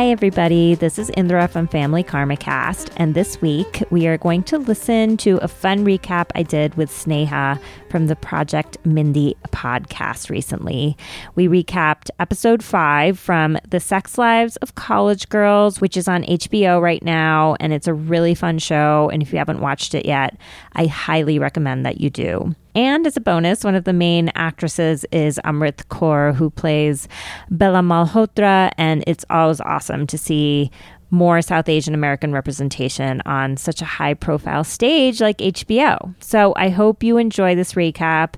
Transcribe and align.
Hi, 0.00 0.08
everybody. 0.08 0.74
This 0.74 0.98
is 0.98 1.10
Indra 1.10 1.46
from 1.46 1.68
Family 1.68 2.02
Karma 2.02 2.38
Cast, 2.38 2.90
and 2.96 3.14
this 3.14 3.38
week 3.42 3.84
we 3.90 4.06
are 4.06 4.16
going 4.16 4.42
to 4.44 4.56
listen 4.56 5.18
to 5.18 5.36
a 5.42 5.46
fun 5.46 5.84
recap 5.84 6.30
I 6.34 6.42
did 6.42 6.74
with 6.76 6.90
Sneha 6.90 7.60
from 7.90 8.06
the 8.06 8.16
Project 8.16 8.78
Mindy 8.86 9.36
podcast 9.48 10.30
recently. 10.30 10.96
We 11.34 11.48
recapped 11.48 12.08
episode 12.18 12.64
five 12.64 13.18
from 13.18 13.58
The 13.68 13.78
Sex 13.78 14.16
Lives 14.16 14.56
of 14.56 14.74
College 14.74 15.28
Girls, 15.28 15.82
which 15.82 15.98
is 15.98 16.08
on 16.08 16.24
HBO 16.24 16.80
right 16.80 17.02
now, 17.02 17.56
and 17.60 17.74
it's 17.74 17.86
a 17.86 17.92
really 17.92 18.34
fun 18.34 18.58
show. 18.58 19.10
And 19.12 19.20
if 19.20 19.32
you 19.32 19.38
haven't 19.38 19.60
watched 19.60 19.94
it 19.94 20.06
yet, 20.06 20.34
I 20.72 20.86
highly 20.86 21.38
recommend 21.38 21.84
that 21.84 22.00
you 22.00 22.08
do. 22.08 22.54
And 22.74 23.06
as 23.06 23.16
a 23.16 23.20
bonus, 23.20 23.64
one 23.64 23.74
of 23.74 23.84
the 23.84 23.92
main 23.92 24.30
actresses 24.34 25.04
is 25.12 25.40
Amrit 25.44 25.84
Kaur, 25.86 26.34
who 26.34 26.50
plays 26.50 27.08
Bella 27.50 27.80
Malhotra, 27.80 28.70
and 28.78 29.04
it's 29.06 29.24
always 29.30 29.60
awesome 29.60 30.06
to 30.06 30.18
see 30.18 30.70
more 31.10 31.42
South 31.42 31.68
Asian 31.68 31.94
American 31.94 32.32
representation 32.32 33.20
on 33.26 33.56
such 33.56 33.82
a 33.82 33.84
high 33.84 34.14
profile 34.14 34.64
stage 34.64 35.20
like 35.20 35.38
HBO. 35.38 36.14
So 36.20 36.54
I 36.56 36.68
hope 36.68 37.02
you 37.02 37.16
enjoy 37.16 37.54
this 37.54 37.74
recap 37.74 38.34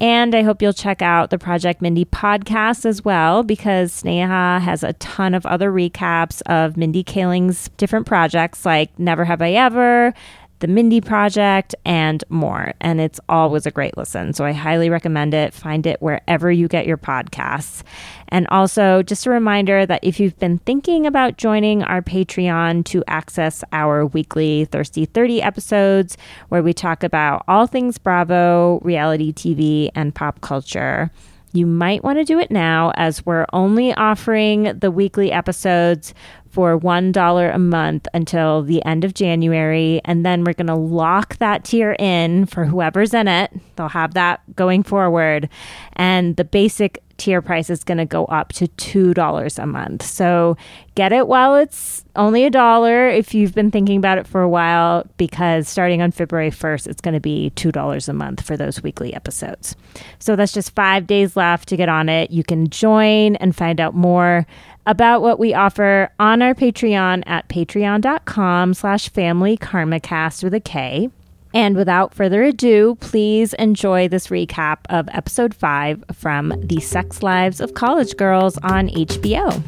and 0.00 0.34
I 0.34 0.42
hope 0.42 0.60
you'll 0.60 0.72
check 0.72 1.02
out 1.02 1.30
the 1.30 1.38
Project 1.38 1.80
Mindy 1.80 2.04
podcast 2.04 2.84
as 2.84 3.04
well 3.04 3.42
because 3.42 4.02
Sneha 4.02 4.60
has 4.60 4.82
a 4.82 4.94
ton 4.94 5.34
of 5.34 5.46
other 5.46 5.70
recaps 5.70 6.42
of 6.46 6.76
Mindy 6.76 7.04
Kaling's 7.04 7.70
different 7.76 8.06
projects 8.06 8.66
like 8.66 8.96
Never 8.98 9.24
Have 9.24 9.40
I 9.40 9.52
Ever, 9.52 10.12
the 10.60 10.66
Mindy 10.66 11.00
Project, 11.00 11.74
and 11.84 12.24
more. 12.28 12.72
And 12.80 13.00
it's 13.00 13.20
always 13.28 13.66
a 13.66 13.70
great 13.70 13.96
listen. 13.96 14.32
So 14.32 14.44
I 14.44 14.52
highly 14.52 14.88
recommend 14.90 15.34
it. 15.34 15.52
Find 15.52 15.86
it 15.86 16.00
wherever 16.00 16.50
you 16.50 16.68
get 16.68 16.86
your 16.86 16.96
podcasts. 16.96 17.82
And 18.28 18.46
also, 18.50 19.02
just 19.02 19.26
a 19.26 19.30
reminder 19.30 19.86
that 19.86 20.02
if 20.02 20.18
you've 20.18 20.38
been 20.38 20.58
thinking 20.58 21.06
about 21.06 21.36
joining 21.36 21.82
our 21.82 22.02
Patreon 22.02 22.84
to 22.86 23.04
access 23.06 23.62
our 23.72 24.06
weekly 24.06 24.64
Thirsty 24.66 25.04
30 25.04 25.42
episodes, 25.42 26.16
where 26.48 26.62
we 26.62 26.72
talk 26.72 27.02
about 27.02 27.44
all 27.46 27.66
things 27.66 27.98
Bravo, 27.98 28.80
reality 28.82 29.32
TV, 29.32 29.90
and 29.94 30.14
pop 30.14 30.40
culture, 30.40 31.10
you 31.52 31.66
might 31.66 32.04
want 32.04 32.18
to 32.18 32.24
do 32.24 32.38
it 32.38 32.50
now 32.50 32.92
as 32.96 33.24
we're 33.24 33.46
only 33.52 33.94
offering 33.94 34.78
the 34.78 34.90
weekly 34.90 35.32
episodes 35.32 36.12
for 36.50 36.78
$1 36.78 37.54
a 37.54 37.58
month 37.58 38.06
until 38.14 38.62
the 38.62 38.84
end 38.84 39.04
of 39.04 39.14
January. 39.14 40.00
And 40.04 40.24
then 40.24 40.44
we're 40.44 40.54
going 40.54 40.66
to 40.66 40.74
lock 40.74 41.36
that 41.38 41.64
tier 41.64 41.96
in 41.98 42.46
for 42.46 42.64
whoever's 42.64 43.14
in 43.14 43.28
it. 43.28 43.52
They'll 43.76 43.88
have 43.88 44.14
that 44.14 44.40
going 44.56 44.82
forward. 44.82 45.48
And 45.94 46.36
the 46.36 46.44
basic 46.44 47.02
tier 47.16 47.42
price 47.42 47.70
is 47.70 47.84
going 47.84 47.98
to 47.98 48.04
go 48.04 48.24
up 48.26 48.52
to 48.54 48.66
$2 48.66 49.62
a 49.62 49.66
month. 49.66 50.04
So 50.04 50.56
get 50.94 51.12
it 51.12 51.26
while 51.26 51.56
it's 51.56 52.04
only 52.14 52.44
a 52.44 52.50
dollar 52.50 53.08
if 53.08 53.34
you've 53.34 53.54
been 53.54 53.70
thinking 53.70 53.98
about 53.98 54.18
it 54.18 54.26
for 54.26 54.40
a 54.42 54.48
while, 54.48 55.06
because 55.16 55.68
starting 55.68 56.02
on 56.02 56.10
February 56.10 56.50
1st, 56.50 56.86
it's 56.86 57.00
going 57.00 57.14
to 57.14 57.20
be 57.20 57.52
$2 57.56 58.08
a 58.08 58.12
month 58.12 58.42
for 58.42 58.56
those 58.56 58.82
weekly 58.82 59.14
episodes. 59.14 59.76
So 60.18 60.36
that's 60.36 60.52
just 60.52 60.74
five 60.74 61.06
days 61.06 61.36
left 61.36 61.68
to 61.68 61.76
get 61.76 61.88
on 61.88 62.08
it. 62.08 62.30
You 62.30 62.44
can 62.44 62.68
join 62.68 63.36
and 63.36 63.54
find 63.54 63.80
out 63.80 63.94
more 63.94 64.46
about 64.86 65.20
what 65.20 65.38
we 65.38 65.52
offer 65.52 66.10
on 66.18 66.42
our 66.42 66.54
Patreon 66.54 67.24
at 67.26 67.48
patreon.com 67.48 68.74
slash 68.74 69.08
family 69.08 69.56
karmacast 69.56 70.44
with 70.44 70.54
a 70.54 70.60
K. 70.60 71.10
And 71.56 71.74
without 71.74 72.12
further 72.12 72.42
ado, 72.42 72.96
please 73.00 73.54
enjoy 73.54 74.08
this 74.08 74.26
recap 74.26 74.80
of 74.90 75.08
episode 75.10 75.54
five 75.54 76.04
from 76.12 76.52
The 76.62 76.80
Sex 76.80 77.22
Lives 77.22 77.62
of 77.62 77.72
College 77.72 78.14
Girls 78.18 78.58
on 78.58 78.88
HBO. 78.88 79.62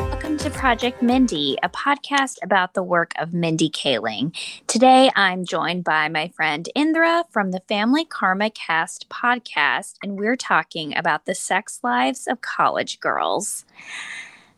Welcome 0.00 0.36
to 0.38 0.50
Project 0.50 1.00
Mindy, 1.00 1.58
a 1.62 1.68
podcast 1.68 2.38
about 2.42 2.74
the 2.74 2.82
work 2.82 3.12
of 3.20 3.32
Mindy 3.32 3.70
Kaling. 3.70 4.34
Today, 4.66 5.12
I'm 5.14 5.44
joined 5.44 5.84
by 5.84 6.08
my 6.08 6.26
friend 6.26 6.68
Indra 6.74 7.26
from 7.30 7.52
the 7.52 7.62
Family 7.68 8.04
Karma 8.04 8.50
Cast 8.50 9.08
podcast, 9.08 9.94
and 10.02 10.18
we're 10.18 10.34
talking 10.34 10.96
about 10.96 11.24
the 11.24 11.36
sex 11.36 11.78
lives 11.84 12.26
of 12.26 12.40
college 12.40 12.98
girls. 12.98 13.64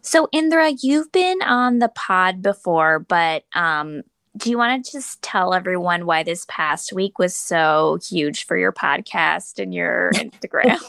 So, 0.03 0.29
Indra, 0.33 0.73
you've 0.81 1.13
been 1.13 1.41
on 1.43 1.79
the 1.79 1.89
pod 1.89 2.43
before, 2.43 2.99
but 2.99 3.45
um, 3.55 4.03
do 4.37 4.51
you 4.51 4.59
want 4.59 4.85
to 4.85 4.93
just 4.93 5.23
tell 5.23 5.55
everyone 5.55 6.07
why 6.07 6.25
this 6.25 6.45
past 6.49 6.93
week 6.93 7.21
was 7.21 7.37
so 7.37 7.99
huge 8.09 8.45
for 8.45 8.57
your 8.57 8.73
podcast 8.73 9.62
and 9.62 9.73
your 9.73 10.11
Instagram? 10.15 10.81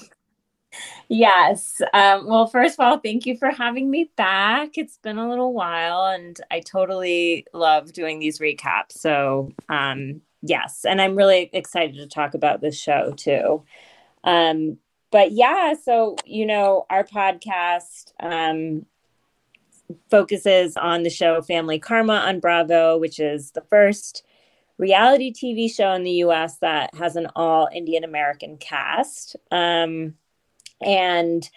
Yes. 1.07 1.79
Um, 1.93 2.25
well, 2.25 2.47
first 2.47 2.79
of 2.79 2.85
all, 2.85 2.97
thank 2.97 3.27
you 3.27 3.37
for 3.37 3.51
having 3.51 3.91
me 3.91 4.09
back. 4.15 4.79
It's 4.79 4.97
been 4.97 5.19
a 5.19 5.29
little 5.29 5.53
while, 5.53 6.05
and 6.05 6.35
I 6.49 6.61
totally 6.61 7.45
love 7.53 7.93
doing 7.93 8.17
these 8.17 8.39
recaps. 8.39 8.93
So, 8.93 9.51
um, 9.69 10.21
yes, 10.41 10.85
and 10.85 10.99
I'm 10.99 11.15
really 11.15 11.51
excited 11.53 11.97
to 11.97 12.07
talk 12.07 12.33
about 12.33 12.61
this 12.61 12.79
show 12.79 13.13
too. 13.15 13.63
Um, 14.23 14.79
but 15.11 15.31
yeah, 15.33 15.75
so 15.75 16.15
you 16.25 16.47
know, 16.47 16.87
our 16.89 17.03
podcast 17.03 18.13
um, 18.19 18.87
focuses 20.09 20.77
on 20.77 21.03
the 21.03 21.09
show 21.09 21.41
Family 21.41 21.79
Karma 21.79 22.13
on 22.13 22.39
Bravo, 22.39 22.97
which 22.97 23.19
is 23.19 23.51
the 23.51 23.61
first 23.61 24.25
reality 24.77 25.31
TV 25.31 25.73
show 25.73 25.93
in 25.93 26.03
the 26.03 26.23
US 26.25 26.57
that 26.57 26.93
has 26.95 27.15
an 27.15 27.27
all 27.35 27.69
Indian 27.73 28.03
American 28.03 28.57
cast. 28.57 29.35
Um, 29.51 30.15
and 30.81 31.47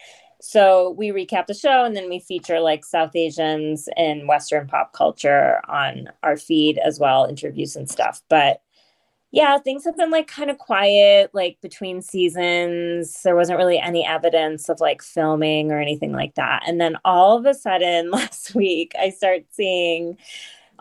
so 0.40 0.90
we 0.90 1.08
recap 1.08 1.46
the 1.46 1.54
show 1.54 1.84
and 1.84 1.96
then 1.96 2.08
we 2.08 2.20
feature 2.20 2.60
like 2.60 2.84
South 2.84 3.16
Asians 3.16 3.88
in 3.96 4.26
Western 4.26 4.66
pop 4.66 4.92
culture 4.92 5.60
on 5.68 6.08
our 6.22 6.36
feed 6.36 6.78
as 6.78 7.00
well, 7.00 7.24
interviews 7.24 7.74
and 7.74 7.90
stuff. 7.90 8.22
But 8.28 8.62
yeah, 9.32 9.58
things 9.58 9.84
have 9.84 9.96
been 9.96 10.10
like 10.10 10.28
kind 10.28 10.50
of 10.50 10.58
quiet, 10.58 11.30
like 11.34 11.60
between 11.60 12.00
seasons. 12.00 13.22
There 13.22 13.36
wasn't 13.36 13.58
really 13.58 13.78
any 13.78 14.06
evidence 14.06 14.68
of 14.68 14.80
like 14.80 15.02
filming 15.02 15.72
or 15.72 15.80
anything 15.80 16.12
like 16.12 16.34
that. 16.36 16.62
And 16.66 16.80
then 16.80 16.96
all 17.04 17.36
of 17.36 17.44
a 17.44 17.54
sudden 17.54 18.10
last 18.12 18.54
week, 18.54 18.92
I 18.98 19.10
start 19.10 19.44
seeing 19.50 20.16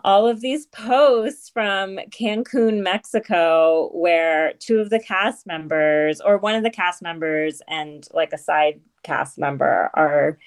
all 0.04 0.28
of 0.28 0.40
these 0.40 0.66
posts 0.66 1.50
from 1.50 1.98
Cancun, 2.10 2.82
Mexico, 2.82 3.90
where 3.92 4.52
two 4.60 4.78
of 4.78 4.90
the 4.90 5.00
cast 5.00 5.46
members, 5.46 6.20
or 6.20 6.38
one 6.38 6.54
of 6.54 6.62
the 6.62 6.70
cast 6.70 7.02
members 7.02 7.60
and 7.66 8.06
like 8.14 8.32
a 8.32 8.38
side 8.38 8.80
cast 9.02 9.36
member, 9.36 9.90
are 9.94 10.38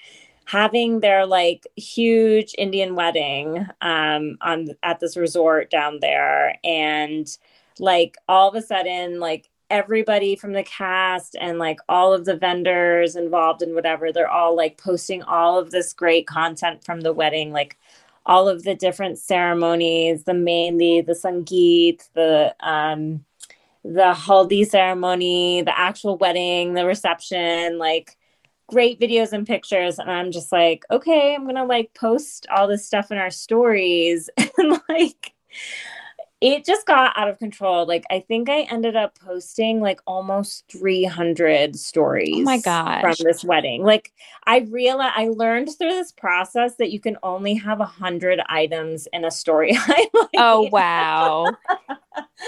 having 0.46 1.00
their 1.00 1.26
like 1.26 1.66
huge 1.76 2.54
Indian 2.56 2.94
wedding 2.94 3.66
um, 3.82 4.38
on 4.40 4.68
at 4.82 4.98
this 5.00 5.16
resort 5.16 5.70
down 5.70 5.98
there, 6.00 6.56
and 6.64 7.36
like 7.80 8.16
all 8.28 8.48
of 8.48 8.54
a 8.54 8.62
sudden, 8.62 9.20
like 9.20 9.48
everybody 9.70 10.36
from 10.36 10.52
the 10.52 10.64
cast 10.64 11.36
and 11.40 11.58
like 11.58 11.78
all 11.88 12.12
of 12.12 12.24
the 12.24 12.36
vendors 12.36 13.16
involved 13.16 13.62
in 13.62 13.74
whatever, 13.74 14.12
they're 14.12 14.30
all 14.30 14.56
like 14.56 14.76
posting 14.76 15.22
all 15.22 15.58
of 15.58 15.70
this 15.70 15.92
great 15.92 16.26
content 16.26 16.84
from 16.84 17.00
the 17.00 17.12
wedding, 17.12 17.52
like 17.52 17.78
all 18.26 18.48
of 18.48 18.64
the 18.64 18.74
different 18.74 19.18
ceremonies, 19.18 20.24
the 20.24 20.32
mehndi, 20.32 21.04
the 21.04 21.12
sangeet, 21.12 22.08
the 22.14 22.54
um, 22.60 23.24
the 23.84 24.12
haldi 24.12 24.66
ceremony, 24.66 25.62
the 25.62 25.78
actual 25.78 26.18
wedding, 26.18 26.74
the 26.74 26.84
reception, 26.84 27.78
like 27.78 28.16
great 28.68 29.00
videos 29.00 29.32
and 29.32 29.46
pictures. 29.46 29.98
And 29.98 30.10
I'm 30.10 30.30
just 30.30 30.52
like, 30.52 30.84
okay, 30.90 31.34
I'm 31.34 31.46
gonna 31.46 31.64
like 31.64 31.94
post 31.94 32.46
all 32.54 32.68
this 32.68 32.86
stuff 32.86 33.10
in 33.10 33.18
our 33.18 33.30
stories 33.30 34.28
and 34.58 34.78
like 34.88 35.32
it 36.40 36.64
just 36.64 36.86
got 36.86 37.16
out 37.18 37.28
of 37.28 37.38
control. 37.38 37.86
Like 37.86 38.04
I 38.10 38.20
think 38.20 38.48
I 38.48 38.62
ended 38.62 38.96
up 38.96 39.18
posting 39.18 39.80
like 39.80 40.00
almost 40.06 40.64
300 40.72 41.76
stories. 41.76 42.36
Oh 42.38 42.42
my 42.42 42.58
god! 42.58 43.02
From 43.02 43.14
this 43.20 43.44
wedding, 43.44 43.84
like 43.84 44.12
I 44.46 44.60
realized 44.70 45.12
I 45.16 45.28
learned 45.28 45.68
through 45.76 45.90
this 45.90 46.12
process 46.12 46.76
that 46.76 46.90
you 46.90 47.00
can 47.00 47.18
only 47.22 47.54
have 47.54 47.80
a 47.80 47.84
hundred 47.84 48.40
items 48.46 49.06
in 49.12 49.24
a 49.24 49.30
story 49.30 49.74
highlight. 49.74 50.08
Oh 50.42 50.68
wow! 50.72 51.44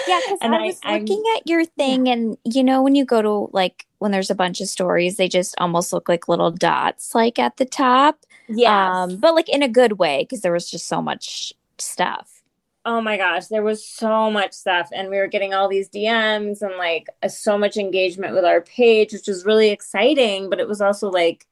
yeah, 0.08 0.20
because 0.24 0.38
I 0.40 0.48
was 0.66 0.80
I, 0.82 0.98
looking 0.98 1.22
I'm, 1.26 1.36
at 1.36 1.46
your 1.46 1.64
thing, 1.64 2.06
yeah. 2.06 2.14
and 2.14 2.38
you 2.44 2.64
know 2.64 2.82
when 2.82 2.94
you 2.94 3.04
go 3.04 3.20
to 3.20 3.50
like 3.52 3.86
when 3.98 4.12
there's 4.12 4.30
a 4.30 4.34
bunch 4.34 4.60
of 4.60 4.68
stories, 4.68 5.16
they 5.16 5.28
just 5.28 5.54
almost 5.58 5.92
look 5.92 6.08
like 6.08 6.28
little 6.28 6.50
dots, 6.50 7.14
like 7.14 7.38
at 7.38 7.58
the 7.58 7.66
top. 7.66 8.24
Yeah, 8.48 9.02
um, 9.02 9.16
but 9.16 9.34
like 9.34 9.48
in 9.48 9.62
a 9.62 9.68
good 9.68 9.98
way 9.98 10.22
because 10.22 10.40
there 10.40 10.52
was 10.52 10.70
just 10.70 10.86
so 10.86 11.02
much 11.02 11.52
stuff 11.78 12.41
oh 12.84 13.00
my 13.00 13.16
gosh, 13.16 13.46
there 13.46 13.62
was 13.62 13.86
so 13.86 14.30
much 14.30 14.52
stuff. 14.52 14.88
And 14.92 15.08
we 15.08 15.18
were 15.18 15.28
getting 15.28 15.54
all 15.54 15.68
these 15.68 15.88
DMs 15.88 16.62
and 16.62 16.76
like 16.76 17.08
so 17.28 17.56
much 17.56 17.76
engagement 17.76 18.34
with 18.34 18.44
our 18.44 18.60
page, 18.60 19.12
which 19.12 19.28
was 19.28 19.46
really 19.46 19.70
exciting. 19.70 20.50
But 20.50 20.60
it 20.60 20.68
was 20.68 20.80
also 20.80 21.10
like 21.10 21.46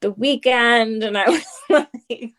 the 0.00 0.10
weekend 0.12 1.02
and 1.02 1.18
I 1.18 1.28
was 1.28 1.46
like 1.68 2.34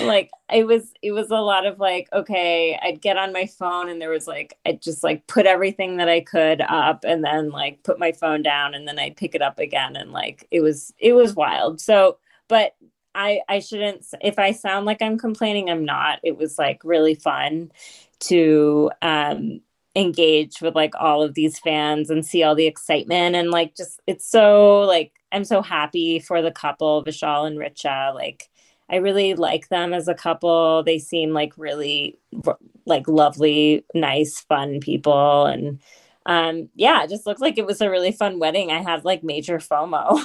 like 0.00 0.30
it 0.52 0.64
was 0.64 0.92
it 1.02 1.12
was 1.12 1.30
a 1.30 1.36
lot 1.36 1.66
of 1.66 1.80
like 1.80 2.08
okay 2.12 2.78
I'd 2.80 3.00
get 3.00 3.16
on 3.16 3.32
my 3.32 3.46
phone 3.46 3.88
and 3.88 4.00
there 4.00 4.10
was 4.10 4.26
like 4.26 4.56
I'd 4.64 4.80
just 4.80 5.02
like 5.02 5.26
put 5.26 5.46
everything 5.46 5.96
that 5.96 6.08
I 6.08 6.20
could 6.20 6.60
up 6.60 7.04
and 7.04 7.24
then 7.24 7.50
like 7.50 7.82
put 7.82 7.98
my 7.98 8.12
phone 8.12 8.42
down 8.42 8.74
and 8.74 8.86
then 8.86 8.98
I'd 8.98 9.16
pick 9.16 9.34
it 9.34 9.42
up 9.42 9.58
again 9.58 9.96
and 9.96 10.12
like 10.12 10.46
it 10.50 10.60
was 10.60 10.92
it 10.98 11.14
was 11.14 11.34
wild 11.34 11.80
so 11.80 12.18
but 12.46 12.74
I 13.18 13.40
I 13.48 13.58
shouldn't 13.58 14.06
if 14.22 14.38
I 14.38 14.52
sound 14.52 14.86
like 14.86 15.02
I'm 15.02 15.18
complaining 15.18 15.68
I'm 15.68 15.84
not. 15.84 16.20
It 16.22 16.38
was 16.38 16.58
like 16.58 16.80
really 16.84 17.14
fun 17.14 17.72
to 18.20 18.90
um 19.02 19.60
engage 19.96 20.60
with 20.62 20.76
like 20.76 20.94
all 20.94 21.22
of 21.22 21.34
these 21.34 21.58
fans 21.58 22.10
and 22.10 22.24
see 22.24 22.44
all 22.44 22.54
the 22.54 22.66
excitement 22.66 23.34
and 23.34 23.50
like 23.50 23.74
just 23.76 24.00
it's 24.06 24.26
so 24.30 24.80
like 24.82 25.12
I'm 25.32 25.44
so 25.44 25.60
happy 25.62 26.20
for 26.20 26.40
the 26.40 26.52
couple 26.52 27.04
Vishal 27.04 27.46
and 27.46 27.58
Richa. 27.58 28.14
Like 28.14 28.48
I 28.88 28.96
really 28.96 29.34
like 29.34 29.68
them 29.68 29.92
as 29.92 30.06
a 30.08 30.14
couple. 30.14 30.84
They 30.84 30.98
seem 30.98 31.32
like 31.32 31.52
really 31.58 32.18
like 32.86 33.08
lovely 33.08 33.84
nice 33.94 34.40
fun 34.40 34.78
people 34.80 35.44
and 35.46 35.80
um 36.28 36.68
yeah 36.74 37.02
it 37.02 37.10
just 37.10 37.26
looked 37.26 37.40
like 37.40 37.58
it 37.58 37.66
was 37.66 37.80
a 37.80 37.90
really 37.90 38.12
fun 38.12 38.38
wedding. 38.38 38.70
I 38.70 38.82
had 38.82 39.04
like 39.04 39.24
major 39.24 39.58
FOMO. 39.58 40.24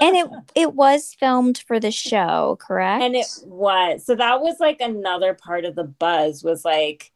And 0.00 0.16
it 0.16 0.30
it 0.54 0.74
was 0.74 1.14
filmed 1.14 1.62
for 1.66 1.78
the 1.78 1.92
show 1.92 2.58
correct? 2.60 3.04
And 3.04 3.14
it 3.14 3.26
was. 3.44 4.04
So 4.04 4.16
that 4.16 4.40
was 4.40 4.58
like 4.58 4.80
another 4.80 5.34
part 5.34 5.64
of 5.64 5.76
the 5.76 5.84
buzz 5.84 6.42
was 6.42 6.64
like 6.64 7.12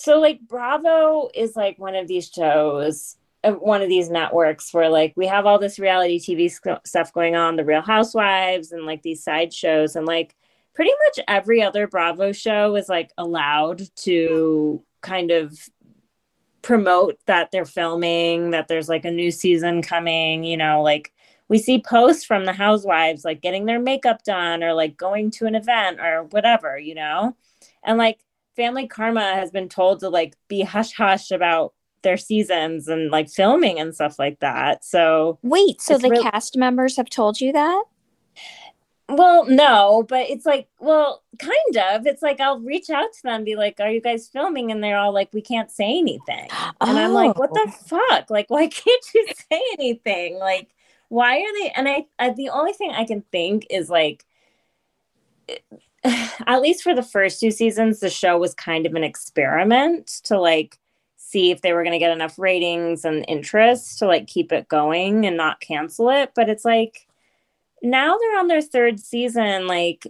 so 0.00 0.18
like 0.18 0.40
Bravo 0.40 1.28
is 1.34 1.56
like 1.56 1.78
one 1.78 1.94
of 1.94 2.08
these 2.08 2.30
shows, 2.30 3.16
uh, 3.44 3.52
one 3.52 3.82
of 3.82 3.90
these 3.90 4.08
networks 4.08 4.72
where 4.72 4.88
like 4.88 5.12
we 5.14 5.26
have 5.26 5.44
all 5.44 5.58
this 5.58 5.78
reality 5.78 6.18
TV 6.18 6.50
stuff 6.86 7.12
going 7.12 7.36
on, 7.36 7.56
the 7.56 7.66
Real 7.66 7.82
Housewives 7.82 8.72
and 8.72 8.86
like 8.86 9.02
these 9.02 9.22
side 9.22 9.52
shows. 9.52 9.96
And 9.96 10.06
like 10.06 10.34
pretty 10.72 10.92
much 11.06 11.24
every 11.28 11.62
other 11.62 11.86
Bravo 11.86 12.32
show 12.32 12.76
is 12.76 12.88
like 12.88 13.10
allowed 13.18 13.82
to 13.96 14.82
kind 15.02 15.30
of 15.30 15.68
promote 16.62 17.18
that 17.26 17.50
they're 17.50 17.64
filming, 17.64 18.50
that 18.50 18.68
there's 18.68 18.88
like 18.88 19.04
a 19.04 19.10
new 19.10 19.30
season 19.30 19.82
coming, 19.82 20.44
you 20.44 20.56
know, 20.56 20.82
like 20.82 21.12
we 21.48 21.58
see 21.58 21.82
posts 21.82 22.24
from 22.24 22.44
the 22.44 22.52
housewives 22.52 23.24
like 23.24 23.40
getting 23.40 23.66
their 23.66 23.80
makeup 23.80 24.22
done 24.24 24.62
or 24.62 24.72
like 24.72 24.96
going 24.96 25.30
to 25.32 25.46
an 25.46 25.54
event 25.54 26.00
or 26.00 26.24
whatever, 26.24 26.78
you 26.78 26.94
know? 26.94 27.36
And 27.82 27.98
like 27.98 28.20
Family 28.56 28.86
Karma 28.86 29.34
has 29.34 29.50
been 29.50 29.68
told 29.68 30.00
to 30.00 30.08
like 30.08 30.36
be 30.48 30.62
hush 30.62 30.92
hush 30.92 31.30
about 31.30 31.72
their 32.02 32.16
seasons 32.16 32.88
and 32.88 33.10
like 33.10 33.28
filming 33.28 33.78
and 33.78 33.94
stuff 33.94 34.18
like 34.18 34.40
that. 34.40 34.84
So 34.84 35.38
wait, 35.42 35.80
so 35.80 35.98
the 35.98 36.10
cast 36.30 36.56
members 36.56 36.96
have 36.96 37.10
told 37.10 37.40
you 37.40 37.52
that? 37.52 37.84
Well, 39.10 39.44
no, 39.46 40.04
but 40.08 40.30
it's 40.30 40.46
like, 40.46 40.68
well, 40.78 41.22
kind 41.38 41.76
of. 41.92 42.06
It's 42.06 42.22
like 42.22 42.40
I'll 42.40 42.60
reach 42.60 42.90
out 42.90 43.12
to 43.12 43.22
them, 43.24 43.44
be 43.44 43.56
like, 43.56 43.80
"Are 43.80 43.90
you 43.90 44.00
guys 44.00 44.28
filming?" 44.28 44.70
And 44.70 44.82
they're 44.82 44.98
all 44.98 45.12
like, 45.12 45.32
"We 45.32 45.42
can't 45.42 45.70
say 45.70 45.98
anything." 45.98 46.48
And 46.80 46.98
I'm 46.98 47.12
like, 47.12 47.38
"What 47.38 47.52
the 47.52 47.66
oh. 47.66 47.70
fuck? 47.70 48.30
Like, 48.30 48.50
why 48.50 48.66
can't 48.68 49.04
you 49.14 49.26
say 49.50 49.62
anything? 49.72 50.38
Like, 50.38 50.68
why 51.08 51.40
are 51.40 51.52
they?" 51.60 51.70
And 51.70 51.88
I, 51.88 52.06
I 52.18 52.30
the 52.30 52.50
only 52.50 52.72
thing 52.72 52.92
I 52.92 53.04
can 53.04 53.22
think 53.32 53.66
is 53.68 53.90
like 53.90 54.24
at 56.04 56.60
least 56.60 56.82
for 56.82 56.94
the 56.94 57.02
first 57.02 57.40
two 57.40 57.50
seasons, 57.50 58.00
the 58.00 58.10
show 58.10 58.38
was 58.38 58.54
kind 58.54 58.86
of 58.86 58.94
an 58.94 59.04
experiment 59.04 60.06
to 60.24 60.38
like 60.38 60.78
see 61.16 61.50
if 61.50 61.62
they 61.62 61.72
were 61.72 61.82
going 61.82 61.92
to 61.92 61.98
get 61.98 62.12
enough 62.12 62.38
ratings 62.38 63.04
and 63.04 63.24
interest 63.28 63.98
to 63.98 64.06
like 64.06 64.26
keep 64.26 64.52
it 64.52 64.68
going 64.68 65.26
and 65.26 65.36
not 65.36 65.60
cancel 65.60 66.10
it. 66.10 66.32
But 66.34 66.48
it's 66.48 66.64
like 66.64 67.06
now 67.82 68.16
they're 68.16 68.38
on 68.38 68.48
their 68.48 68.62
third 68.62 69.00
season. 69.00 69.66
Like, 69.66 70.06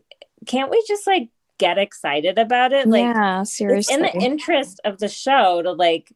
can't 0.46 0.70
we 0.70 0.82
just 0.86 1.06
like 1.06 1.28
get 1.58 1.78
excited 1.78 2.38
about 2.38 2.72
it? 2.72 2.88
Like, 2.88 3.02
yeah, 3.02 3.42
seriously. 3.42 3.94
in 3.94 4.02
the 4.02 4.12
interest 4.12 4.80
of 4.84 4.98
the 4.98 5.08
show 5.08 5.62
to 5.62 5.72
like 5.72 6.12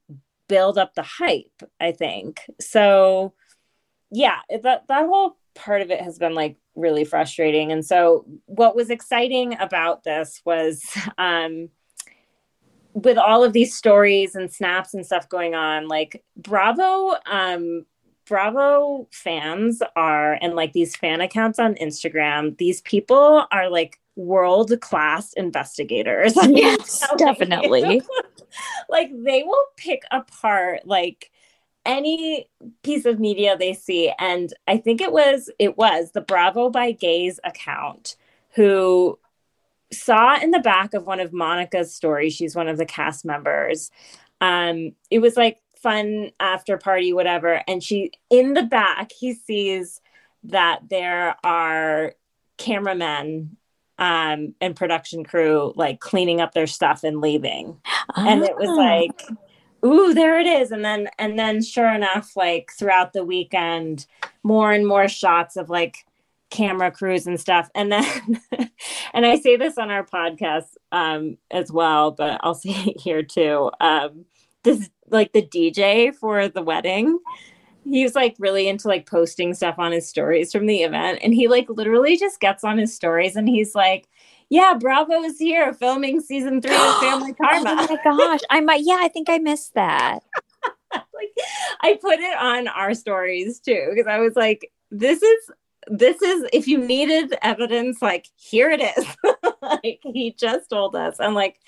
build 0.49 0.79
up 0.79 0.95
the 0.95 1.03
hype, 1.03 1.63
I 1.81 1.93
think. 1.93 2.41
So, 2.61 3.35
yeah, 4.11 4.39
that 4.63 4.87
that 4.89 5.07
whole 5.07 5.37
part 5.55 5.83
of 5.83 5.91
it 5.91 6.01
has 6.01 6.19
been 6.19 6.35
like 6.35 6.57
really 6.75 7.05
frustrating. 7.05 7.73
And 7.73 7.85
so, 7.85 8.25
what 8.47 8.77
was 8.77 8.91
exciting 8.91 9.59
about 9.59 10.05
this 10.05 10.41
was 10.45 10.83
um, 11.19 11.69
with 12.93 13.19
all 13.19 13.45
of 13.45 13.53
these 13.53 13.75
stories 13.75 14.35
and 14.35 14.53
snaps 14.53 14.95
and 14.95 15.05
stuff 15.05 15.29
going 15.29 15.55
on, 15.55 15.89
like 15.89 16.23
Bravo, 16.37 17.17
um, 17.31 17.85
Bravo 18.27 19.09
fans 19.11 19.83
are, 19.97 20.39
and 20.41 20.55
like 20.55 20.73
these 20.73 20.97
fan 20.97 21.21
accounts 21.21 21.59
on 21.59 21.75
Instagram, 21.75 22.57
these 22.59 22.81
people 22.83 23.47
are 23.53 23.69
like 23.69 24.01
world 24.17 24.73
class 24.81 25.33
investigators. 25.35 26.35
Yes, 26.49 27.05
definitely. 27.17 28.03
like 28.89 29.11
they 29.13 29.43
will 29.43 29.65
pick 29.77 30.03
apart 30.11 30.87
like 30.87 31.31
any 31.87 32.49
piece 32.83 33.05
of 33.05 33.21
media 33.21 33.57
they 33.59 33.75
see 33.75 34.13
and 34.19 34.55
i 34.67 34.77
think 34.77 35.01
it 35.01 35.13
was 35.13 35.51
it 35.59 35.77
was 35.77 36.13
the 36.13 36.21
bravo 36.21 36.71
by 36.71 36.93
gays 36.93 37.39
account 37.45 38.17
who 38.55 39.19
saw 39.93 40.39
in 40.41 40.51
the 40.51 40.61
back 40.61 40.95
of 40.95 41.07
one 41.07 41.21
of 41.21 41.33
monica's 41.33 41.95
stories 41.95 42.33
she's 42.33 42.57
one 42.57 42.69
of 42.69 42.79
the 42.79 42.87
cast 42.87 43.25
members 43.25 43.91
um 44.41 44.93
it 45.11 45.19
was 45.19 45.37
like 45.37 45.59
fun 45.85 46.31
after 46.41 46.79
party 46.79 47.13
whatever 47.13 47.63
and 47.69 47.83
she 47.83 48.11
in 48.31 48.55
the 48.55 48.63
back 48.63 49.13
he 49.13 49.35
sees 49.35 50.01
that 50.43 50.81
there 50.89 51.37
are 51.45 52.15
cameramen 52.57 53.55
um 53.99 54.55
and 54.63 54.75
production 54.75 55.25
crew 55.25 55.75
like 55.77 56.01
cleaning 56.01 56.41
up 56.41 56.55
their 56.55 56.67
stuff 56.67 57.05
and 57.05 57.21
leaving 57.21 57.77
oh. 58.17 58.27
and 58.27 58.43
it 58.43 58.57
was 58.57 58.71
ah. 58.71 58.73
like 58.73 59.23
ooh 59.85 60.15
there 60.15 60.41
it 60.41 60.47
is 60.47 60.71
and 60.71 60.83
then 60.83 61.07
and 61.19 61.39
then 61.39 61.63
sure 61.63 61.93
enough 61.93 62.33
like 62.35 62.73
throughout 62.73 63.13
the 63.13 63.25
weekend 63.25 64.07
more 64.43 64.73
and 64.73 64.87
more 64.87 65.07
shots 65.07 65.55
of 65.55 65.69
like 65.69 66.07
camera 66.49 66.91
crews 66.91 67.27
and 67.27 67.39
stuff 67.39 67.69
and 67.75 67.93
then 67.93 68.41
and 69.13 69.27
i 69.27 69.39
say 69.39 69.57
this 69.57 69.77
on 69.77 69.91
our 69.91 70.05
podcast 70.05 70.77
um 70.93 71.37
as 71.51 71.71
well 71.71 72.11
but 72.11 72.41
i'll 72.43 72.55
say 72.55 72.71
it 72.71 72.99
here 72.99 73.23
too 73.23 73.71
um 73.81 74.25
this 74.65 74.91
like 75.15 75.33
the 75.33 75.43
dj 75.43 76.15
for 76.15 76.49
the 76.49 76.63
wedding 76.63 77.19
he 77.85 78.03
was 78.03 78.15
like 78.15 78.35
really 78.39 78.67
into 78.69 78.89
like 78.89 79.07
posting 79.07 79.53
stuff 79.53 79.79
on 79.79 79.93
his 79.93 80.09
stories 80.09 80.51
from 80.53 80.67
the 80.67 80.83
event 80.83 81.19
and 81.23 81.35
he 81.35 81.49
like 81.49 81.69
literally 81.69 82.17
just 82.17 82.41
gets 82.41 82.65
on 82.65 82.79
his 82.79 82.95
stories 82.95 83.37
and 83.37 83.49
he's 83.49 83.75
like 83.75 84.09
yeah, 84.51 84.75
Bravo 84.79 85.23
is 85.23 85.39
here 85.39 85.73
filming 85.73 86.21
season 86.21 86.61
three 86.61 86.75
of 86.75 86.97
Family 87.01 87.33
Karma. 87.35 87.77
oh 87.77 87.87
my 87.89 87.99
gosh. 88.05 88.41
I 88.51 88.61
might, 88.61 88.83
yeah, 88.85 88.99
I 89.01 89.09
think 89.09 89.29
I 89.29 89.39
missed 89.39 89.75
that. 89.75 90.23
like, 90.93 91.03
I 91.81 91.99
put 92.01 92.21
it 92.21 92.39
on 92.39 92.69
our 92.69 92.95
stories 92.95 93.61
too, 93.61 93.89
because 93.91 94.07
I 94.07 94.19
was 94.19 94.37
like, 94.37 94.71
this 94.91 95.23
is, 95.23 95.51
this 95.89 96.23
is, 96.23 96.47
if 96.53 96.67
you 96.67 96.79
needed 96.79 97.35
evidence, 97.43 98.01
like, 98.01 98.27
here 98.37 98.71
it 98.71 98.81
is. 98.81 99.07
like, 99.63 100.01
he 100.03 100.35
just 100.39 100.71
told 100.71 100.95
us. 100.95 101.17
I'm 101.19 101.35
like, 101.35 101.59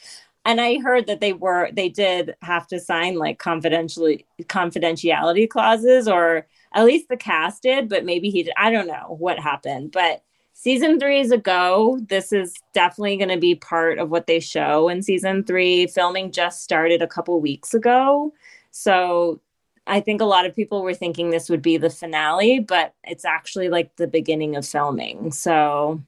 and 0.46 0.60
I 0.60 0.78
heard 0.78 1.08
that 1.08 1.20
they 1.20 1.32
were, 1.32 1.70
they 1.72 1.88
did 1.88 2.36
have 2.40 2.68
to 2.68 2.78
sign 2.78 3.16
like 3.16 3.38
confidentially 3.40 4.24
confidentiality 4.42 5.50
clauses, 5.50 6.06
or 6.06 6.46
at 6.72 6.84
least 6.84 7.08
the 7.08 7.16
cast 7.16 7.64
did, 7.64 7.88
but 7.88 8.04
maybe 8.04 8.30
he 8.30 8.44
did. 8.44 8.54
I 8.56 8.70
don't 8.70 8.86
know 8.86 9.16
what 9.18 9.40
happened, 9.40 9.90
but 9.90 10.22
season 10.52 11.00
three 11.00 11.20
is 11.20 11.32
a 11.32 11.36
go. 11.36 11.98
This 12.08 12.32
is 12.32 12.54
definitely 12.72 13.16
going 13.16 13.30
to 13.30 13.38
be 13.38 13.56
part 13.56 13.98
of 13.98 14.10
what 14.10 14.28
they 14.28 14.38
show 14.38 14.88
in 14.88 15.02
season 15.02 15.42
three. 15.42 15.88
Filming 15.88 16.30
just 16.30 16.62
started 16.62 17.02
a 17.02 17.08
couple 17.08 17.40
weeks 17.40 17.74
ago. 17.74 18.32
So 18.70 19.40
I 19.88 20.00
think 20.00 20.20
a 20.20 20.26
lot 20.26 20.46
of 20.46 20.54
people 20.54 20.82
were 20.82 20.94
thinking 20.94 21.30
this 21.30 21.50
would 21.50 21.62
be 21.62 21.76
the 21.76 21.90
finale, 21.90 22.60
but 22.60 22.94
it's 23.02 23.24
actually 23.24 23.68
like 23.68 23.96
the 23.96 24.06
beginning 24.06 24.54
of 24.54 24.64
filming. 24.64 25.32
So 25.32 26.02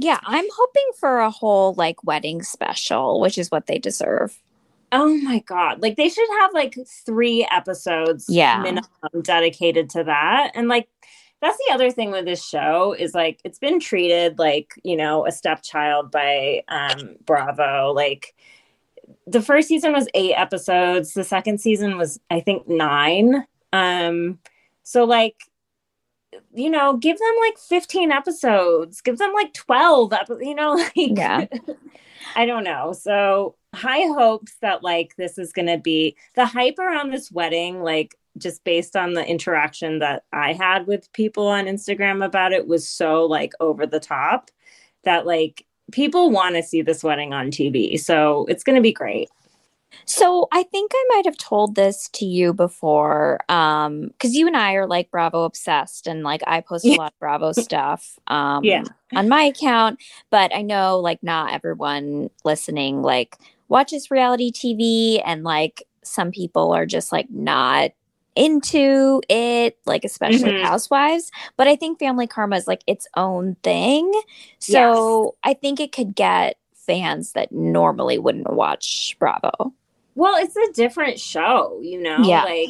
yeah, 0.00 0.18
I'm 0.22 0.46
hoping 0.56 0.90
for 0.98 1.18
a 1.18 1.30
whole 1.30 1.74
like 1.74 2.02
wedding 2.04 2.42
special, 2.42 3.20
which 3.20 3.36
is 3.36 3.50
what 3.50 3.66
they 3.66 3.78
deserve. 3.78 4.40
Oh 4.92 5.16
my 5.18 5.40
god. 5.40 5.82
Like 5.82 5.96
they 5.96 6.08
should 6.08 6.28
have 6.40 6.52
like 6.54 6.76
3 7.04 7.46
episodes 7.52 8.26
yeah. 8.28 8.60
minimum 8.62 9.22
dedicated 9.22 9.90
to 9.90 10.04
that. 10.04 10.52
And 10.54 10.68
like 10.68 10.88
that's 11.42 11.58
the 11.58 11.74
other 11.74 11.90
thing 11.90 12.10
with 12.10 12.24
this 12.24 12.44
show 12.44 12.94
is 12.98 13.14
like 13.14 13.40
it's 13.44 13.58
been 13.58 13.78
treated 13.78 14.38
like 14.38 14.72
you 14.82 14.96
know 14.96 15.26
a 15.26 15.32
stepchild 15.32 16.10
by 16.10 16.62
um 16.68 17.16
bravo 17.24 17.92
like 17.94 18.34
the 19.26 19.40
first 19.40 19.68
season 19.68 19.92
was 19.92 20.06
eight 20.14 20.34
episodes 20.34 21.14
the 21.14 21.24
second 21.24 21.58
season 21.58 21.96
was 21.96 22.20
i 22.30 22.40
think 22.40 22.68
nine 22.68 23.46
um 23.72 24.38
so 24.82 25.04
like 25.04 25.36
you 26.54 26.70
know 26.70 26.96
give 26.96 27.18
them 27.18 27.34
like 27.40 27.58
15 27.58 28.12
episodes 28.12 29.00
give 29.00 29.18
them 29.18 29.32
like 29.32 29.52
12 29.54 30.12
episodes 30.12 30.42
you 30.42 30.54
know 30.54 30.72
like 30.74 30.92
yeah 30.96 31.46
i 32.36 32.44
don't 32.44 32.64
know 32.64 32.92
so 32.92 33.54
high 33.74 34.06
hopes 34.14 34.56
that 34.60 34.82
like 34.82 35.14
this 35.16 35.38
is 35.38 35.52
gonna 35.52 35.78
be 35.78 36.16
the 36.34 36.46
hype 36.46 36.78
around 36.78 37.10
this 37.10 37.30
wedding 37.30 37.82
like 37.82 38.16
just 38.38 38.62
based 38.64 38.96
on 38.96 39.12
the 39.12 39.26
interaction 39.26 39.98
that 40.00 40.24
I 40.32 40.52
had 40.52 40.86
with 40.86 41.12
people 41.12 41.46
on 41.46 41.66
Instagram 41.66 42.24
about 42.24 42.52
it 42.52 42.66
was 42.66 42.86
so 42.86 43.24
like 43.26 43.52
over 43.60 43.86
the 43.86 44.00
top 44.00 44.50
that 45.04 45.26
like 45.26 45.66
people 45.92 46.30
want 46.30 46.54
to 46.54 46.62
see 46.62 46.82
this 46.82 47.02
wedding 47.02 47.32
on 47.32 47.50
TV. 47.50 47.98
So 47.98 48.46
it's 48.48 48.64
going 48.64 48.76
to 48.76 48.82
be 48.82 48.92
great. 48.92 49.28
So 50.04 50.48
I 50.52 50.62
think 50.64 50.92
I 50.94 51.04
might 51.14 51.24
have 51.24 51.36
told 51.36 51.74
this 51.74 52.08
to 52.14 52.24
you 52.24 52.52
before, 52.52 53.40
um, 53.48 54.08
because 54.08 54.34
you 54.34 54.46
and 54.46 54.56
I 54.56 54.74
are 54.74 54.86
like 54.86 55.10
Bravo 55.10 55.44
obsessed, 55.44 56.06
and 56.06 56.22
like 56.22 56.42
I 56.46 56.60
post 56.60 56.84
a 56.84 56.94
lot 56.94 57.12
of 57.12 57.18
Bravo 57.18 57.52
stuff, 57.66 58.18
um, 58.26 58.64
Yeah. 58.64 58.84
on 59.14 59.28
my 59.28 59.42
account. 59.44 60.00
But 60.30 60.54
I 60.54 60.62
know 60.62 60.98
like 60.98 61.22
not 61.22 61.52
everyone 61.52 62.30
listening 62.44 63.02
like 63.02 63.36
watches 63.68 64.10
reality 64.10 64.50
TV, 64.52 65.22
and 65.24 65.44
like 65.44 65.82
some 66.02 66.30
people 66.30 66.72
are 66.72 66.86
just 66.86 67.12
like 67.12 67.30
not 67.30 67.90
into 68.36 69.20
it, 69.28 69.76
like 69.86 70.04
especially 70.04 70.52
Mhm. 70.52 70.62
Housewives. 70.62 71.30
But 71.56 71.66
I 71.68 71.76
think 71.76 71.98
Family 71.98 72.26
Karma 72.26 72.56
is 72.56 72.66
like 72.66 72.82
its 72.86 73.06
own 73.16 73.56
thing, 73.62 74.10
so 74.58 75.36
I 75.44 75.54
think 75.54 75.80
it 75.80 75.92
could 75.92 76.14
get 76.14 76.56
fans 76.74 77.32
that 77.32 77.52
normally 77.52 78.18
wouldn't 78.18 78.52
watch 78.52 79.16
Bravo. 79.18 79.72
Well, 80.20 80.36
it's 80.36 80.54
a 80.54 80.70
different 80.74 81.18
show, 81.18 81.80
you 81.82 81.98
know? 81.98 82.18
Yeah. 82.22 82.44
Like 82.44 82.68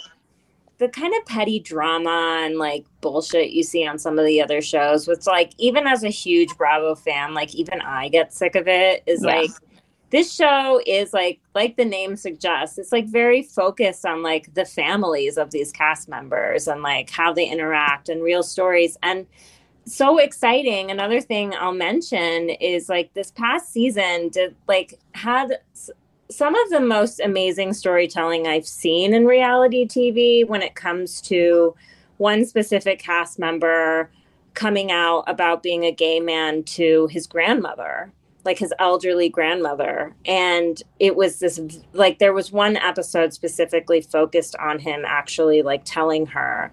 the 0.79 0.89
kind 0.89 1.13
of 1.15 1.27
petty 1.27 1.59
drama 1.59 2.43
and 2.45 2.59
like 2.59 2.87
bullshit 3.01 3.51
you 3.51 3.65
see 3.65 3.85
on 3.85 3.99
some 3.99 4.21
of 4.21 4.25
the 4.25 4.41
other 4.41 4.63
shows, 4.63 5.09
which 5.09 5.27
like 5.27 5.51
even 5.59 5.85
as 5.89 6.05
a 6.05 6.11
huge 6.11 6.57
Bravo 6.57 6.95
fan, 6.95 7.35
like 7.35 7.53
even 7.57 7.81
I 7.81 8.09
get 8.09 8.33
sick 8.33 8.55
of 8.55 8.69
it, 8.69 9.03
is 9.07 9.25
Yeah. 9.25 9.35
like 9.41 9.51
this 10.11 10.33
show 10.33 10.81
is 10.87 11.13
like 11.13 11.41
like 11.57 11.77
the 11.77 11.85
name 11.85 12.15
suggests, 12.15 12.79
it's 12.79 12.93
like 12.93 13.09
very 13.09 13.43
focused 13.43 14.07
on 14.07 14.23
like 14.23 14.55
the 14.55 14.65
families 14.65 15.37
of 15.37 15.51
these 15.51 15.73
cast 15.73 16.09
members 16.09 16.69
and 16.69 16.83
like 16.85 17.11
how 17.11 17.33
they 17.33 17.47
interact 17.47 18.09
and 18.09 18.23
real 18.23 18.45
stories. 18.45 18.97
And 19.03 19.27
so 19.87 20.19
exciting. 20.19 20.93
Another 20.93 21.21
thing 21.21 21.53
I'll 21.59 21.73
mention 21.73 22.51
is 22.51 22.89
like 22.89 23.13
this 23.15 23.33
past 23.33 23.73
season 23.73 24.29
did 24.29 24.55
like 24.69 24.95
had 25.15 25.59
some 26.31 26.55
of 26.55 26.71
the 26.71 26.81
most 26.81 27.21
amazing 27.21 27.73
storytelling 27.73 28.47
I've 28.47 28.67
seen 28.67 29.13
in 29.13 29.27
reality 29.27 29.87
TV 29.87 30.47
when 30.47 30.63
it 30.63 30.75
comes 30.75 31.21
to 31.23 31.75
one 32.19 32.45
specific 32.45 32.99
cast 32.99 33.39
member 33.39 34.11
coming 34.55 34.91
out 34.91 35.25
about 35.27 35.63
being 35.63 35.85
a 35.85 35.93
gay 35.93 36.21
man 36.21 36.63
to 36.65 37.09
his 37.09 37.27
grandmother, 37.27 38.13
like 38.45 38.59
his 38.59 38.73
elderly 38.79 39.29
grandmother. 39.29 40.15
And 40.27 40.83
it 40.99 41.17
was 41.17 41.39
this, 41.39 41.61
like, 41.93 42.19
there 42.19 42.33
was 42.33 42.53
one 42.53 42.77
episode 42.77 43.33
specifically 43.33 44.01
focused 44.01 44.57
on 44.57 44.79
him 44.79 45.03
actually, 45.07 45.63
like, 45.63 45.83
telling 45.85 46.27
her. 46.27 46.73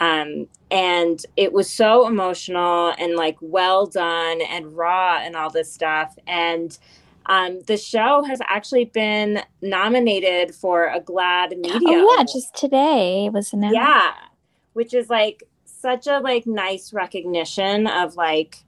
Um, 0.00 0.48
and 0.70 1.24
it 1.36 1.52
was 1.52 1.72
so 1.72 2.08
emotional 2.08 2.92
and 2.98 3.14
like 3.14 3.36
well 3.40 3.86
done 3.86 4.40
and 4.40 4.72
raw 4.76 5.20
and 5.22 5.36
all 5.36 5.50
this 5.50 5.72
stuff. 5.72 6.16
And 6.26 6.76
um, 7.26 7.60
the 7.66 7.76
show 7.76 8.22
has 8.24 8.40
actually 8.46 8.86
been 8.86 9.42
nominated 9.60 10.54
for 10.54 10.86
a 10.86 11.00
GLAAD 11.00 11.56
Media. 11.58 11.80
Oh 11.84 12.16
yeah, 12.16 12.24
just 12.24 12.54
today 12.54 13.28
was 13.32 13.52
announced. 13.52 13.76
yeah, 13.76 14.12
which 14.72 14.94
is 14.94 15.08
like 15.08 15.44
such 15.64 16.06
a 16.06 16.18
like 16.18 16.46
nice 16.46 16.92
recognition 16.92 17.86
of 17.86 18.16
like 18.16 18.58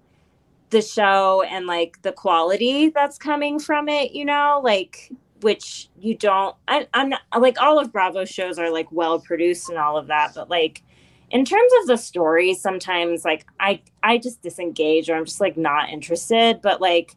the 0.70 0.82
show 0.82 1.42
and 1.42 1.66
like 1.66 2.02
the 2.02 2.12
quality 2.12 2.88
that's 2.88 3.18
coming 3.18 3.58
from 3.58 3.88
it. 3.88 4.12
You 4.12 4.25
know, 4.25 4.61
like 4.62 5.11
which 5.40 5.88
you 5.99 6.16
don't. 6.16 6.56
I, 6.68 6.87
I'm 6.94 7.11
not 7.11 7.23
like 7.38 7.61
all 7.61 7.78
of 7.78 7.92
Bravo's 7.92 8.30
shows 8.30 8.58
are 8.58 8.70
like 8.70 8.90
well 8.90 9.20
produced 9.20 9.68
and 9.68 9.78
all 9.78 9.96
of 9.96 10.06
that, 10.08 10.32
but 10.34 10.49
like 10.49 10.82
in 11.30 11.44
terms 11.44 11.73
of 11.80 11.88
the 11.88 11.96
story, 11.96 12.54
sometimes 12.54 13.25
like 13.25 13.46
I 13.58 13.82
I 14.02 14.18
just 14.18 14.42
disengage 14.42 15.11
or 15.11 15.16
I'm 15.16 15.25
just 15.25 15.40
like 15.40 15.56
not 15.56 15.90
interested. 15.90 16.61
But 16.62 16.80
like 16.80 17.16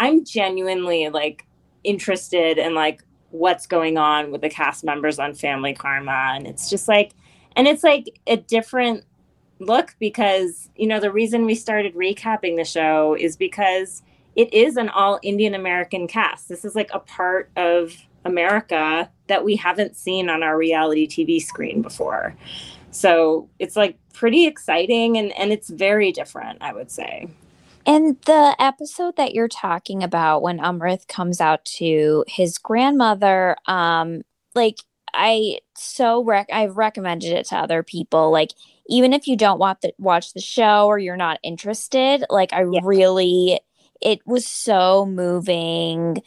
I'm 0.00 0.24
genuinely 0.24 1.10
like 1.10 1.46
interested 1.84 2.56
in 2.58 2.74
like 2.74 3.04
what's 3.30 3.66
going 3.66 3.98
on 3.98 4.32
with 4.32 4.40
the 4.40 4.48
cast 4.48 4.82
members 4.82 5.18
on 5.18 5.34
Family 5.34 5.74
Karma, 5.74 6.32
and 6.34 6.46
it's 6.46 6.70
just 6.70 6.88
like, 6.88 7.12
and 7.54 7.68
it's 7.68 7.84
like 7.84 8.18
a 8.26 8.38
different 8.38 9.04
look 9.58 9.94
because 9.98 10.70
you 10.74 10.86
know 10.86 10.98
the 10.98 11.12
reason 11.12 11.44
we 11.44 11.54
started 11.54 11.94
recapping 11.94 12.56
the 12.56 12.64
show 12.64 13.14
is 13.14 13.36
because 13.36 14.02
it 14.36 14.52
is 14.54 14.78
an 14.78 14.88
all 14.88 15.20
Indian 15.22 15.54
American 15.54 16.08
cast. 16.08 16.48
This 16.48 16.64
is 16.64 16.74
like 16.74 16.90
a 16.94 17.00
part 17.00 17.50
of 17.56 17.94
America 18.24 19.10
that 19.26 19.44
we 19.44 19.54
haven't 19.54 19.96
seen 19.96 20.30
on 20.30 20.42
our 20.42 20.56
reality 20.56 21.06
TV 21.06 21.42
screen 21.42 21.82
before. 21.82 22.34
So 22.90 23.48
it's 23.58 23.76
like 23.76 23.98
pretty 24.14 24.46
exciting 24.46 25.16
and, 25.16 25.32
and 25.32 25.52
it's 25.52 25.68
very 25.68 26.10
different, 26.10 26.58
I 26.60 26.72
would 26.72 26.90
say. 26.90 27.28
And 27.86 28.16
the 28.26 28.54
episode 28.58 29.16
that 29.16 29.34
you're 29.34 29.48
talking 29.48 30.02
about 30.02 30.42
when 30.42 30.58
Amrit 30.58 31.08
comes 31.08 31.40
out 31.40 31.64
to 31.76 32.24
his 32.28 32.58
grandmother, 32.58 33.56
um, 33.66 34.22
like 34.54 34.76
I 35.14 35.58
so 35.76 36.22
rec 36.22 36.48
I've 36.52 36.76
recommended 36.76 37.32
it 37.32 37.46
to 37.46 37.56
other 37.56 37.82
people. 37.82 38.30
Like 38.30 38.52
even 38.88 39.12
if 39.12 39.26
you 39.26 39.36
don't 39.36 39.58
want 39.58 39.80
the 39.80 39.92
watch 39.98 40.34
the 40.34 40.40
show 40.40 40.86
or 40.86 40.98
you're 40.98 41.16
not 41.16 41.40
interested, 41.42 42.24
like 42.30 42.52
I 42.52 42.64
Yeah. 42.70 42.80
really 42.82 43.60
it 44.00 44.20
was 44.26 44.46
so 44.46 45.06
moving. 45.06 46.22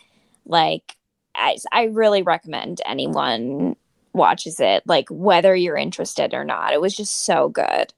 Like 0.45 0.97
I 1.35 1.57
I 1.71 1.83
really 1.85 2.23
recommend 2.23 2.81
anyone 2.85 3.75
watches 4.13 4.59
it, 4.59 4.83
like 4.85 5.07
whether 5.09 5.55
you're 5.55 5.77
interested 5.77 6.33
or 6.33 6.43
not. 6.43 6.73
It 6.73 6.81
was 6.81 6.95
just 6.95 7.25
so 7.25 7.49
good. 7.49 7.93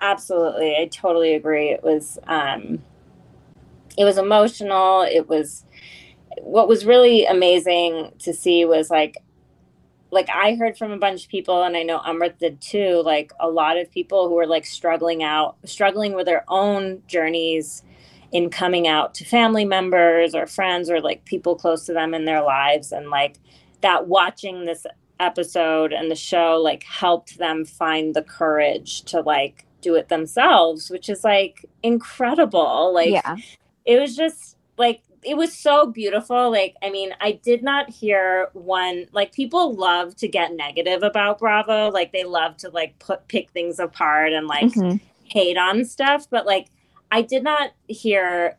Absolutely. 0.00 0.76
I 0.76 0.86
totally 0.92 1.34
agree. 1.34 1.70
It 1.70 1.82
was 1.82 2.18
um 2.26 2.82
it 3.96 4.04
was 4.04 4.18
emotional. 4.18 5.02
It 5.02 5.28
was 5.28 5.64
what 6.42 6.68
was 6.68 6.84
really 6.84 7.24
amazing 7.24 8.12
to 8.20 8.32
see 8.32 8.64
was 8.64 8.90
like 8.90 9.16
like 10.10 10.28
I 10.30 10.54
heard 10.54 10.78
from 10.78 10.92
a 10.92 10.98
bunch 10.98 11.24
of 11.24 11.30
people 11.30 11.64
and 11.64 11.76
I 11.76 11.82
know 11.82 11.98
Amrit 11.98 12.38
did 12.38 12.60
too, 12.60 13.02
like 13.04 13.32
a 13.40 13.48
lot 13.48 13.76
of 13.76 13.90
people 13.90 14.28
who 14.28 14.34
were 14.34 14.46
like 14.46 14.64
struggling 14.64 15.22
out 15.22 15.56
struggling 15.64 16.14
with 16.14 16.26
their 16.26 16.44
own 16.48 17.02
journeys 17.06 17.82
in 18.32 18.50
coming 18.50 18.86
out 18.86 19.14
to 19.14 19.24
family 19.24 19.64
members 19.64 20.34
or 20.34 20.46
friends 20.46 20.90
or 20.90 21.00
like 21.00 21.24
people 21.24 21.56
close 21.56 21.86
to 21.86 21.92
them 21.92 22.14
in 22.14 22.24
their 22.24 22.42
lives 22.42 22.92
and 22.92 23.10
like 23.10 23.38
that 23.80 24.08
watching 24.08 24.64
this 24.64 24.86
episode 25.18 25.92
and 25.92 26.10
the 26.10 26.16
show 26.16 26.60
like 26.62 26.82
helped 26.84 27.38
them 27.38 27.64
find 27.64 28.14
the 28.14 28.22
courage 28.22 29.02
to 29.02 29.20
like 29.20 29.64
do 29.80 29.94
it 29.94 30.08
themselves 30.08 30.90
which 30.90 31.08
is 31.08 31.24
like 31.24 31.64
incredible 31.82 32.92
like 32.92 33.10
yeah. 33.10 33.36
It 33.86 33.98
was 34.00 34.14
just 34.16 34.56
like 34.76 35.00
it 35.22 35.36
was 35.36 35.52
so 35.52 35.86
beautiful. 35.86 36.50
Like 36.50 36.74
i 36.82 36.90
mean 36.90 37.14
i 37.20 37.32
did 37.32 37.62
not 37.62 37.88
hear 37.90 38.48
one 38.52 39.06
like 39.12 39.32
people 39.32 39.74
love 39.74 40.14
to 40.16 40.28
get 40.28 40.52
negative 40.54 41.02
about 41.02 41.38
bravo. 41.38 41.90
Like 41.90 42.12
they 42.12 42.24
love 42.24 42.56
to 42.58 42.68
like 42.70 42.98
put 42.98 43.26
pick 43.28 43.50
things 43.50 43.78
apart 43.78 44.32
and 44.32 44.46
like 44.46 44.72
Mhm. 44.74 45.00
hate 45.24 45.56
on 45.56 45.84
stuff. 45.84 46.28
But 46.30 46.44
like 46.46 46.66
i 47.10 47.22
did 47.22 47.42
not 47.42 47.70
hear 47.88 48.56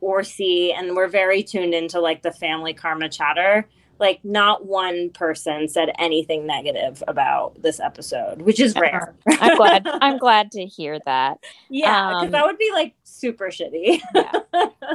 or 0.00 0.22
see 0.24 0.72
and 0.72 0.96
we're 0.96 1.08
very 1.08 1.42
tuned 1.42 1.74
into 1.74 2.00
like 2.00 2.22
the 2.22 2.32
family 2.32 2.72
karma 2.74 3.08
chatter 3.08 3.68
like 4.02 4.20
not 4.24 4.66
one 4.66 5.08
person 5.10 5.68
said 5.68 5.90
anything 5.98 6.46
negative 6.46 7.02
about 7.08 7.60
this 7.62 7.80
episode 7.80 8.42
which 8.42 8.60
is 8.60 8.74
rare 8.76 9.14
I'm 9.40 9.56
glad. 9.56 9.82
I'm 10.02 10.18
glad 10.18 10.50
to 10.52 10.66
hear 10.66 10.98
that. 11.06 11.38
yeah 11.70 12.08
because 12.10 12.26
Um, 12.26 12.30
that 12.32 12.44
would 12.44 12.58
be 12.58 12.70
like 12.74 12.94
super 13.04 13.46
shitty 13.46 14.00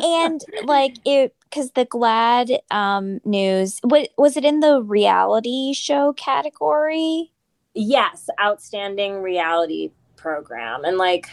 And 0.04 0.42
like 0.66 0.98
it, 1.06 1.34
because 1.46 1.72
the 1.72 1.86
GLAAD 1.86 2.60
um, 2.72 3.20
news, 3.26 3.80
what 3.84 4.10
was 4.18 4.38
it 4.38 4.46
in 4.46 4.60
the 4.60 4.82
reality 4.84 5.74
show 5.74 6.14
category? 6.14 7.32
yes 7.80 8.28
outstanding 8.42 9.22
reality 9.22 9.92
program 10.16 10.84
and 10.84 10.98
like 10.98 11.28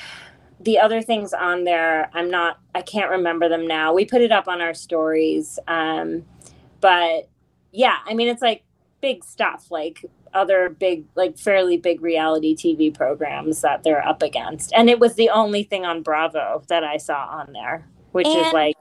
the 0.60 0.78
other 0.78 1.00
things 1.00 1.32
on 1.32 1.64
there 1.64 2.10
i'm 2.12 2.30
not 2.30 2.58
i 2.74 2.82
can't 2.82 3.10
remember 3.10 3.48
them 3.48 3.66
now 3.66 3.94
we 3.94 4.04
put 4.04 4.20
it 4.20 4.30
up 4.30 4.46
on 4.46 4.60
our 4.60 4.74
stories 4.74 5.58
um 5.68 6.22
but 6.82 7.30
yeah 7.74 7.96
i 8.06 8.14
mean 8.14 8.28
it's 8.28 8.42
like 8.42 8.62
big 9.00 9.22
stuff 9.24 9.70
like 9.70 10.04
other 10.32 10.68
big 10.68 11.04
like 11.14 11.38
fairly 11.38 11.76
big 11.76 12.00
reality 12.00 12.56
tv 12.56 12.92
programs 12.94 13.60
that 13.60 13.82
they're 13.82 14.06
up 14.06 14.22
against 14.22 14.72
and 14.72 14.88
it 14.88 14.98
was 14.98 15.14
the 15.14 15.28
only 15.28 15.62
thing 15.62 15.84
on 15.84 16.02
bravo 16.02 16.62
that 16.68 16.82
i 16.84 16.96
saw 16.96 17.26
on 17.26 17.52
there 17.52 17.86
which 18.12 18.26
is 18.26 18.52
like 18.52 18.76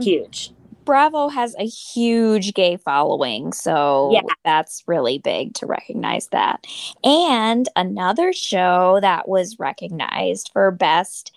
huge 0.00 0.52
Bravo 0.84 1.28
has 1.28 1.54
a 1.58 1.66
huge 1.66 2.54
gay 2.54 2.76
following, 2.76 3.52
so 3.52 4.10
Yeah. 4.12 4.22
that's 4.44 4.82
really 4.86 5.18
big 5.18 5.54
to 5.54 5.66
recognize 5.66 6.28
that. 6.28 6.66
And 7.04 7.68
another 7.76 8.32
show 8.32 8.98
that 9.00 9.28
was 9.28 9.58
recognized 9.58 10.50
for 10.52 10.70
best 10.70 11.32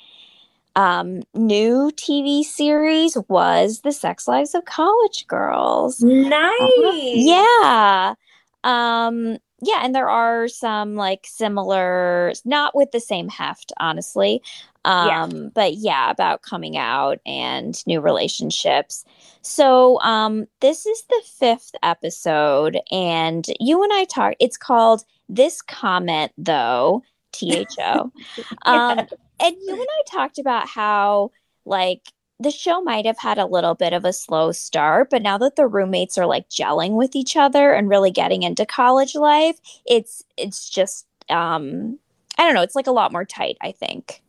um, 0.76 1.24
new 1.34 1.92
TV 1.96 2.44
series 2.44 3.18
was 3.28 3.82
The 3.82 3.92
Sex 3.92 4.28
Lives 4.28 4.56
of 4.56 4.66
College 4.66 5.26
Girls. 5.28 6.02
nice 6.02 6.60
Yeah. 6.82 8.16
Um 8.64 9.38
yeah, 9.62 9.80
and 9.84 9.96
there 9.96 10.10
are 10.10 10.48
some 10.48 10.96
like 10.96 11.26
similar, 11.26 12.34
not 12.44 12.76
with 12.76 12.92
the 12.92 13.00
same 13.00 13.30
heft, 13.30 13.72
honestly. 13.80 14.42
Um, 14.84 15.08
yeah. 15.08 15.50
but 15.56 15.74
yeah, 15.76 16.12
about 16.12 16.44
coming 16.44 16.78
out 16.78 17.20
and 17.26 17.76
new 17.88 18.02
relationships. 18.02 19.04
So, 19.42 20.00
um, 20.02 20.46
this 20.60 20.86
is 20.86 21.04
the 21.10 21.22
fifth 21.26 21.72
episode, 21.82 22.80
and 22.92 23.48
you 23.60 23.82
and 23.82 23.92
I 23.94 24.06
talked. 24.06 24.36
It's 24.40 24.58
called 24.58 25.04
"This 25.30 25.62
Comment," 25.62 26.32
though. 26.38 27.02
T 27.32 27.56
H 27.56 27.76
O. 27.80 28.12
Um, 28.66 29.08
and 29.40 29.56
you 29.60 29.74
and 29.74 29.82
I 29.82 30.02
talked 30.10 30.40
about 30.40 30.68
how 30.68 31.32
like 31.66 32.02
the 32.40 32.52
show 32.52 32.82
might 32.82 33.06
have 33.06 33.18
had 33.18 33.38
a 33.38 33.46
little 33.46 33.76
bit 33.76 33.94
of 33.94 34.04
a 34.04 34.12
slow 34.14 34.52
start, 34.52 35.10
but 35.10 35.22
now 35.22 35.38
that 35.38 35.56
the 35.56 35.68
roommates 35.68 36.18
are 36.18 36.26
like 36.26 36.50
gelling 36.50 36.96
with 36.96 37.16
each 37.16 37.38
other 37.38 37.72
and 37.74 37.90
really 37.90 38.12
getting 38.12 38.44
into 38.44 38.66
college 38.66 39.16
life, 39.16 39.60
it's 39.86 40.24
it's 40.38 40.70
just 40.70 41.08
um 41.30 42.00
I 42.38 42.44
don't 42.44 42.54
know, 42.54 42.62
it's 42.62 42.76
like 42.76 42.88
a 42.88 42.92
lot 42.92 43.12
more 43.12 43.26
tight, 43.26 43.58
I 43.62 43.72
think. 43.72 44.22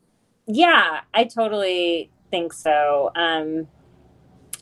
Yeah, 0.46 1.00
I 1.12 1.24
totally 1.24 2.10
think 2.30 2.52
so. 2.52 3.10
Um 3.16 3.68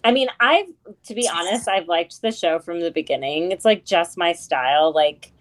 I 0.02 0.12
mean, 0.12 0.28
I've 0.40 0.66
to 1.06 1.14
be 1.14 1.28
honest, 1.28 1.68
I've 1.68 1.88
liked 1.88 2.22
the 2.22 2.32
show 2.32 2.58
from 2.58 2.80
the 2.80 2.90
beginning. 2.90 3.52
It's 3.52 3.64
like 3.64 3.84
just 3.84 4.16
my 4.18 4.32
style. 4.32 4.92
Like 4.92 5.32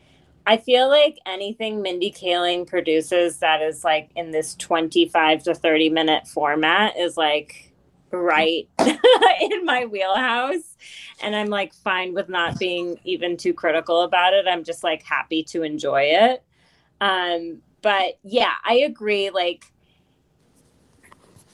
I 0.45 0.57
feel 0.57 0.89
like 0.89 1.17
anything 1.25 1.81
Mindy 1.81 2.11
Kaling 2.11 2.67
produces 2.67 3.37
that 3.37 3.61
is 3.61 3.83
like 3.83 4.09
in 4.15 4.31
this 4.31 4.55
25 4.55 5.43
to 5.43 5.55
30 5.55 5.89
minute 5.89 6.27
format 6.27 6.97
is 6.97 7.15
like 7.15 7.71
right 8.11 8.67
in 8.79 9.65
my 9.65 9.85
wheelhouse. 9.85 10.75
And 11.21 11.35
I'm 11.35 11.47
like 11.47 11.73
fine 11.73 12.13
with 12.13 12.29
not 12.29 12.59
being 12.59 12.99
even 13.05 13.37
too 13.37 13.53
critical 13.53 14.01
about 14.01 14.33
it. 14.33 14.45
I'm 14.47 14.63
just 14.63 14.83
like 14.83 15.03
happy 15.03 15.43
to 15.45 15.63
enjoy 15.63 16.03
it. 16.03 16.43
Um, 16.99 17.61
but 17.81 18.19
yeah, 18.23 18.53
I 18.65 18.75
agree. 18.75 19.29
Like, 19.29 19.65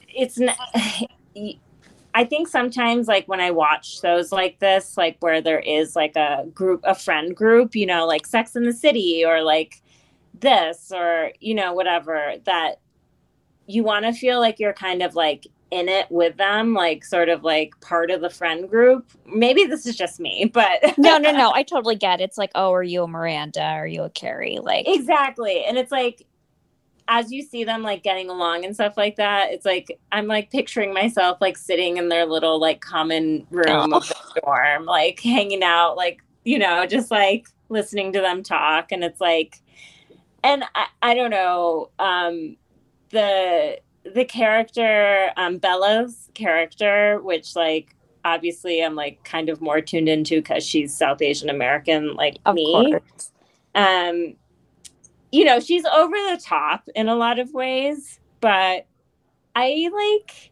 it's 0.08 0.38
not. 0.38 0.56
I 2.14 2.24
think 2.24 2.48
sometimes 2.48 3.06
like 3.06 3.26
when 3.28 3.40
I 3.40 3.50
watch 3.50 4.00
shows 4.00 4.32
like 4.32 4.58
this, 4.58 4.96
like 4.96 5.16
where 5.20 5.40
there 5.40 5.60
is 5.60 5.94
like 5.94 6.16
a 6.16 6.44
group, 6.52 6.80
a 6.84 6.94
friend 6.94 7.34
group, 7.34 7.76
you 7.76 7.86
know, 7.86 8.06
like 8.06 8.26
Sex 8.26 8.56
in 8.56 8.64
the 8.64 8.72
City 8.72 9.24
or 9.24 9.42
like 9.42 9.80
this 10.38 10.90
or, 10.94 11.32
you 11.40 11.54
know, 11.54 11.72
whatever, 11.72 12.34
that 12.44 12.80
you 13.66 13.84
want 13.84 14.04
to 14.06 14.12
feel 14.12 14.40
like 14.40 14.58
you're 14.58 14.72
kind 14.72 15.02
of 15.02 15.14
like 15.14 15.46
in 15.70 15.88
it 15.88 16.10
with 16.10 16.36
them, 16.36 16.74
like 16.74 17.04
sort 17.04 17.28
of 17.28 17.44
like 17.44 17.78
part 17.80 18.10
of 18.10 18.20
the 18.20 18.30
friend 18.30 18.68
group. 18.68 19.10
Maybe 19.26 19.64
this 19.64 19.86
is 19.86 19.96
just 19.96 20.18
me, 20.18 20.50
but 20.52 20.80
no, 20.98 21.18
no, 21.18 21.30
no. 21.30 21.52
I 21.54 21.62
totally 21.62 21.96
get 21.96 22.20
it. 22.20 22.24
It's 22.24 22.38
like, 22.38 22.50
oh, 22.54 22.72
are 22.72 22.82
you 22.82 23.04
a 23.04 23.08
Miranda? 23.08 23.62
Are 23.62 23.86
you 23.86 24.02
a 24.02 24.10
Carrie? 24.10 24.58
Like 24.60 24.88
exactly. 24.88 25.64
And 25.64 25.78
it's 25.78 25.92
like 25.92 26.26
as 27.10 27.32
you 27.32 27.42
see 27.42 27.64
them 27.64 27.82
like 27.82 28.04
getting 28.04 28.30
along 28.30 28.64
and 28.64 28.72
stuff 28.72 28.96
like 28.96 29.16
that, 29.16 29.50
it's 29.50 29.66
like 29.66 29.98
I'm 30.12 30.28
like 30.28 30.50
picturing 30.52 30.94
myself 30.94 31.38
like 31.40 31.58
sitting 31.58 31.96
in 31.96 32.08
their 32.08 32.24
little 32.24 32.60
like 32.60 32.80
common 32.80 33.48
room 33.50 33.92
oh. 33.92 33.96
of 33.96 34.08
the 34.08 34.40
dorm, 34.44 34.84
like 34.84 35.18
hanging 35.18 35.64
out, 35.64 35.96
like, 35.96 36.22
you 36.44 36.56
know, 36.56 36.86
just 36.86 37.10
like 37.10 37.48
listening 37.68 38.12
to 38.12 38.20
them 38.20 38.44
talk. 38.44 38.92
And 38.92 39.02
it's 39.02 39.20
like 39.20 39.60
and 40.44 40.62
I, 40.76 40.86
I 41.02 41.14
don't 41.14 41.32
know, 41.32 41.90
um 41.98 42.56
the 43.10 43.80
the 44.04 44.24
character, 44.24 45.32
um 45.36 45.58
Bella's 45.58 46.30
character, 46.34 47.20
which 47.22 47.56
like 47.56 47.96
obviously 48.24 48.84
I'm 48.84 48.94
like 48.94 49.24
kind 49.24 49.48
of 49.48 49.60
more 49.60 49.80
tuned 49.80 50.08
into 50.08 50.36
because 50.36 50.64
she's 50.64 50.96
South 50.96 51.20
Asian 51.20 51.50
American 51.50 52.14
like 52.14 52.38
of 52.46 52.54
me. 52.54 52.72
Course. 52.72 53.32
Um 53.74 54.36
you 55.32 55.44
know, 55.44 55.60
she's 55.60 55.84
over 55.84 56.14
the 56.14 56.40
top 56.42 56.88
in 56.94 57.08
a 57.08 57.14
lot 57.14 57.38
of 57.38 57.52
ways, 57.52 58.18
but 58.40 58.86
I 59.54 59.90
like 59.92 60.50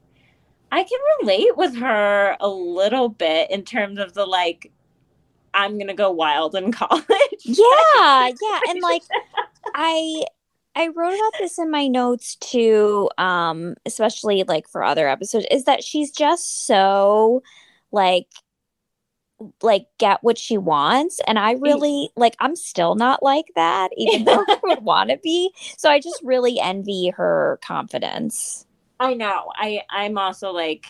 I 0.70 0.82
can 0.82 0.98
relate 1.20 1.56
with 1.56 1.76
her 1.76 2.36
a 2.40 2.48
little 2.48 3.08
bit 3.08 3.50
in 3.50 3.64
terms 3.64 3.98
of 3.98 4.14
the 4.14 4.26
like 4.26 4.70
I'm 5.54 5.74
going 5.74 5.88
to 5.88 5.94
go 5.94 6.10
wild 6.10 6.54
in 6.54 6.72
college. 6.72 7.04
Yeah, 7.42 7.56
yeah, 8.42 8.60
and 8.68 8.80
like 8.82 9.02
I 9.74 10.24
I 10.74 10.88
wrote 10.88 11.14
about 11.14 11.32
this 11.40 11.58
in 11.58 11.70
my 11.70 11.88
notes 11.88 12.36
too 12.36 13.10
um 13.18 13.74
especially 13.84 14.44
like 14.44 14.68
for 14.68 14.84
other 14.84 15.08
episodes 15.08 15.46
is 15.50 15.64
that 15.64 15.82
she's 15.82 16.12
just 16.12 16.66
so 16.66 17.42
like 17.90 18.28
like 19.62 19.86
get 19.98 20.18
what 20.22 20.36
she 20.36 20.58
wants 20.58 21.20
and 21.26 21.38
i 21.38 21.54
mm. 21.54 21.62
really 21.62 22.10
like 22.16 22.34
i'm 22.40 22.56
still 22.56 22.96
not 22.96 23.22
like 23.22 23.46
that 23.54 23.90
even 23.96 24.24
though 24.24 24.44
i 24.48 24.58
would 24.64 24.82
want 24.82 25.10
to 25.10 25.18
be 25.18 25.50
so 25.76 25.88
i 25.88 26.00
just 26.00 26.20
really 26.24 26.58
envy 26.60 27.08
her 27.10 27.58
confidence. 27.62 28.66
I 29.00 29.14
know 29.14 29.52
i 29.54 29.82
i'm 29.90 30.18
also 30.18 30.50
like 30.50 30.86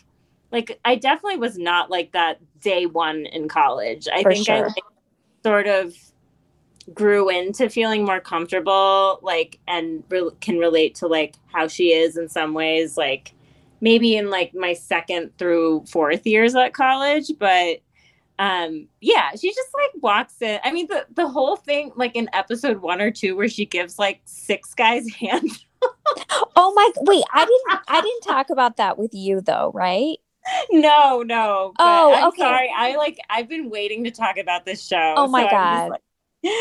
like 0.50 0.80
i 0.84 0.94
definitely 0.94 1.38
was 1.38 1.58
not 1.58 1.90
like 1.90 2.12
that 2.12 2.40
day 2.60 2.86
one 2.86 3.26
in 3.26 3.48
college. 3.48 4.08
I 4.12 4.22
For 4.22 4.32
think 4.32 4.46
sure. 4.46 4.56
i 4.56 4.60
like, 4.60 4.84
sort 5.44 5.66
of 5.66 5.94
grew 6.94 7.28
into 7.28 7.68
feeling 7.68 8.04
more 8.04 8.20
comfortable 8.20 9.20
like 9.22 9.58
and 9.68 10.02
re- 10.08 10.30
can 10.40 10.58
relate 10.58 10.94
to 10.94 11.06
like 11.06 11.34
how 11.52 11.68
she 11.68 11.92
is 11.92 12.16
in 12.16 12.28
some 12.28 12.54
ways 12.54 12.96
like 12.96 13.34
maybe 13.80 14.16
in 14.16 14.30
like 14.30 14.54
my 14.54 14.72
second 14.72 15.30
through 15.36 15.84
fourth 15.86 16.26
years 16.26 16.54
at 16.54 16.72
college 16.72 17.30
but 17.38 17.80
um 18.38 18.86
yeah 19.00 19.30
she 19.32 19.48
just 19.52 19.68
like 19.74 20.02
walks 20.02 20.40
in. 20.40 20.60
I 20.64 20.72
mean 20.72 20.86
the 20.88 21.06
the 21.12 21.28
whole 21.28 21.56
thing 21.56 21.92
like 21.96 22.14
in 22.14 22.28
episode 22.32 22.78
one 22.78 23.00
or 23.00 23.10
two 23.10 23.36
where 23.36 23.48
she 23.48 23.66
gives 23.66 23.98
like 23.98 24.20
six 24.24 24.74
guys 24.74 25.08
hands 25.20 25.64
oh 26.56 26.72
my 26.74 26.90
wait 27.02 27.24
i 27.32 27.44
didn't 27.44 27.80
i 27.88 28.00
didn't 28.00 28.22
talk 28.22 28.50
about 28.50 28.76
that 28.78 28.98
with 28.98 29.14
you 29.14 29.40
though 29.40 29.70
right? 29.74 30.18
No 30.70 31.22
no 31.22 31.72
oh 31.78 32.14
I'm 32.14 32.28
okay. 32.28 32.40
sorry. 32.40 32.72
I 32.74 32.96
like 32.96 33.18
i've 33.28 33.48
been 33.48 33.68
waiting 33.70 34.04
to 34.04 34.10
talk 34.10 34.38
about 34.38 34.64
this 34.64 34.84
show 34.84 35.14
oh 35.16 35.28
my 35.28 35.44
so 35.44 35.50
god. 35.50 35.90
like, 35.90 36.00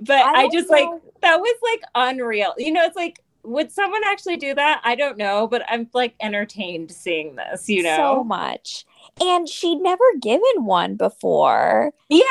but 0.00 0.16
i, 0.16 0.44
I 0.44 0.48
just 0.52 0.68
know. 0.68 0.76
like 0.76 1.02
that 1.22 1.40
was 1.40 1.56
like 1.62 1.82
unreal. 1.94 2.54
You 2.58 2.72
know 2.72 2.84
it's 2.84 2.96
like 2.96 3.20
would 3.42 3.70
someone 3.70 4.02
actually 4.06 4.38
do 4.38 4.54
that? 4.54 4.80
I 4.82 4.96
don't 4.96 5.16
know 5.16 5.46
but 5.46 5.62
i'm 5.68 5.88
like 5.94 6.14
entertained 6.20 6.90
seeing 6.90 7.36
this 7.36 7.68
you 7.68 7.82
know? 7.82 7.96
so 7.96 8.24
much 8.24 8.84
and 9.20 9.48
she'd 9.48 9.80
never 9.80 10.04
given 10.20 10.64
one 10.64 10.96
before. 10.96 11.92
Yeah. 12.08 12.22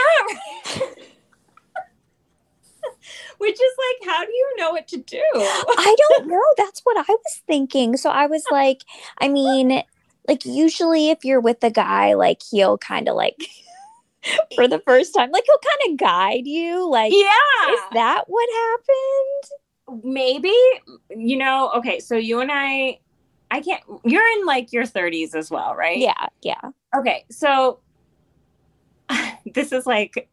Which 3.38 3.56
is 3.56 3.74
like, 3.78 4.10
how 4.10 4.26
do 4.26 4.32
you 4.32 4.54
know 4.58 4.72
what 4.72 4.88
to 4.90 4.98
do? 4.98 5.22
I 5.36 5.96
don't 6.10 6.28
know. 6.28 6.42
That's 6.58 6.82
what 6.82 6.98
I 6.98 7.06
was 7.08 7.42
thinking. 7.46 7.98
So 7.98 8.10
I 8.10 8.28
was 8.28 8.44
like, 8.50 8.84
I 9.20 9.28
mean, 9.28 9.84
like, 10.28 10.46
usually 10.46 11.10
if 11.10 11.26
you're 11.26 11.42
with 11.42 11.64
a 11.64 11.70
guy, 11.70 12.14
like, 12.14 12.42
he'll 12.50 12.78
kind 12.78 13.10
of 13.10 13.16
like, 13.16 13.36
for 14.56 14.68
the 14.68 14.80
first 14.80 15.14
time, 15.14 15.32
like, 15.32 15.44
he'll 15.46 15.58
kind 15.58 15.94
of 15.94 16.00
guide 16.00 16.48
you. 16.48 16.90
Like, 16.90 17.12
yeah. 17.14 17.74
Is 17.74 17.80
that 17.94 18.24
what 18.28 18.50
happened? 18.54 20.04
Maybe, 20.04 20.56
you 21.16 21.38
know, 21.38 21.72
okay. 21.76 22.00
So 22.00 22.16
you 22.16 22.40
and 22.40 22.52
I 22.52 23.00
I 23.56 23.62
can't. 23.62 23.82
You're 24.04 24.28
in 24.38 24.46
like 24.46 24.74
your 24.74 24.84
30s 24.84 25.34
as 25.34 25.50
well, 25.50 25.76
right? 25.76 25.98
Yeah, 25.98 26.28
yeah. 26.42 26.60
Okay, 26.94 27.24
so 27.32 27.80
this 29.54 29.72
is 29.72 29.86
like, 29.86 30.28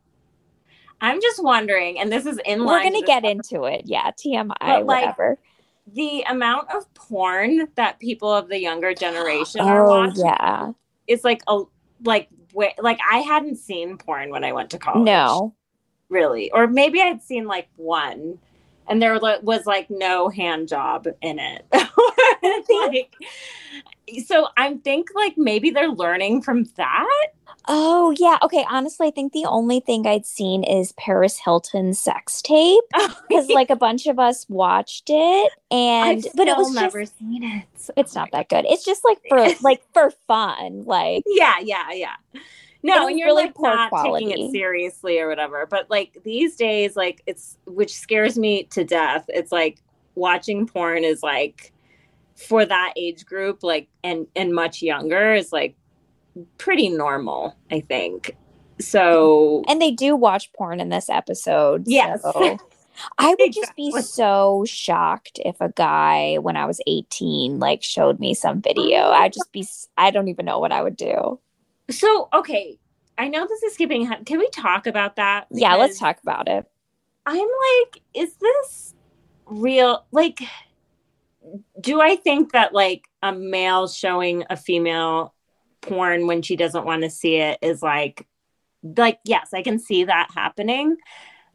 I'm 1.01 1.21
just 1.21 1.41
wondering, 1.41 2.01
and 2.01 2.11
this 2.11 2.27
is 2.27 2.41
in 2.45 2.65
We're 2.65 2.83
gonna 2.83 3.03
get 3.03 3.25
into 3.25 3.65
it. 3.65 3.83
Yeah, 3.85 4.11
TMI, 4.11 4.55
but, 4.61 4.87
whatever. 4.87 5.31
Like, 5.31 5.95
the 5.95 6.23
amount 6.23 6.71
of 6.75 6.93
porn 6.95 7.69
that 7.77 8.01
people 8.01 8.33
of 8.33 8.49
the 8.49 8.59
younger 8.59 8.93
generation 9.07 9.61
oh, 9.61 9.69
are 9.69 9.87
watching, 9.87 10.27
yeah, 10.27 10.73
is 11.07 11.23
like 11.23 11.43
a 11.47 11.63
like 12.05 12.29
like 12.79 12.99
I 13.09 13.19
hadn't 13.19 13.57
seen 13.57 13.99
porn 13.99 14.31
when 14.31 14.43
I 14.43 14.51
went 14.51 14.71
to 14.71 14.79
college. 14.79 15.05
No, 15.05 15.55
really, 16.09 16.51
or 16.51 16.67
maybe 16.67 17.01
I'd 17.01 17.23
seen 17.23 17.47
like 17.47 17.69
one 17.77 18.41
and 18.88 19.01
there 19.01 19.18
was 19.42 19.66
like 19.66 19.90
no 19.90 20.29
hand 20.29 20.68
job 20.68 21.07
in 21.21 21.38
it. 21.38 21.64
like, 22.71 23.14
so 24.27 24.49
I 24.57 24.75
think 24.75 25.09
like 25.14 25.35
maybe 25.37 25.71
they're 25.71 25.88
learning 25.90 26.42
from 26.42 26.64
that. 26.77 27.29
Oh 27.68 28.12
yeah, 28.18 28.38
okay. 28.42 28.64
Honestly, 28.68 29.07
I 29.07 29.11
think 29.12 29.33
the 29.33 29.45
only 29.47 29.81
thing 29.81 30.07
I'd 30.07 30.27
seen 30.27 30.64
is 30.64 30.92
Paris 30.92 31.38
Hilton's 31.38 31.99
sex 31.99 32.42
tape 32.42 32.83
oh, 32.95 33.21
because 33.29 33.49
like 33.49 33.71
a 33.71 33.77
bunch 33.77 34.07
of 34.07 34.18
us 34.18 34.47
watched 34.49 35.05
it, 35.09 35.53
and 35.71 36.27
but 36.35 36.49
it 36.49 36.57
was 36.57 36.75
never 36.75 37.03
just, 37.03 37.18
seen 37.18 37.45
it. 37.45 37.64
So 37.77 37.92
it's 37.97 38.14
not 38.14 38.31
that 38.33 38.49
good. 38.49 38.64
It's 38.68 38.85
just 38.85 39.05
like 39.05 39.18
for 39.29 39.47
like 39.62 39.83
for 39.92 40.11
fun, 40.27 40.85
like 40.85 41.23
yeah, 41.27 41.55
yeah, 41.61 41.92
yeah 41.92 42.16
no, 42.83 43.07
and 43.07 43.18
you're 43.18 43.29
really 43.29 43.45
like 43.45 43.59
not 43.59 43.90
quality. 43.90 44.27
taking 44.27 44.47
it 44.47 44.51
seriously 44.51 45.18
or 45.18 45.29
whatever. 45.29 45.66
But 45.66 45.90
like 45.90 46.18
these 46.25 46.57
days, 46.57 46.97
like 46.97 47.23
it's 47.27 47.59
which 47.66 47.95
scares 47.95 48.38
me 48.38 48.64
to 48.64 48.85
death. 48.85 49.25
It's 49.29 49.53
like 49.53 49.83
watching 50.14 50.66
porn 50.66 51.05
is 51.05 51.23
like 51.23 51.73
for 52.37 52.64
that 52.64 52.92
age 52.97 53.25
group, 53.25 53.62
like 53.62 53.88
and 54.03 54.27
and 54.35 54.55
much 54.55 54.83
younger 54.83 55.35
is 55.35 55.53
like 55.53 55.77
pretty 56.59 56.88
normal, 56.88 57.57
I 57.71 57.81
think. 57.81 58.37
So 58.81 59.62
And 59.68 59.81
they 59.81 59.90
do 59.90 60.16
watch 60.16 60.53
porn 60.53 60.81
in 60.81 60.88
this 60.88 61.09
episode. 61.09 61.85
Yes. 61.87 62.23
so 62.23 62.59
I 63.18 63.35
would 63.38 63.53
just 63.53 63.75
be 63.77 63.90
so 64.01 64.64
shocked 64.66 65.40
if 65.45 65.61
a 65.61 65.71
guy 65.71 66.38
when 66.40 66.57
I 66.57 66.66
was 66.66 66.81
18 66.87 67.59
like 67.59 67.83
showed 67.83 68.18
me 68.21 68.35
some 68.35 68.61
video. 68.61 68.97
I'd 69.11 69.33
just 69.33 69.53
be 69.53 69.66
I 69.97 70.11
don't 70.11 70.29
even 70.29 70.47
know 70.47 70.59
what 70.59 70.73
I 70.73 70.83
would 70.83 70.97
do. 70.97 71.38
So 71.90 72.29
okay. 72.33 72.79
I 73.18 73.29
know 73.29 73.47
this 73.47 73.62
is 73.62 73.75
skipping. 73.75 74.05
ahead. 74.05 74.25
Can 74.27 74.38
we 74.38 74.49
talk 74.51 74.87
about 74.87 75.16
that? 75.16 75.47
Yeah, 75.51 75.75
let's 75.75 75.99
talk 75.99 76.18
about 76.23 76.49
it. 76.49 76.66
I'm 77.27 77.37
like, 77.38 78.03
is 78.14 78.35
this 78.37 78.95
real? 79.47 80.05
Like, 80.11 80.40
do 81.81 82.01
I 82.01 82.16
think 82.16 82.53
that 82.53 82.73
like 82.73 83.05
a 83.23 83.33
male 83.33 83.87
showing 83.87 84.45
a 84.49 84.57
female 84.57 85.35
porn 85.83 86.27
when 86.27 86.42
she 86.42 86.57
doesn't 86.57 86.87
want 86.87 87.03
to 87.03 87.11
see 87.11 87.37
it 87.37 87.59
is 87.61 87.83
like, 87.83 88.27
like, 88.83 89.21
yes, 89.25 89.51
I 89.53 89.62
can 89.62 89.79
see 89.79 90.05
that 90.05 90.31
happening. 90.35 90.97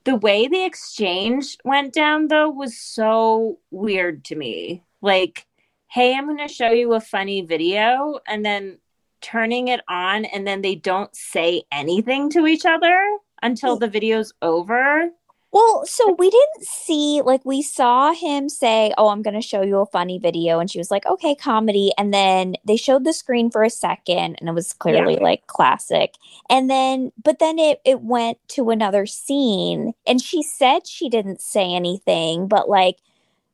The 0.04 0.16
way 0.16 0.48
the 0.48 0.64
exchange 0.64 1.58
went 1.66 1.94
down 1.94 2.28
though 2.28 2.50
was 2.50 2.78
so 2.78 3.60
weird 3.72 4.24
to 4.26 4.36
me. 4.36 4.84
Like, 5.02 5.46
hey, 5.90 6.16
I'm 6.16 6.26
going 6.26 6.38
to 6.38 6.54
show 6.54 6.70
you 6.70 6.94
a 6.94 7.02
funny 7.02 7.42
video 7.42 8.20
and 8.28 8.46
then 8.46 8.80
turning 9.22 9.68
it 9.68 9.82
on 9.88 10.26
and 10.26 10.46
then 10.46 10.62
they 10.62 10.76
don't 10.76 11.16
say 11.16 11.64
anything 11.72 12.30
to 12.32 12.48
each 12.48 12.66
other 12.66 13.18
until 13.42 13.78
the 13.78 13.88
video's 13.88 14.34
over. 14.42 15.12
Well, 15.52 15.86
so 15.86 16.14
we 16.20 16.30
didn't 16.30 16.66
see 16.66 17.22
like 17.24 17.44
we 17.46 17.62
saw 17.62 18.14
him 18.14 18.50
say, 18.50 18.94
"Oh, 18.98 19.08
I'm 19.08 19.22
going 19.22 19.34
to 19.34 19.42
show 19.42 19.62
you 19.62 19.80
a 19.80 19.86
funny 19.86 20.20
video," 20.20 20.60
and 20.60 20.70
she 20.70 20.78
was 20.78 20.92
like, 20.92 21.06
"Okay, 21.06 21.36
comedy." 21.36 21.92
And 21.98 22.14
then 22.14 22.56
they 22.66 22.76
showed 22.76 23.06
the 23.06 23.14
screen 23.14 23.50
for 23.50 23.64
a 23.64 23.70
second, 23.70 24.36
and 24.40 24.50
it 24.50 24.52
was 24.52 24.74
clearly 24.74 25.16
like 25.16 25.48
classic. 25.48 26.16
And 26.50 26.70
then, 26.70 27.12
but 27.24 27.40
then 27.40 27.60
it 27.60 27.80
it 27.86 28.02
went 28.02 28.40
to 28.50 28.70
another 28.70 29.06
scene, 29.06 29.94
and 30.06 30.22
she 30.22 30.44
said 30.44 30.86
she 30.86 31.08
didn't 31.10 31.42
say 31.42 31.74
anything, 31.74 32.48
but 32.48 32.68
like, 32.70 32.98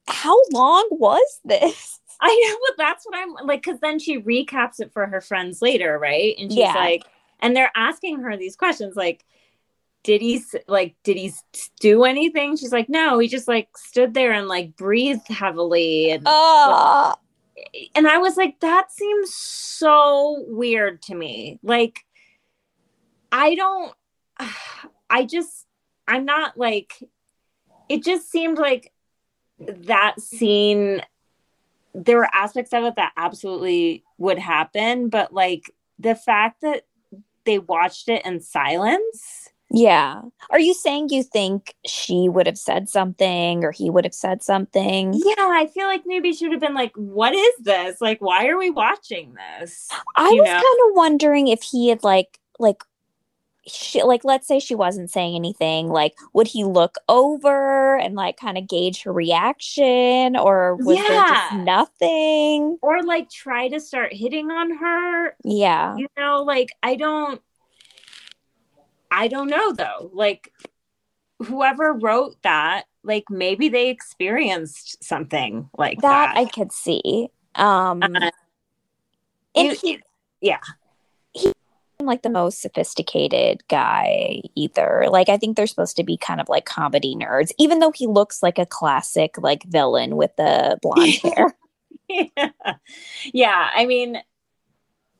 how 0.08 0.38
long 0.52 0.88
was 0.91 1.39
this? 1.45 1.99
I 2.25 2.47
know, 2.49 2.57
but 2.67 2.77
that's 2.77 3.05
what 3.05 3.17
I'm 3.17 3.45
like, 3.45 3.63
because 3.63 3.79
then 3.81 3.99
she 3.99 4.19
recaps 4.21 4.79
it 4.79 4.93
for 4.93 5.05
her 5.07 5.19
friends 5.19 5.62
later, 5.62 5.99
right? 5.99 6.36
And 6.39 6.49
she's 6.51 6.59
Yeah. 6.59 6.73
like, 6.73 7.03
and 7.39 7.55
they're 7.55 7.71
asking 7.75 8.21
her 8.21 8.38
these 8.38 8.55
questions, 8.55 8.95
like, 8.95 9.25
did 10.03 10.21
he 10.21 10.41
like, 10.67 10.95
did 11.03 11.17
he 11.17 11.31
do 11.79 12.03
anything? 12.03 12.55
She's 12.57 12.71
like, 12.71 12.89
no, 12.89 13.19
he 13.19 13.27
just 13.27 13.47
like 13.47 13.77
stood 13.77 14.13
there 14.13 14.31
and 14.31 14.47
like 14.47 14.75
breathed 14.75 15.27
heavily, 15.27 16.12
and 16.12 16.23
Oh, 16.25 17.15
and 17.95 18.07
I 18.07 18.17
was 18.17 18.38
like, 18.38 18.59
that 18.62 18.91
seems 18.91 19.33
so 19.33 20.43
weird 20.47 21.01
to 21.03 21.15
me. 21.15 21.59
Like, 21.63 22.05
I 23.31 23.55
don't, 23.55 23.93
I 25.09 25.25
just, 25.25 25.65
I'm 26.07 26.25
not 26.25 26.57
like, 26.57 26.93
it 27.89 28.03
just 28.03 28.29
seemed 28.31 28.57
like 28.57 28.91
that 29.59 30.19
scene, 30.19 31.01
there 31.93 32.17
were 32.17 32.29
aspects 32.34 32.73
of 32.73 32.84
it 32.84 32.95
that 32.95 33.13
absolutely 33.17 34.03
would 34.17 34.39
happen, 34.39 35.10
but 35.10 35.34
like 35.34 35.71
the 35.99 36.15
fact 36.15 36.62
that 36.62 36.84
they 37.45 37.60
watched 37.60 38.10
it 38.10 38.25
in 38.25 38.39
silence. 38.41 39.49
yeah. 39.69 40.21
Are 40.49 40.60
you 40.60 40.73
saying 40.73 41.10
you 41.10 41.23
think 41.23 41.73
she 41.86 42.29
would 42.29 42.45
have 42.47 42.58
said 42.58 42.89
something, 42.89 43.63
or 43.63 43.71
he 43.71 43.89
would 43.89 44.06
have 44.06 44.13
said 44.13 44.43
something? 44.43 45.13
Yeah, 45.13 45.34
I 45.38 45.67
feel 45.73 45.88
like 45.88 46.03
maybe 46.06 46.32
she 46.34 46.45
would 46.45 46.51
have 46.53 46.62
been 46.62 46.75
like, 46.75 46.93
what 46.95 47.34
is 47.34 47.53
this? 47.62 47.99
Like, 48.01 48.21
why 48.21 48.47
are 48.47 48.58
we 48.58 48.69
watching 48.69 49.34
this? 49.34 49.88
I 50.15 50.29
you 50.29 50.41
was 50.41 50.49
kind 50.49 50.89
of 50.89 50.95
wondering 50.95 51.47
if 51.47 51.63
he 51.63 51.89
had 51.89 52.03
like 52.03 52.39
like 52.60 52.84
she 53.65 54.04
like 54.04 54.26
let's 54.26 54.45
say 54.47 54.60
she 54.60 54.76
wasn't 54.76 55.10
saying 55.10 55.36
anything 55.36 55.88
like 55.88 56.13
would 56.34 56.47
he 56.47 56.65
look 56.65 56.95
over 57.08 57.97
and 57.97 58.13
like 58.13 58.36
kind 58.36 58.58
of 58.58 58.67
gauge 58.67 59.04
her 59.04 59.13
reaction 59.13 60.36
or 60.36 60.76
was 60.76 60.97
there 60.97 61.08
just 61.08 61.52
Yeah. 61.54 61.58
nothing? 61.63 62.78
Or 62.82 63.02
like 63.04 63.30
try 63.30 63.69
to 63.69 63.80
start 63.80 64.12
hitting 64.13 64.52
on 64.52 64.76
her? 64.78 65.36
Yeah. 65.45 65.95
You 65.95 66.08
know 66.17 66.43
like 66.43 66.69
i 66.84 66.95
don't 66.95 67.41
i 69.10 69.28
don't 69.30 69.49
know 69.49 69.71
though. 69.71 70.12
Like 70.13 70.52
whoever 71.39 71.93
wrote 71.93 72.36
that 72.43 72.84
like 73.04 73.26
maybe 73.30 73.69
they 73.69 73.89
experienced 73.89 75.04
something 75.04 75.69
like 75.78 76.02
that 76.02 76.34
that, 76.34 76.38
i 76.38 76.45
could 76.45 76.71
see. 76.73 77.30
Um 77.56 78.02
Uh, 78.04 78.32
and 79.56 79.78
he 79.78 80.02
yeah. 80.41 80.60
Like 81.99 82.21
the 82.21 82.29
most 82.29 82.62
sophisticated 82.62 83.62
guy 83.69 84.41
either. 84.56 85.06
Like 85.10 85.29
i 85.29 85.38
think 85.38 85.56
they're 85.56 85.67
supposed 85.67 85.95
to 85.97 86.03
be 86.03 86.17
kind 86.17 86.41
of 86.41 86.49
like 86.49 86.65
comedy 86.65 87.15
nerds 87.15 87.51
even 87.58 87.79
though 87.79 87.91
he 87.91 88.08
looks 88.08 88.43
like 88.43 88.60
a 88.60 88.65
classic 88.65 89.38
like 89.38 89.63
villain 89.63 90.15
with 90.15 90.36
the 90.36 90.77
blonde 90.82 91.13
hair. 91.23 91.56
Yeah. 92.10 92.49
yeah 93.34 93.69
i 93.73 93.86
mean 93.86 94.21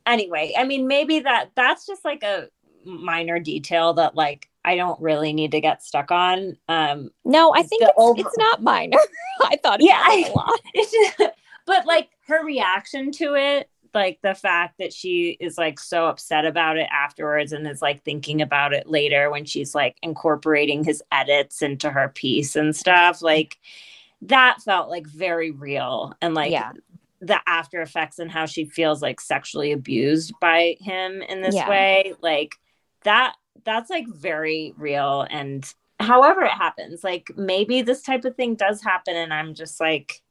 anyway 0.06 0.54
i 0.58 0.64
mean 0.66 0.88
maybe 0.88 1.20
that 1.22 1.52
that's 1.56 1.88
just 1.88 2.04
like 2.04 2.22
a 2.24 2.50
minor 2.86 3.40
detail 3.40 3.94
that 3.94 4.16
like 4.16 4.50
i 4.66 4.76
don't 4.76 5.00
really 5.02 5.32
need 5.32 5.52
to 5.54 5.62
get 5.62 5.82
stuck 5.82 6.12
on 6.12 6.58
um 6.68 7.10
no 7.24 7.54
i 7.56 7.64
think 7.64 7.82
it's, 7.84 7.94
over- 7.98 8.20
it's 8.20 8.38
not 8.38 8.62
minor. 8.62 8.98
I 9.46 9.56
thought 9.64 9.80
it 9.82 9.86
Yeah, 9.88 10.02
was 10.08 10.26
I- 10.26 10.30
a 10.30 10.34
lot 10.34 10.60
just, 10.76 11.22
but 11.66 11.86
like 11.86 12.10
her 12.28 12.44
reaction 12.46 13.12
to 13.14 13.36
it 13.36 13.70
like 13.94 14.20
the 14.22 14.34
fact 14.36 14.78
that 14.80 14.92
she 14.94 15.38
is 15.40 15.58
like 15.58 15.80
so 15.80 16.08
upset 16.08 16.46
about 16.46 16.78
it 16.78 16.88
afterwards 16.92 17.52
and 17.52 17.68
is 17.68 17.82
like 17.82 18.04
thinking 18.04 18.42
about 18.42 18.74
it 18.74 18.88
later 18.88 19.30
when 19.30 19.46
she's 19.46 19.76
like 19.76 19.98
incorporating 20.02 20.84
his 20.84 21.04
edits 21.12 21.62
into 21.62 21.90
her 21.90 22.10
piece 22.10 22.56
and 22.56 22.76
stuff 22.76 23.22
like 23.22 23.58
that 24.24 24.62
felt 24.62 24.90
like 24.90 25.06
very 25.08 25.52
real 25.52 26.14
and 26.22 26.34
like 26.34 26.52
Yeah. 26.52 26.72
the 27.22 27.40
after 27.48 27.82
effects 27.82 28.20
and 28.20 28.32
how 28.32 28.46
she 28.46 28.66
feels 28.66 29.02
like 29.02 29.20
sexually 29.20 29.72
abused 29.72 30.34
by 30.42 30.78
him 30.80 31.22
in 31.22 31.42
this 31.42 31.56
Yeah. 31.56 31.70
way 31.70 32.14
like 32.22 32.56
that 33.04 33.36
that's 33.64 33.90
like 33.90 34.08
very 34.08 34.74
real 34.78 35.26
and 35.30 35.72
however 36.00 36.42
it 36.42 36.52
happens 36.52 37.04
like 37.04 37.32
maybe 37.36 37.82
this 37.82 38.02
type 38.02 38.26
of 38.26 38.36
thing 38.36 38.56
does 38.56 38.82
happen 38.82 39.16
and 39.16 39.34
i'm 39.34 39.54
just 39.54 39.80
like 39.80 40.22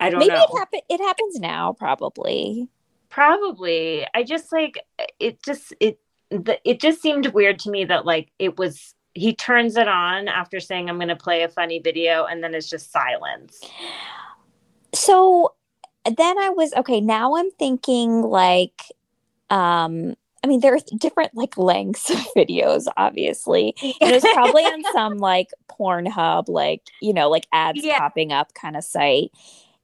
i 0.00 0.10
don't 0.10 0.20
know. 0.20 0.26
Maybe 0.26 0.38
know 0.38 0.46
it 0.52 0.58
happen. 0.58 0.80
It 0.88 1.00
happens 1.00 1.38
now, 1.40 1.72
probably. 1.72 2.68
Probably 3.10 4.06
i 4.14 4.22
just 4.22 4.52
like 4.52 4.78
it 5.18 5.42
just 5.42 5.74
it 5.80 5.98
the, 6.30 6.58
it 6.68 6.80
just 6.80 7.00
seemed 7.00 7.26
weird 7.28 7.58
to 7.58 7.70
me 7.70 7.84
that 7.84 8.04
like 8.04 8.30
it 8.38 8.58
was 8.58 8.94
he 9.14 9.34
turns 9.34 9.76
it 9.76 9.88
on 9.88 10.28
after 10.28 10.60
saying 10.60 10.88
i'm 10.88 10.96
going 10.96 11.08
to 11.08 11.16
play 11.16 11.42
a 11.42 11.48
funny 11.48 11.78
video 11.80 12.24
and 12.24 12.42
then 12.44 12.54
it's 12.54 12.68
just 12.68 12.92
silence 12.92 13.60
So 14.94 15.54
then 16.04 16.38
I 16.38 16.50
was 16.50 16.72
okay. 16.74 17.00
Now 17.00 17.36
I'm 17.36 17.50
thinking 17.52 18.22
like, 18.22 18.82
um, 19.50 20.14
I 20.42 20.46
mean, 20.46 20.60
there 20.60 20.74
are 20.74 20.78
different 20.98 21.34
like 21.34 21.58
lengths 21.58 22.10
of 22.10 22.16
videos, 22.36 22.86
obviously. 22.96 23.74
And 24.00 24.10
it 24.10 24.14
was 24.14 24.26
probably 24.28 24.64
on 24.64 24.84
some 24.92 25.18
like 25.18 25.48
Pornhub, 25.68 26.48
like 26.48 26.82
you 27.00 27.12
know, 27.12 27.28
like 27.28 27.46
ads 27.52 27.80
Yeah. 27.82 27.98
popping 27.98 28.32
up 28.32 28.54
kind 28.54 28.76
of 28.76 28.84
site. 28.84 29.30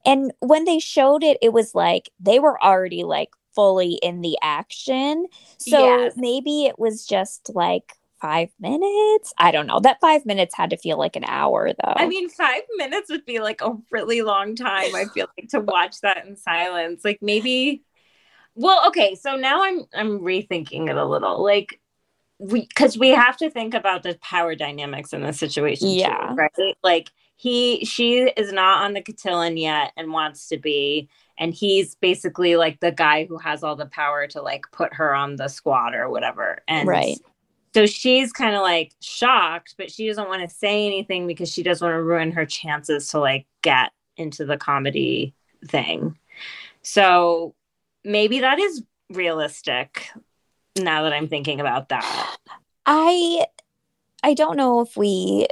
And 0.05 0.33
when 0.41 0.65
they 0.65 0.79
showed 0.79 1.23
it, 1.23 1.39
it 1.41 1.53
was 1.53 1.75
like 1.75 2.11
they 2.21 2.39
were 2.39 2.63
already 2.63 3.05
like 3.05 3.31
fully 3.55 3.95
in 4.03 4.21
the 4.21 4.37
action. 4.43 5.27
So 5.59 5.71
Yes. 5.71 6.15
maybe 6.17 6.67
it 6.67 6.79
was 6.79 7.07
just 7.07 7.51
like 7.55 7.95
five 8.21 8.51
minutes. 8.59 9.33
I 9.39 9.51
don't 9.51 9.67
know. 9.67 9.81
That 9.81 10.01
five 10.01 10.25
minutes 10.27 10.55
had 10.55 10.71
to 10.71 10.77
feel 10.77 10.99
like 10.99 11.17
an 11.17 11.25
hour 11.25 11.73
though. 11.73 11.93
I 11.97 12.07
mean, 12.07 12.29
five 12.29 12.63
minutes 12.77 13.11
would 13.11 13.25
be 13.25 13.39
like 13.41 13.61
a 13.61 13.77
really 13.91 14.23
long 14.23 14.57
time. 14.57 14.95
I 14.95 15.05
feel 15.07 15.29
like 15.39 15.49
to 15.51 15.61
watch 15.61 16.01
that 16.01 16.27
in 16.27 16.37
silence. 16.37 17.05
Like 17.05 17.19
maybe. 17.21 17.83
Well, 18.55 18.87
okay. 18.89 19.15
So 19.15 19.37
now 19.37 19.63
I'm 19.63 19.85
I'm 19.95 20.21
rethinking 20.21 20.89
it 20.89 20.97
a 20.97 21.05
little. 21.05 21.43
Like 21.43 21.81
we 22.39 22.67
because 22.67 22.99
we 22.99 23.11
have 23.11 23.37
to 23.39 23.51
think 23.51 23.75
about 23.75 24.03
the 24.03 24.19
power 24.21 24.55
dynamics 24.55 25.13
in 25.13 25.23
this 25.23 25.39
situation. 25.39 25.89
too, 25.89 25.95
Yeah. 25.97 26.35
right. 26.35 26.77
Like 26.83 27.11
he 27.37 27.85
she 27.85 28.21
is 28.23 28.53
not 28.53 28.85
on 28.85 28.93
the 28.95 29.03
Catullan 29.03 29.61
yet 29.61 29.93
and 29.97 30.13
wants 30.13 30.49
to 30.49 30.59
be. 30.59 31.09
And 31.37 31.53
he's 31.53 31.97
basically 31.97 32.57
like 32.57 32.79
the 32.81 32.93
guy 32.93 33.25
who 33.25 33.39
has 33.39 33.65
all 33.65 33.75
the 33.77 33.87
power 33.87 34.27
to 34.29 34.41
like 34.41 34.67
put 34.71 34.95
her 34.95 35.15
on 35.15 35.37
the 35.37 35.49
squad 35.49 35.95
or 35.95 36.09
whatever. 36.09 36.59
And 36.69 36.87
Right. 36.89 37.19
so 37.75 37.87
she's 37.87 38.33
kind 38.33 38.55
of 38.55 38.63
like 38.63 38.93
shocked, 39.01 39.75
but 39.77 39.91
she 39.91 40.07
doesn't 40.07 40.29
want 40.29 40.49
to 40.49 40.55
say 40.55 40.87
anything 40.87 41.27
because 41.27 41.51
she 41.53 41.65
doesn't 41.65 41.85
want 41.85 41.97
to 41.97 42.03
ruin 42.03 42.31
her 42.33 42.47
chances 42.47 43.09
to 43.11 43.19
like 43.19 43.47
get 43.63 43.91
into 44.17 44.45
the 44.45 44.57
comedy 44.57 45.35
thing. 45.67 46.17
So 46.83 47.55
maybe 48.05 48.41
that 48.41 48.59
is 48.61 48.83
realistic 49.11 50.09
now 50.77 51.03
that 51.05 51.13
I'm 51.13 51.29
thinking 51.29 51.61
about 51.61 51.89
that. 51.89 52.37
I 52.87 53.47
I 54.23 54.35
don't 54.35 54.57
know 54.57 54.81
if 54.81 54.97
we 54.97 55.47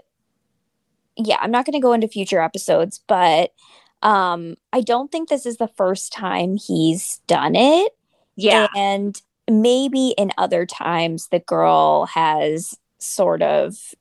yeah, 1.16 1.37
I'm 1.40 1.51
not 1.51 1.66
going 1.66 1.75
to 1.75 1.81
go 1.81 1.92
into 1.92 2.09
future 2.09 2.40
episodes, 2.40 3.01
but 3.07 3.53
um 4.03 4.57
I 4.72 4.81
don't 4.81 5.12
think 5.12 5.29
this 5.29 5.46
is 5.46 5.59
the 5.59 5.68
first 5.68 6.12
time 6.12 6.57
he's 6.57 7.20
done 7.27 7.55
it. 7.55 7.92
Yeah. 8.37 8.66
And 8.75 9.20
maybe 9.51 10.14
in 10.18 10.33
other 10.38 10.66
times 10.66 11.29
the 11.29 11.40
girl 11.40 12.07
has 12.07 12.77
sort 12.98 13.42
of 13.42 13.94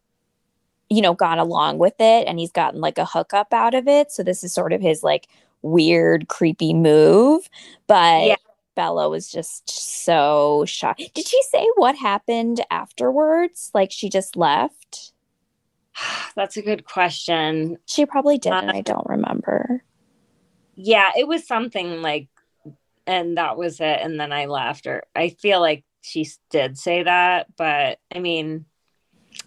you 0.89 1.01
know 1.01 1.13
gone 1.13 1.39
along 1.39 1.77
with 1.77 1.95
it 1.99 2.27
and 2.27 2.39
he's 2.39 2.51
gotten 2.51 2.81
like 2.81 2.97
a 2.97 3.05
hookup 3.05 3.53
out 3.53 3.73
of 3.73 3.87
it 3.87 4.11
so 4.11 4.21
this 4.21 4.43
is 4.43 4.53
sort 4.53 4.71
of 4.71 4.81
his 4.81 5.01
like 5.01 5.27
weird 5.63 6.27
creepy 6.27 6.73
move 6.73 7.49
but 7.87 8.25
yeah. 8.27 8.35
Bella 8.75 9.09
was 9.09 9.29
just 9.29 9.69
so 9.69 10.63
shocked. 10.65 11.03
Did 11.13 11.27
she 11.27 11.41
say 11.43 11.67
what 11.75 11.95
happened 11.95 12.61
afterwards? 12.71 13.69
Like 13.73 13.91
she 13.91 14.09
just 14.09 14.37
left? 14.37 15.10
That's 16.35 16.57
a 16.57 16.61
good 16.61 16.85
question. 16.85 17.77
She 17.85 18.05
probably 18.05 18.37
did, 18.37 18.53
uh, 18.53 18.71
I 18.73 18.81
don't 18.81 19.07
remember. 19.07 19.83
Yeah, 20.75 21.11
it 21.17 21.27
was 21.27 21.45
something 21.45 22.01
like, 22.01 22.27
and 23.05 23.37
that 23.37 23.57
was 23.57 23.79
it. 23.79 23.99
And 24.01 24.19
then 24.19 24.31
I 24.31 24.45
left, 24.45 24.87
or 24.87 25.03
I 25.15 25.29
feel 25.29 25.59
like 25.59 25.83
she 26.01 26.27
did 26.49 26.77
say 26.77 27.03
that, 27.03 27.47
but 27.57 27.99
I 28.13 28.19
mean, 28.19 28.65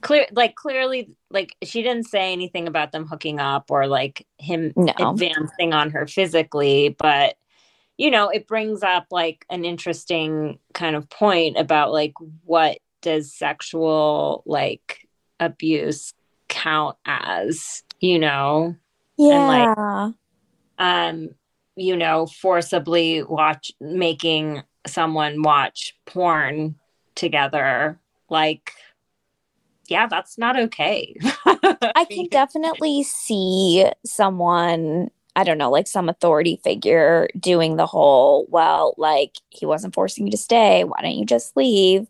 clear, 0.00 0.26
like 0.32 0.54
clearly, 0.54 1.10
like 1.30 1.56
she 1.62 1.82
didn't 1.82 2.06
say 2.06 2.32
anything 2.32 2.68
about 2.68 2.92
them 2.92 3.06
hooking 3.06 3.40
up 3.40 3.70
or 3.70 3.86
like 3.86 4.26
him 4.38 4.72
no. 4.76 4.92
advancing 4.98 5.72
on 5.72 5.90
her 5.90 6.06
physically, 6.06 6.94
but 6.98 7.36
you 7.96 8.10
know, 8.10 8.28
it 8.28 8.48
brings 8.48 8.82
up 8.82 9.06
like 9.10 9.44
an 9.50 9.64
interesting 9.64 10.58
kind 10.72 10.96
of 10.96 11.08
point 11.08 11.56
about 11.56 11.92
like 11.92 12.14
what 12.44 12.78
does 13.02 13.32
sexual 13.32 14.42
like 14.46 15.06
abuse 15.38 16.12
count 16.48 16.96
as, 17.06 17.82
you 18.00 18.18
know? 18.18 18.76
Yeah. 19.16 19.34
And, 19.34 19.76
like, 19.78 20.14
um, 20.78 21.28
you 21.76 21.96
know, 21.96 22.26
forcibly 22.26 23.22
watch 23.22 23.72
making 23.80 24.62
someone 24.86 25.42
watch 25.42 25.96
porn 26.06 26.76
together, 27.14 28.00
like, 28.28 28.72
yeah, 29.86 30.06
that's 30.06 30.38
not 30.38 30.58
okay. 30.58 31.14
I 31.44 32.06
can 32.08 32.28
definitely 32.28 33.02
see 33.02 33.86
someone 34.04 35.10
I 35.36 35.42
don't 35.42 35.58
know, 35.58 35.70
like 35.70 35.88
some 35.88 36.08
authority 36.08 36.60
figure 36.62 37.28
doing 37.38 37.74
the 37.76 37.86
whole, 37.86 38.46
well, 38.50 38.94
like 38.98 39.32
he 39.50 39.66
wasn't 39.66 39.92
forcing 39.92 40.26
you 40.26 40.30
to 40.30 40.36
stay. 40.36 40.84
Why 40.84 41.00
don't 41.02 41.16
you 41.16 41.26
just 41.26 41.56
leave? 41.56 42.06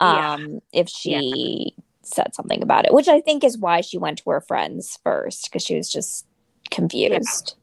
Um, 0.00 0.60
yeah. 0.72 0.80
if 0.80 0.88
she 0.88 1.72
yeah 1.74 1.84
said 2.08 2.34
something 2.34 2.62
about 2.62 2.86
it, 2.86 2.92
which 2.92 3.08
I 3.08 3.20
think 3.20 3.44
is 3.44 3.58
why 3.58 3.80
she 3.80 3.98
went 3.98 4.18
to 4.18 4.30
her 4.30 4.40
friends 4.40 4.98
first 5.02 5.44
because 5.44 5.62
she 5.62 5.76
was 5.76 5.90
just 5.90 6.26
confused. 6.70 7.54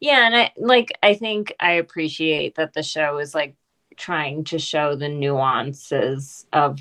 Yeah. 0.00 0.12
yeah, 0.12 0.26
and 0.26 0.36
I 0.36 0.52
like 0.56 0.92
I 1.02 1.14
think 1.14 1.54
I 1.60 1.72
appreciate 1.72 2.56
that 2.56 2.74
the 2.74 2.82
show 2.82 3.18
is 3.18 3.34
like 3.34 3.56
trying 3.96 4.44
to 4.44 4.58
show 4.58 4.94
the 4.94 5.08
nuances 5.08 6.46
of 6.52 6.80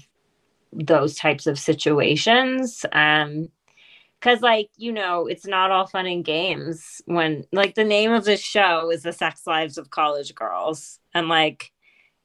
those 0.71 1.15
types 1.15 1.47
of 1.47 1.59
situations. 1.59 2.85
Um 2.91 3.49
because 4.19 4.41
like 4.41 4.69
you 4.75 4.91
know 4.91 5.27
it's 5.27 5.45
not 5.47 5.71
all 5.71 5.87
fun 5.87 6.05
and 6.05 6.25
games 6.25 7.01
when 7.05 7.45
like 7.51 7.75
the 7.75 7.83
name 7.83 8.11
of 8.11 8.25
the 8.25 8.37
show 8.37 8.91
is 8.91 9.03
the 9.03 9.13
sex 9.13 9.47
lives 9.47 9.77
of 9.77 9.89
college 9.89 10.35
girls 10.35 10.99
and 11.13 11.29
like 11.29 11.71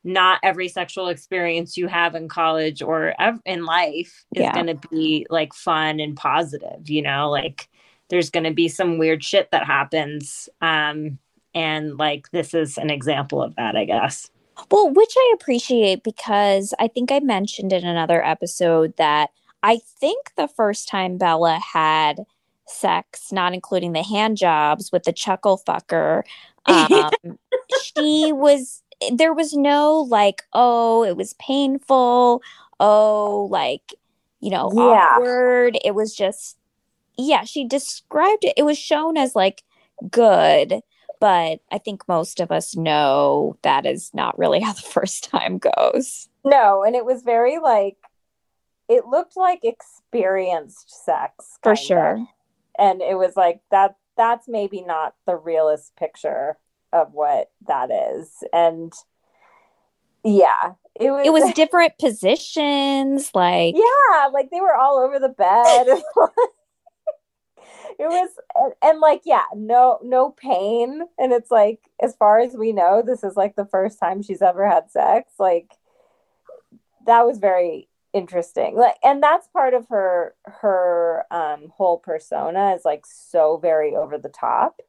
not 0.05 0.38
every 0.43 0.69
sexual 0.69 1.09
experience 1.09 1.77
you 1.77 1.88
have 1.88 2.14
in 2.14 2.29
college 2.29 2.83
or 2.83 3.14
ev- 3.19 3.40
in 3.47 3.64
life 3.64 4.25
is 4.35 4.43
yeah. 4.43 4.53
going 4.53 4.67
to 4.67 4.88
be 4.88 5.27
like 5.31 5.55
fun 5.55 5.99
and 5.99 6.17
positive 6.17 6.88
you 6.88 7.01
know 7.01 7.31
like 7.31 7.69
there's 8.11 8.31
going 8.31 8.45
to 8.45 8.53
be 8.53 8.69
some 8.69 8.99
weird 8.99 9.25
shit 9.25 9.51
that 9.51 9.67
happens 9.67 10.49
um 10.61 11.19
and 11.55 11.97
like 11.97 12.31
this 12.31 12.53
is 12.53 12.77
an 12.77 12.90
example 12.90 13.43
of 13.43 13.57
that 13.57 13.77
i 13.77 13.85
guess 13.85 14.31
well 14.71 14.90
which 14.90 15.14
i 15.17 15.33
appreciate 15.35 16.05
because 16.05 16.75
i 16.79 16.87
think 16.87 17.11
i 17.11 17.19
mentioned 17.21 17.73
in 17.73 17.85
another 17.85 18.23
episode 18.25 18.95
that 18.99 19.31
i 19.62 19.79
think 19.99 20.33
the 20.37 20.49
first 20.49 20.87
time 20.87 21.17
bella 21.17 21.59
had 21.73 22.27
sex 22.67 23.33
not 23.33 23.55
including 23.55 23.93
the 23.93 24.03
hand 24.03 24.37
jobs 24.37 24.93
with 24.93 25.05
the 25.05 25.12
chuckle 25.12 25.61
fucker 25.67 26.23
um, 26.67 27.11
she 27.83 28.33
was 28.33 28.83
there 29.12 29.33
was 29.33 29.55
no 29.55 30.07
like, 30.09 30.43
oh, 30.53 31.05
it 31.05 31.17
was 31.17 31.35
painful. 31.35 32.43
Oh, 32.81 33.49
like, 33.51 33.95
you 34.40 34.51
know, 34.51 34.71
yeah. 34.75 35.17
awkward. 35.17 35.79
It 35.85 35.95
was 35.95 36.14
just, 36.14 36.59
yeah, 37.17 37.45
she 37.45 37.67
described 37.67 38.45
it. 38.45 38.55
It 38.57 38.64
was 38.64 38.79
shown 38.79 39.17
as 39.17 39.35
like 39.35 39.62
good, 40.11 40.81
but 41.21 41.61
I 41.71 41.79
think 41.79 42.07
most 42.09 42.40
of 42.40 42.51
us 42.51 42.77
know 42.77 43.57
that 43.62 43.87
is 43.87 44.11
not 44.12 44.38
really 44.38 44.61
how 44.62 44.73
the 44.73 44.83
first 44.83 45.25
time 45.25 45.59
goes. 45.59 46.29
No, 46.45 46.85
and 46.85 46.95
it 46.95 47.05
was 47.05 47.23
very 47.23 47.59
like, 47.59 47.97
it 48.88 49.07
looked 49.07 49.37
like 49.37 49.61
experienced 49.62 51.05
sex 51.05 51.59
for 51.62 51.75
sure. 51.75 52.17
Of. 52.17 52.27
And 52.79 53.01
it 53.01 53.17
was 53.17 53.37
like 53.37 53.61
that 53.71 53.97
that's 54.17 54.47
maybe 54.47 54.83
not 54.83 55.14
the 55.27 55.37
realest 55.37 55.97
picture 55.97 56.59
of 56.95 57.13
what 57.13 57.51
that 57.67 57.91
is. 57.91 58.31
And 58.53 58.93
yeah, 60.25 60.73
it 60.99 61.11
was 61.11 61.27
it 61.27 61.33
was 61.33 61.53
different 61.55 61.99
positions, 61.99 63.31
like 63.35 63.75
Yeah, 63.77 64.29
like 64.33 64.51
they 64.51 64.61
were 64.61 64.77
all 64.77 64.99
over 64.99 65.19
the 65.19 65.29
bed. 65.29 65.87
it 67.99 68.09
was 68.09 68.31
and, 68.55 68.73
and, 68.83 69.01
like 69.01 69.23
yeah, 69.25 69.45
no 69.55 69.99
no 70.03 70.31
pain 70.31 71.03
and 71.19 71.33
it's 71.33 71.51
like 71.51 71.81
as 72.01 72.15
far 72.17 72.39
as 72.39 72.55
we 72.55 72.73
know 72.73 73.03
this 73.05 73.25
is 73.25 73.37
like 73.37 73.57
the 73.57 73.67
first 73.67 73.99
time 73.99 74.23
she's 74.23 74.41
ever 74.41 74.67
had 74.67 74.91
sex. 74.91 75.33
Like 75.39 75.73
that 77.07 77.27
was 77.27 77.39
very 77.39 77.89
interesting 78.15 78.77
like 78.77 78.95
and 79.03 79.21
that's 79.21 79.49
part 79.49 79.75
of 79.75 79.89
her 79.89 80.37
her 80.45 81.25
um 81.33 81.73
whole 81.77 81.99
persona 81.99 82.73
is 82.77 82.85
like 82.85 83.05
so 83.05 83.57
very 83.57 83.97
over 83.97 84.19
the 84.19 84.29
top 84.29 84.81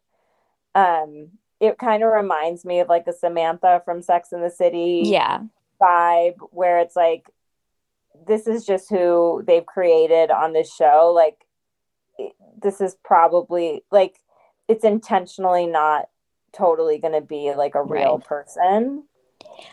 um 0.75 1.31
it 1.59 1.77
kind 1.77 2.03
of 2.03 2.11
reminds 2.11 2.65
me 2.65 2.79
of 2.79 2.89
like 2.89 3.07
a 3.07 3.13
Samantha 3.13 3.81
from 3.85 4.01
Sex 4.01 4.31
in 4.31 4.41
the 4.41 4.49
City 4.49 5.03
yeah. 5.05 5.41
vibe 5.81 6.35
where 6.51 6.79
it's 6.79 6.95
like 6.95 7.29
this 8.27 8.47
is 8.47 8.65
just 8.65 8.89
who 8.89 9.43
they've 9.45 9.65
created 9.65 10.31
on 10.31 10.53
this 10.53 10.73
show. 10.73 11.11
Like 11.15 11.45
this 12.61 12.81
is 12.81 12.95
probably 13.03 13.83
like 13.91 14.21
it's 14.67 14.83
intentionally 14.83 15.67
not 15.67 16.09
totally 16.53 16.97
going 16.97 17.13
to 17.13 17.21
be 17.21 17.53
like 17.55 17.75
a 17.75 17.83
real 17.83 18.17
right. 18.17 18.27
person. 18.27 19.03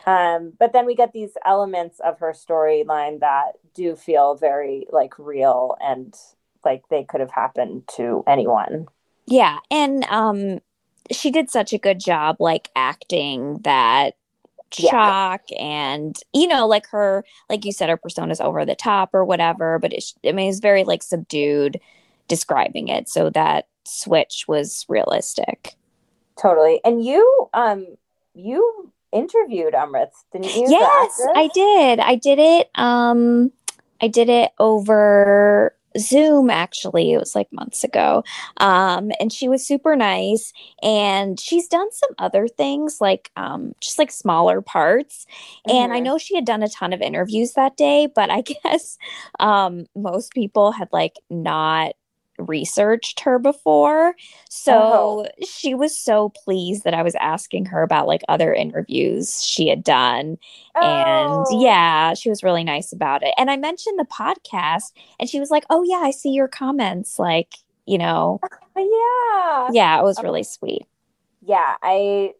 Um 0.06 0.52
but 0.58 0.72
then 0.72 0.86
we 0.86 0.94
get 0.94 1.12
these 1.12 1.36
elements 1.44 1.98
of 2.00 2.18
her 2.18 2.32
storyline 2.32 3.20
that 3.20 3.52
do 3.74 3.96
feel 3.96 4.36
very 4.36 4.86
like 4.90 5.18
real 5.18 5.76
and 5.80 6.14
like 6.64 6.82
they 6.88 7.04
could 7.04 7.20
have 7.20 7.30
happened 7.30 7.84
to 7.96 8.22
anyone. 8.26 8.86
Yeah 9.26 9.58
and 9.70 10.04
um 10.04 10.60
she 11.10 11.30
did 11.30 11.50
such 11.50 11.72
a 11.72 11.78
good 11.78 11.98
job 11.98 12.36
like 12.38 12.70
acting 12.76 13.58
that 13.62 14.14
shock 14.72 15.42
yeah. 15.50 15.58
and 15.58 16.16
you 16.32 16.48
know 16.48 16.66
like 16.66 16.86
her 16.86 17.24
like 17.50 17.64
you 17.64 17.72
said 17.72 17.90
her 17.90 17.96
persona 17.96 18.32
is 18.32 18.40
over 18.40 18.64
the 18.64 18.74
top 18.74 19.10
or 19.12 19.22
whatever 19.22 19.78
but 19.78 19.92
it's 19.92 20.14
i 20.26 20.32
mean 20.32 20.48
it's 20.48 20.60
very 20.60 20.82
like 20.82 21.02
subdued 21.02 21.78
describing 22.26 22.88
it 22.88 23.06
so 23.08 23.28
that 23.28 23.66
switch 23.84 24.44
was 24.48 24.84
realistic. 24.88 25.74
Totally. 26.40 26.80
And 26.84 27.04
you 27.04 27.48
um 27.54 27.86
you 28.34 28.90
interviewed 29.12 29.74
amrit 29.74 30.10
didn't 30.32 30.56
you 30.56 30.66
yes 30.68 31.20
i 31.34 31.50
did. 31.52 32.00
I 32.00 32.14
did 32.14 32.38
it 32.38 32.70
um 32.76 33.52
i 34.00 34.08
did 34.08 34.30
it 34.30 34.52
over 34.58 35.74
Zoom 35.98 36.50
actually. 36.50 37.12
It 37.12 37.18
was 37.18 37.34
like 37.34 37.52
months 37.52 37.84
ago. 37.84 38.24
Um, 38.58 39.10
and 39.20 39.32
she 39.32 39.48
was 39.48 39.66
super 39.66 39.96
nice. 39.96 40.52
And 40.82 41.38
she's 41.38 41.68
done 41.68 41.90
some 41.92 42.10
other 42.18 42.48
things 42.48 43.00
like 43.00 43.30
um, 43.36 43.74
just 43.80 43.98
like 43.98 44.10
smaller 44.10 44.60
parts. 44.60 45.26
Mm-hmm. 45.68 45.76
And 45.76 45.92
I 45.92 45.96
mm-hmm. 45.96 46.04
know 46.04 46.18
she 46.18 46.34
had 46.34 46.44
done 46.44 46.62
a 46.62 46.68
ton 46.68 46.92
of 46.92 47.00
interviews 47.00 47.52
that 47.52 47.76
day, 47.76 48.08
but 48.14 48.30
I 48.30 48.40
guess 48.64 48.98
um, 49.40 49.86
most 49.96 50.32
people 50.32 50.72
had 50.72 50.88
like 50.92 51.16
not 51.30 51.94
researched 52.42 53.20
her 53.20 53.38
before. 53.38 54.14
So 54.48 54.72
oh. 54.74 55.26
she 55.44 55.74
was 55.74 55.96
so 55.96 56.30
pleased 56.30 56.84
that 56.84 56.94
I 56.94 57.02
was 57.02 57.14
asking 57.16 57.66
her 57.66 57.82
about 57.82 58.06
like 58.06 58.22
other 58.28 58.52
interviews 58.52 59.42
she 59.42 59.68
had 59.68 59.82
done. 59.84 60.38
Oh. 60.74 61.44
And 61.50 61.62
yeah, 61.62 62.14
she 62.14 62.30
was 62.30 62.42
really 62.42 62.64
nice 62.64 62.92
about 62.92 63.22
it. 63.22 63.34
And 63.36 63.50
I 63.50 63.56
mentioned 63.56 63.98
the 63.98 64.04
podcast 64.04 64.92
and 65.18 65.28
she 65.28 65.40
was 65.40 65.50
like, 65.50 65.64
"Oh 65.70 65.82
yeah, 65.82 66.02
I 66.02 66.10
see 66.10 66.30
your 66.30 66.48
comments." 66.48 67.18
Like, 67.18 67.54
you 67.86 67.98
know. 67.98 68.40
yeah. 68.76 69.68
Yeah, 69.72 69.98
it 69.98 70.04
was 70.04 70.22
really 70.22 70.44
sweet. 70.44 70.86
Yeah, 71.40 71.74
I 71.82 72.34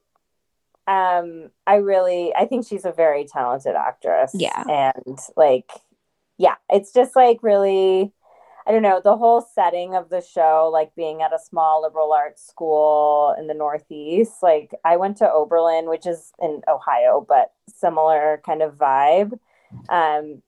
um 0.87 1.51
I 1.67 1.77
really 1.77 2.35
I 2.35 2.47
think 2.47 2.67
she's 2.67 2.85
a 2.85 2.93
very 2.93 3.25
talented 3.25 3.75
actress. 3.75 4.33
Yeah. 4.35 4.65
And 4.69 5.19
like 5.37 5.71
yeah, 6.39 6.57
it's 6.69 6.93
just 6.93 7.15
like 7.15 7.39
really 7.43 8.13
I 8.67 8.73
don't 8.73 8.83
know, 8.83 9.01
the 9.03 9.17
whole 9.17 9.41
setting 9.41 9.95
of 9.95 10.09
the 10.09 10.21
show, 10.21 10.71
like 10.73 10.95
being 10.95 11.23
at 11.23 11.33
a 11.33 11.39
small 11.39 11.83
liberal 11.83 12.13
arts 12.13 12.47
school 12.47 13.35
in 13.39 13.47
the 13.49 13.55
Northeast. 13.55 14.43
Like 14.43 14.73
I 14.85 14.97
went 14.97 15.17
to 15.19 15.31
Oberlin, 15.31 15.89
which 15.89 16.07
is 16.07 16.33
in 16.41 16.63
Ohio, 16.69 17.25
but 17.29 17.53
similar 17.75 18.41
kind 18.47 18.63
of 18.63 18.77
vibe. 18.77 19.39
Um, 19.89 20.43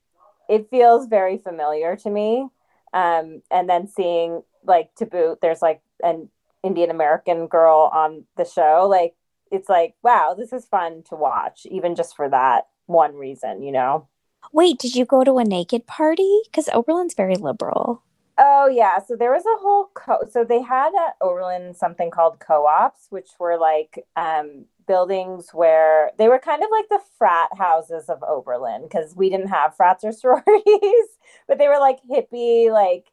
it 0.48 0.70
feels 0.70 1.06
very 1.06 1.38
familiar 1.38 1.96
to 1.96 2.10
me. 2.10 2.48
Um, 2.92 3.42
and 3.50 3.68
then 3.68 3.88
seeing 3.88 4.42
like 4.64 4.94
to 4.96 5.06
boot, 5.06 5.40
there's 5.42 5.62
like 5.62 5.80
an 6.02 6.28
Indian 6.62 6.90
American 6.90 7.48
girl 7.48 7.90
on 7.92 8.24
the 8.36 8.44
show. 8.44 8.86
Like 8.88 9.16
it's 9.50 9.68
like, 9.68 9.94
wow, 10.02 10.34
this 10.38 10.52
is 10.52 10.64
fun 10.64 11.02
to 11.08 11.16
watch, 11.16 11.66
even 11.70 11.96
just 11.96 12.14
for 12.14 12.28
that 12.28 12.68
one 12.86 13.16
reason, 13.16 13.62
you 13.62 13.72
know? 13.72 14.08
Wait, 14.52 14.78
did 14.78 14.94
you 14.94 15.04
go 15.04 15.24
to 15.24 15.38
a 15.38 15.44
naked 15.44 15.86
party? 15.86 16.40
Because 16.44 16.68
Oberlin's 16.68 17.14
very 17.14 17.34
liberal. 17.34 18.02
Oh 18.36 18.66
yeah, 18.66 18.98
so 18.98 19.14
there 19.16 19.30
was 19.32 19.44
a 19.46 19.60
whole 19.62 19.90
co- 19.94 20.26
so 20.28 20.42
they 20.44 20.60
had 20.60 20.92
at 20.94 21.16
Oberlin 21.20 21.72
something 21.74 22.10
called 22.10 22.40
co-ops, 22.40 23.06
which 23.10 23.30
were 23.38 23.56
like 23.58 24.04
um, 24.16 24.64
buildings 24.88 25.50
where 25.52 26.10
they 26.18 26.26
were 26.28 26.40
kind 26.40 26.62
of 26.62 26.68
like 26.72 26.88
the 26.88 27.00
frat 27.16 27.50
houses 27.56 28.08
of 28.08 28.24
Oberlin 28.24 28.82
because 28.82 29.14
we 29.14 29.30
didn't 29.30 29.48
have 29.48 29.76
frats 29.76 30.02
or 30.04 30.10
sororities, 30.12 31.06
but 31.46 31.58
they 31.58 31.68
were 31.68 31.78
like 31.78 32.00
hippie, 32.10 32.72
like 32.72 33.06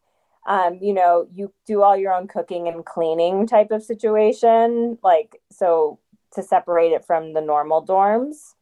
um, 0.47 0.79
you 0.81 0.93
know, 0.93 1.27
you 1.31 1.53
do 1.67 1.84
all 1.84 1.95
your 1.95 2.13
own 2.13 2.27
cooking 2.27 2.67
and 2.67 2.84
cleaning 2.84 3.45
type 3.45 3.69
of 3.69 3.84
situation, 3.84 4.97
like 5.03 5.39
so 5.51 5.99
to 6.34 6.41
separate 6.41 6.93
it 6.93 7.05
from 7.05 7.34
the 7.34 7.41
normal 7.41 7.86
dorms. 7.86 8.55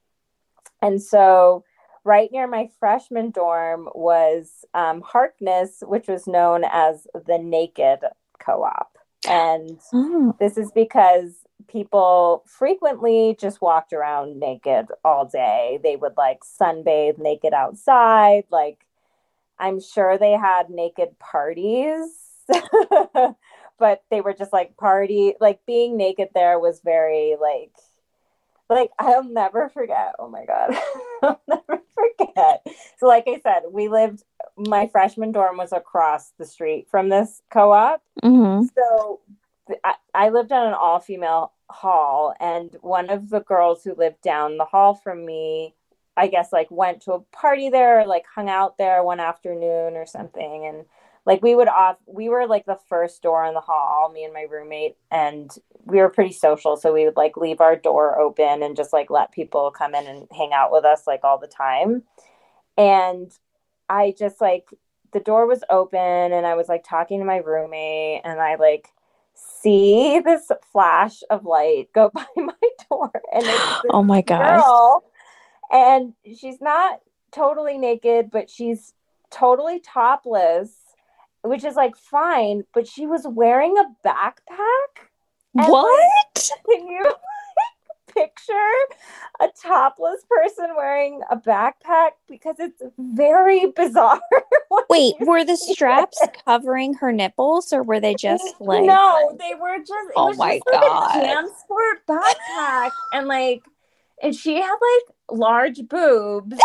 And 0.82 1.02
so 1.02 1.63
right 2.04 2.32
near 2.32 2.48
my 2.48 2.70
freshman 2.80 3.32
dorm 3.32 3.90
was 3.94 4.66
um, 4.74 5.02
Harkness, 5.02 5.84
which 5.86 6.08
was 6.08 6.28
known 6.28 6.64
as 6.64 7.08
the 7.14 7.38
Naked 7.38 8.00
Co 8.40 8.64
op. 8.64 8.98
And 9.28 9.80
oh. 9.94 10.36
this 10.40 10.58
is 10.58 10.72
because 10.72 11.36
people 11.68 12.44
frequently 12.48 13.36
just 13.40 13.62
walked 13.62 13.94
around 13.94 14.40
naked 14.40 14.88
all 15.04 15.26
day. 15.26 15.80
They 15.84 15.96
would 15.96 16.14
like 16.18 16.40
sunbathe 16.44 17.18
naked 17.18 17.54
outside. 17.54 18.46
Like, 18.50 18.86
I'm 19.60 19.82
sure 19.82 20.18
they 20.18 20.32
had 20.32 20.70
naked 20.70 21.20
parties, 21.20 22.10
but 23.78 24.04
they 24.10 24.22
were 24.22 24.34
just 24.34 24.54
like 24.54 24.78
party, 24.78 25.34
like 25.40 25.66
being 25.66 25.98
naked 25.98 26.30
there 26.34 26.60
was 26.60 26.82
very 26.84 27.36
like 27.40 27.74
like 28.70 28.92
I'll 29.00 29.24
never 29.24 29.70
forget. 29.70 30.14
Oh 30.20 30.30
my 30.30 30.46
god, 30.46 30.76
I'll 31.24 31.42
never 31.48 31.82
forget. 32.18 32.66
So, 32.98 33.08
like 33.08 33.26
I 33.28 33.40
said, 33.42 33.64
we 33.72 33.88
lived. 33.88 34.24
My 34.58 34.88
freshman 34.88 35.32
dorm 35.32 35.58
was 35.58 35.72
across 35.72 36.32
the 36.38 36.46
street 36.46 36.88
from 36.90 37.10
this 37.10 37.42
co-op. 37.52 38.02
Mm-hmm. 38.24 38.68
So, 38.76 39.22
I, 39.84 39.96
I 40.14 40.30
lived 40.30 40.52
on 40.52 40.68
an 40.68 40.74
all-female 40.74 41.54
hall, 41.70 42.34
and 42.40 42.76
one 42.82 43.10
of 43.10 43.30
the 43.30 43.42
girls 43.42 43.84
who 43.84 43.94
lived 43.96 44.22
down 44.22 44.58
the 44.58 44.66
hall 44.66 44.96
from 44.96 45.26
me, 45.26 45.76
I 46.18 46.28
guess, 46.28 46.52
like 46.52 46.70
went 46.72 47.04
to 47.04 47.14
a 47.14 47.20
party 47.20 47.70
there, 47.70 48.02
or, 48.02 48.08
like 48.08 48.26
hung 48.26 48.50
out 48.50 48.78
there 48.78 49.04
one 49.04 49.20
afternoon 49.20 49.96
or 49.96 50.06
something, 50.06 50.66
and 50.66 50.86
like 51.30 51.44
we 51.44 51.54
would 51.54 51.68
off 51.68 51.98
we 52.08 52.28
were 52.28 52.48
like 52.48 52.65
the 52.65 52.80
first 52.89 53.22
door 53.22 53.46
in 53.46 53.54
the 53.54 53.62
hall 53.62 54.12
me 54.12 54.24
and 54.24 54.34
my 54.34 54.48
roommate 54.50 54.96
and 55.12 55.52
we 55.86 56.00
were 56.00 56.10
pretty 56.10 56.34
social 56.34 56.76
so 56.76 56.92
we 56.92 57.06
would 57.06 57.15
like 57.15 57.38
leave 57.38 57.62
our 57.62 57.76
door 57.76 58.20
open 58.20 58.63
and 58.63 58.76
just 58.76 58.92
like 58.92 59.12
let 59.12 59.32
people 59.32 59.70
come 59.70 59.94
in 59.94 60.08
and 60.08 60.28
hang 60.36 60.54
out 60.54 60.72
with 60.72 60.84
us 60.84 61.06
like 61.06 61.24
all 61.24 61.38
the 61.38 61.48
time. 61.48 62.02
And 62.78 63.32
i 63.88 64.13
just 64.18 64.42
like 64.42 64.70
the 65.13 65.20
door 65.20 65.46
was 65.46 65.63
open 65.70 66.00
and 66.00 66.48
i 66.48 66.56
was 66.56 66.68
like 66.68 66.84
talking 66.84 67.20
to 67.20 67.26
my 67.26 67.38
roommate 67.38 68.22
and 68.24 68.39
i 68.39 68.56
like 68.56 68.88
see 69.34 70.20
this 70.20 70.52
flash 70.72 71.22
of 71.30 71.46
light 71.46 71.89
go 71.94 72.10
by 72.13 72.26
my 72.36 72.54
door 72.89 73.12
and 73.34 73.44
it's 73.46 73.82
oh 73.92 74.04
my 74.04 74.22
god 74.22 75.02
and 75.72 76.13
she's 76.38 76.60
not 76.60 77.00
totally 77.32 77.78
naked 77.78 78.32
but 78.32 78.50
she's 78.50 78.94
totally 79.30 79.80
topless 79.80 80.88
which 81.43 81.63
is 81.63 81.75
like 81.75 81.95
fine, 81.95 82.63
but 82.73 82.88
she 82.88 83.06
was 83.06 83.25
wearing 83.28 83.75
a 83.78 84.08
backpack. 84.08 85.08
What? 85.54 86.10
Like, 86.36 86.49
can 86.65 86.88
you 86.88 87.04
picture 88.13 88.54
a 89.39 89.47
topless 89.62 90.23
person 90.30 90.67
wearing 90.75 91.21
a 91.30 91.38
backpack? 91.38 92.12
Because 92.28 92.58
it's 92.60 92.82
very 92.97 93.67
bizarre. 93.67 94.21
Wait, 94.89 95.15
were 95.21 95.45
the 95.45 95.58
straps 95.58 96.19
covering 96.45 96.93
her 96.95 97.12
nipples 97.12 97.71
or 97.71 97.84
were 97.84 97.99
they 97.99 98.15
just 98.15 98.56
like 98.60 98.86
No, 98.86 99.36
they 99.39 99.54
were 99.56 99.78
just 99.80 100.12
Oh 100.15 100.34
my 100.36 100.56
just 100.56 100.65
god. 100.71 101.15
Like 101.15 101.36
a 101.36 101.36
JanSport 101.36 101.95
backpack 102.08 102.91
and 103.13 103.28
like 103.28 103.63
and 104.21 104.36
she 104.36 104.56
had 104.56 104.71
like 104.71 105.38
large 105.39 105.88
boobs 105.88 106.58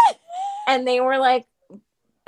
and 0.66 0.86
they 0.86 1.00
were 1.00 1.18
like 1.18 1.46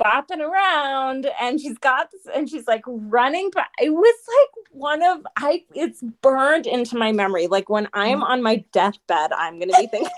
bopping 0.03 0.39
around 0.39 1.29
and 1.41 1.59
she's 1.59 1.77
got 1.77 2.11
this 2.11 2.21
and 2.33 2.49
she's 2.49 2.67
like 2.67 2.83
running 2.85 3.49
but 3.53 3.65
it 3.81 3.89
was 3.89 4.15
like 4.27 4.65
one 4.71 5.03
of 5.03 5.25
i 5.37 5.63
it's 5.73 6.03
burned 6.21 6.67
into 6.67 6.97
my 6.97 7.11
memory. 7.11 7.47
Like 7.47 7.69
when 7.69 7.87
i'm 7.93 8.19
mm. 8.19 8.23
on 8.23 8.43
my 8.43 8.63
deathbed 8.71 9.31
i'm 9.31 9.59
gonna 9.59 9.73
be 9.77 9.87
thinking 9.87 10.11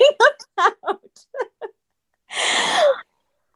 about 0.58 1.26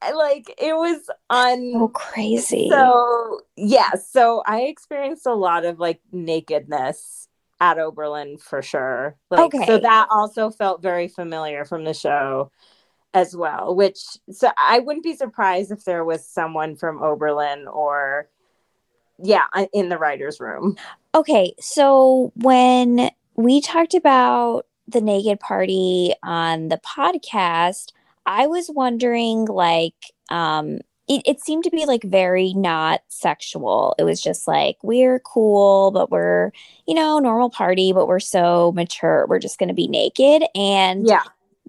like 0.16 0.54
it 0.58 0.76
was 0.76 1.10
on 1.30 1.72
so 1.74 1.88
crazy. 1.90 2.70
so 2.70 3.42
yeah 3.56 3.92
so 3.94 4.44
i 4.46 4.62
experienced 4.62 5.26
a 5.26 5.34
lot 5.34 5.66
of 5.66 5.80
like 5.80 6.00
nakedness 6.12 7.28
at 7.64 7.80
oberlin 7.80 8.38
for 8.38 8.62
sure. 8.62 9.16
Like 9.30 9.54
okay. 9.56 9.66
so 9.66 9.78
that 9.78 10.08
also 10.12 10.50
felt 10.50 10.82
very 10.82 11.08
familiar 11.08 11.64
from 11.64 11.86
the 11.86 11.94
show 11.94 12.52
as 13.14 13.36
well, 13.36 13.76
which 13.76 14.00
so 14.32 14.50
I 14.58 14.80
wouldn't 14.80 15.04
be 15.04 15.16
surprised 15.16 15.72
if 15.72 15.86
there 15.86 16.04
was 16.04 16.28
someone 16.28 16.76
from 16.76 17.02
Oberlin 17.02 17.68
or 17.68 18.30
yeah, 19.20 19.46
in 19.72 19.90
the 19.90 19.98
writers 19.98 20.40
room. 20.40 20.76
Okay, 21.16 21.54
so 21.60 22.32
when 22.36 23.12
we 23.36 23.62
talked 23.62 23.94
about 23.94 24.66
the 24.88 25.02
naked 25.02 25.40
party 25.40 26.14
on 26.24 26.70
the 26.70 26.80
podcast, 26.80 27.92
I 28.26 28.48
was 28.48 28.70
wondering 28.74 29.46
like 29.46 29.96
um 30.30 30.80
it, 31.08 31.22
it 31.26 31.42
seemed 31.42 31.66
to 31.66 31.70
be 31.70 31.86
like 31.86 32.04
very 32.04 32.54
not 32.54 33.02
sexual. 33.10 33.94
It 34.00 34.04
was 34.04 34.22
just 34.22 34.48
like 34.48 34.78
we're 34.82 35.20
cool, 35.20 35.92
but 35.92 36.10
we're, 36.10 36.52
you 36.88 36.96
know, 36.96 37.20
normal 37.20 37.50
party, 37.50 37.92
but 37.92 38.08
we're 38.08 38.22
so 38.22 38.72
mature. 38.72 39.26
We're 39.28 39.40
just 39.40 39.60
gonna 39.60 39.74
be 39.74 39.88
naked. 39.88 40.44
And 40.56 41.08
yeah 41.08 41.24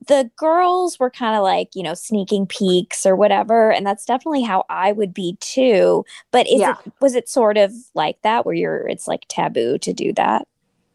the 0.06 0.30
girls 0.36 0.98
were 0.98 1.10
kind 1.10 1.36
of 1.36 1.42
like, 1.42 1.70
you 1.74 1.82
know, 1.82 1.94
sneaking 1.94 2.46
peeks 2.46 3.06
or 3.06 3.16
whatever. 3.16 3.70
And 3.70 3.86
that's 3.86 4.04
definitely 4.04 4.42
how 4.42 4.64
I 4.68 4.92
would 4.92 5.14
be 5.14 5.36
too. 5.40 6.04
But 6.30 6.46
is 6.46 6.60
yeah. 6.60 6.76
it 6.84 6.92
was 7.00 7.14
it 7.14 7.28
sort 7.28 7.56
of 7.56 7.72
like 7.94 8.20
that 8.22 8.46
where 8.46 8.54
you're 8.54 8.88
it's 8.88 9.08
like 9.08 9.24
taboo 9.28 9.78
to 9.78 9.92
do 9.92 10.12
that? 10.14 10.46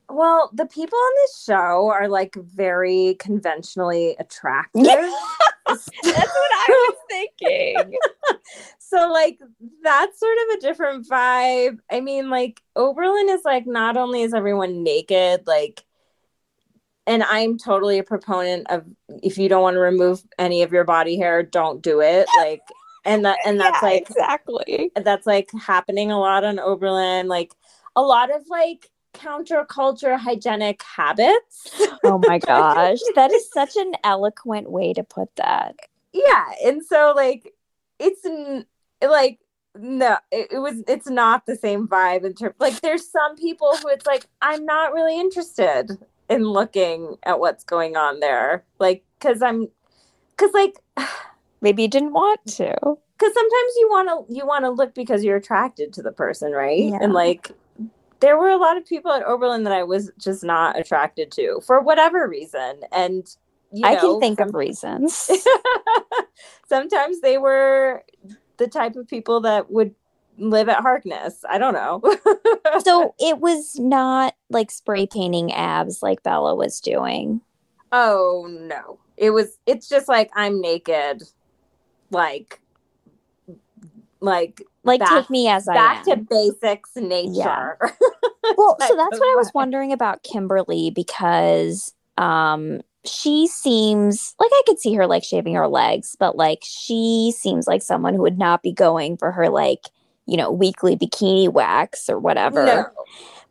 Well, 0.09 0.49
the 0.53 0.65
people 0.65 0.97
on 0.97 1.11
this 1.17 1.43
show 1.43 1.91
are 1.93 2.07
like 2.07 2.35
very 2.35 3.15
conventionally 3.19 4.15
attractive. 4.19 4.83
that's 4.83 5.87
what 6.03 6.03
I 6.03 6.65
was 6.67 6.97
thinking. 7.09 7.97
so 8.79 9.11
like 9.11 9.39
that's 9.83 10.19
sort 10.19 10.37
of 10.37 10.57
a 10.57 10.61
different 10.61 11.07
vibe. 11.07 11.79
I 11.91 12.01
mean, 12.01 12.29
like 12.29 12.61
Oberlin 12.75 13.29
is 13.29 13.41
like 13.45 13.67
not 13.67 13.97
only 13.97 14.23
is 14.23 14.33
everyone 14.33 14.83
naked, 14.83 15.45
like 15.45 15.83
and 17.07 17.23
I'm 17.23 17.57
totally 17.57 17.99
a 17.99 18.03
proponent 18.03 18.67
of 18.69 18.85
if 19.23 19.37
you 19.37 19.49
don't 19.49 19.61
want 19.61 19.75
to 19.75 19.79
remove 19.79 20.21
any 20.37 20.61
of 20.61 20.71
your 20.71 20.83
body 20.83 21.17
hair, 21.17 21.43
don't 21.43 21.81
do 21.81 22.01
it. 22.01 22.27
Like 22.37 22.61
and 23.05 23.25
that 23.25 23.37
and 23.45 23.59
that's 23.59 23.81
yeah, 23.81 23.89
like 23.89 24.09
exactly 24.09 24.91
that's 24.95 25.25
like 25.25 25.49
happening 25.59 26.11
a 26.11 26.19
lot 26.19 26.43
on 26.43 26.59
Oberlin. 26.59 27.27
Like 27.27 27.53
a 27.95 28.01
lot 28.01 28.33
of 28.33 28.43
like 28.49 28.89
counterculture 29.13 30.17
hygienic 30.19 30.83
habits. 30.83 31.81
Oh 32.03 32.21
my 32.27 32.37
gosh. 32.45 32.99
that 33.15 33.31
is 33.31 33.49
such 33.51 33.75
an 33.75 33.93
eloquent 34.03 34.69
way 34.69 34.93
to 34.93 35.03
put 35.03 35.35
that. 35.37 35.75
Yeah. 36.13 36.45
And 36.65 36.85
so 36.85 37.13
like 37.15 37.51
it's 37.99 38.25
like 39.01 39.39
no 39.75 40.17
it, 40.31 40.47
it, 40.51 40.59
was 40.59 40.83
it's 40.87 41.07
not 41.07 41.45
the 41.45 41.55
same 41.55 41.87
vibe 41.87 42.23
in 42.23 42.33
terms 42.33 42.55
like 42.59 42.79
there's 42.81 43.09
some 43.09 43.35
people 43.35 43.75
who 43.77 43.87
it's 43.87 44.05
like 44.05 44.25
i'm 44.41 44.65
not 44.65 44.93
really 44.93 45.19
interested 45.19 45.97
in 46.29 46.43
looking 46.43 47.17
at 47.23 47.39
what's 47.39 47.63
going 47.63 47.95
on 47.95 48.19
there. 48.19 48.63
Like, 48.79 49.03
cause 49.19 49.41
I'm, 49.41 49.67
cause 50.37 50.51
like, 50.53 50.75
maybe 51.61 51.83
you 51.83 51.87
didn't 51.87 52.13
want 52.13 52.45
to. 52.47 52.75
Cause 52.79 53.33
sometimes 53.33 53.73
you 53.77 53.87
want 53.89 54.27
to, 54.27 54.33
you 54.33 54.45
want 54.45 54.63
to 54.65 54.69
look 54.69 54.95
because 54.95 55.23
you're 55.23 55.37
attracted 55.37 55.91
to 55.93 56.01
the 56.01 56.11
person, 56.11 56.51
right? 56.53 56.85
Yeah. 56.85 56.99
And 57.01 57.13
like, 57.13 57.51
there 58.19 58.37
were 58.37 58.49
a 58.49 58.57
lot 58.57 58.77
of 58.77 58.85
people 58.85 59.11
at 59.11 59.25
Oberlin 59.25 59.63
that 59.63 59.73
I 59.73 59.83
was 59.83 60.11
just 60.17 60.43
not 60.43 60.77
attracted 60.79 61.31
to 61.33 61.61
for 61.65 61.81
whatever 61.81 62.27
reason. 62.27 62.81
And 62.91 63.27
you 63.71 63.81
know, 63.81 63.89
I 63.89 63.95
can 63.95 64.19
think 64.19 64.39
of 64.39 64.53
reasons. 64.53 65.29
sometimes 66.69 67.21
they 67.21 67.37
were 67.37 68.03
the 68.57 68.67
type 68.67 68.95
of 68.95 69.07
people 69.07 69.41
that 69.41 69.71
would 69.71 69.95
live 70.39 70.69
at 70.69 70.81
Harkness. 70.81 71.43
I 71.47 71.57
don't 71.57 71.73
know. 71.73 72.01
so 72.83 73.13
it 73.19 73.39
was 73.39 73.77
not 73.79 74.35
like 74.49 74.71
spray 74.71 75.05
painting 75.05 75.53
abs 75.53 76.01
like 76.01 76.23
Bella 76.23 76.55
was 76.55 76.79
doing. 76.79 77.41
Oh 77.91 78.47
no. 78.49 78.99
It 79.17 79.31
was 79.31 79.57
it's 79.65 79.89
just 79.89 80.07
like 80.07 80.31
I'm 80.35 80.61
naked. 80.61 81.23
Like 82.11 82.59
like 84.21 84.61
like 84.83 84.99
back, 84.99 85.09
take 85.09 85.29
me 85.29 85.47
as 85.47 85.67
I 85.67 85.73
back 85.73 86.03
to 86.05 86.17
basics 86.17 86.95
nature. 86.95 87.29
Yeah. 87.31 87.75
well, 88.57 88.77
so 88.79 88.95
that's 88.95 89.19
what 89.19 89.31
I 89.31 89.35
was 89.35 89.51
wondering 89.53 89.93
about 89.93 90.23
Kimberly 90.23 90.89
because 90.89 91.93
um 92.17 92.81
she 93.05 93.47
seems 93.47 94.35
like 94.39 94.51
I 94.51 94.63
could 94.67 94.79
see 94.79 94.93
her 94.93 95.07
like 95.07 95.23
shaving 95.23 95.55
her 95.55 95.67
legs, 95.67 96.15
but 96.19 96.35
like 96.35 96.59
she 96.63 97.33
seems 97.35 97.67
like 97.67 97.81
someone 97.81 98.13
who 98.13 98.21
would 98.21 98.37
not 98.37 98.61
be 98.61 98.73
going 98.73 99.17
for 99.17 99.31
her 99.31 99.49
like, 99.49 99.85
you 100.29 100.37
know, 100.37 100.51
weekly 100.51 100.95
bikini 100.95 101.51
wax 101.51 102.09
or 102.09 102.19
whatever. 102.19 102.65
No. 102.65 102.85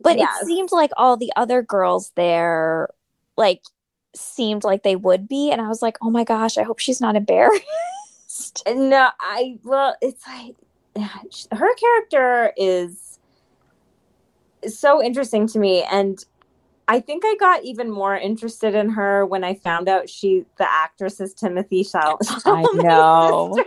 But 0.00 0.18
yes. 0.18 0.42
it 0.42 0.46
seemed 0.46 0.70
like 0.70 0.92
all 0.96 1.16
the 1.16 1.32
other 1.36 1.62
girls 1.62 2.12
there 2.14 2.88
like 3.36 3.62
seemed 4.14 4.64
like 4.64 4.82
they 4.82 4.96
would 4.96 5.28
be 5.28 5.50
and 5.50 5.60
I 5.60 5.68
was 5.68 5.82
like, 5.82 5.96
"Oh 6.02 6.10
my 6.10 6.24
gosh, 6.24 6.56
I 6.56 6.62
hope 6.62 6.78
she's 6.78 7.00
not 7.00 7.16
embarrassed." 7.16 8.62
No, 8.66 9.08
I 9.20 9.58
well, 9.64 9.96
it's 10.00 10.24
like 10.26 10.54
her 11.52 11.74
character 11.74 12.52
is 12.56 13.18
so 14.66 15.02
interesting 15.02 15.46
to 15.48 15.58
me 15.58 15.82
and 15.84 16.24
I 16.88 17.00
think 17.00 17.22
I 17.24 17.36
got 17.38 17.64
even 17.64 17.90
more 17.90 18.16
interested 18.16 18.74
in 18.74 18.88
her 18.90 19.26
when 19.26 19.44
I 19.44 19.54
found 19.54 19.90
out 19.90 20.08
she 20.08 20.46
the 20.56 20.68
actress 20.68 21.20
is 21.20 21.34
Timothée 21.34 21.86
Chalamet. 21.86 22.42
I 22.46 22.62
know. 22.82 23.62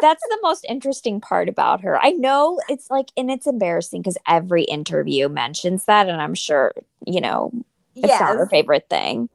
That's 0.00 0.22
the 0.22 0.38
most 0.42 0.64
interesting 0.68 1.20
part 1.20 1.48
about 1.48 1.80
her. 1.82 1.98
I 2.02 2.10
know 2.10 2.60
it's 2.68 2.90
like 2.90 3.10
and 3.16 3.30
it's 3.30 3.46
embarrassing 3.46 4.02
because 4.02 4.18
every 4.26 4.64
interview 4.64 5.28
mentions 5.28 5.84
that 5.86 6.08
and 6.08 6.20
I'm 6.20 6.34
sure, 6.34 6.72
you 7.06 7.20
know, 7.20 7.50
it's 7.94 8.08
yes. 8.08 8.20
not 8.20 8.36
her 8.36 8.46
favorite 8.46 8.88
thing. 8.90 9.28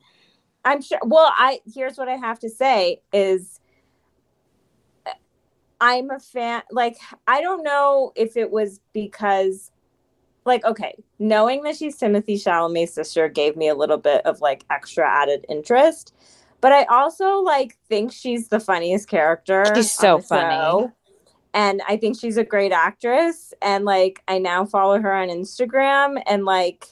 I'm 0.64 0.82
sure 0.82 1.00
well, 1.04 1.32
I 1.36 1.60
here's 1.74 1.98
what 1.98 2.08
I 2.08 2.16
have 2.16 2.40
to 2.40 2.50
say 2.50 3.02
is 3.12 3.60
uh, 5.06 5.12
I'm 5.80 6.10
a 6.12 6.20
fan 6.20 6.62
like 6.72 6.98
I 7.28 7.42
don't 7.42 7.64
know 7.64 8.12
if 8.16 8.38
it 8.38 8.52
was 8.52 8.80
because 8.94 9.72
like 10.46 10.64
okay, 10.64 10.96
knowing 11.20 11.64
that 11.64 11.76
she's 11.76 12.00
Timothée 12.00 12.42
Chalamet's 12.42 12.94
sister 12.94 13.30
gave 13.30 13.56
me 13.56 13.68
a 13.68 13.76
little 13.76 13.98
bit 13.98 14.26
of 14.26 14.42
like 14.42 14.64
extra 14.70 15.08
added 15.08 15.46
interest. 15.50 16.14
But 16.62 16.72
I 16.72 16.84
also 16.86 17.40
like 17.40 17.78
think 17.90 18.12
she's 18.14 18.48
the 18.50 18.60
funniest 18.60 19.10
character. 19.10 19.66
She's 19.76 19.92
so 19.92 20.20
funny. 20.20 20.56
Show. 20.56 20.92
And 21.54 21.82
I 21.88 21.98
think 21.98 22.18
she's 22.18 22.38
a 22.38 22.44
great 22.44 22.72
actress. 22.72 23.54
And 23.62 23.84
like 23.84 24.24
I 24.28 24.38
now 24.38 24.66
follow 24.66 25.02
her 25.02 25.14
on 25.14 25.28
Instagram. 25.28 26.22
And 26.28 26.46
like, 26.46 26.86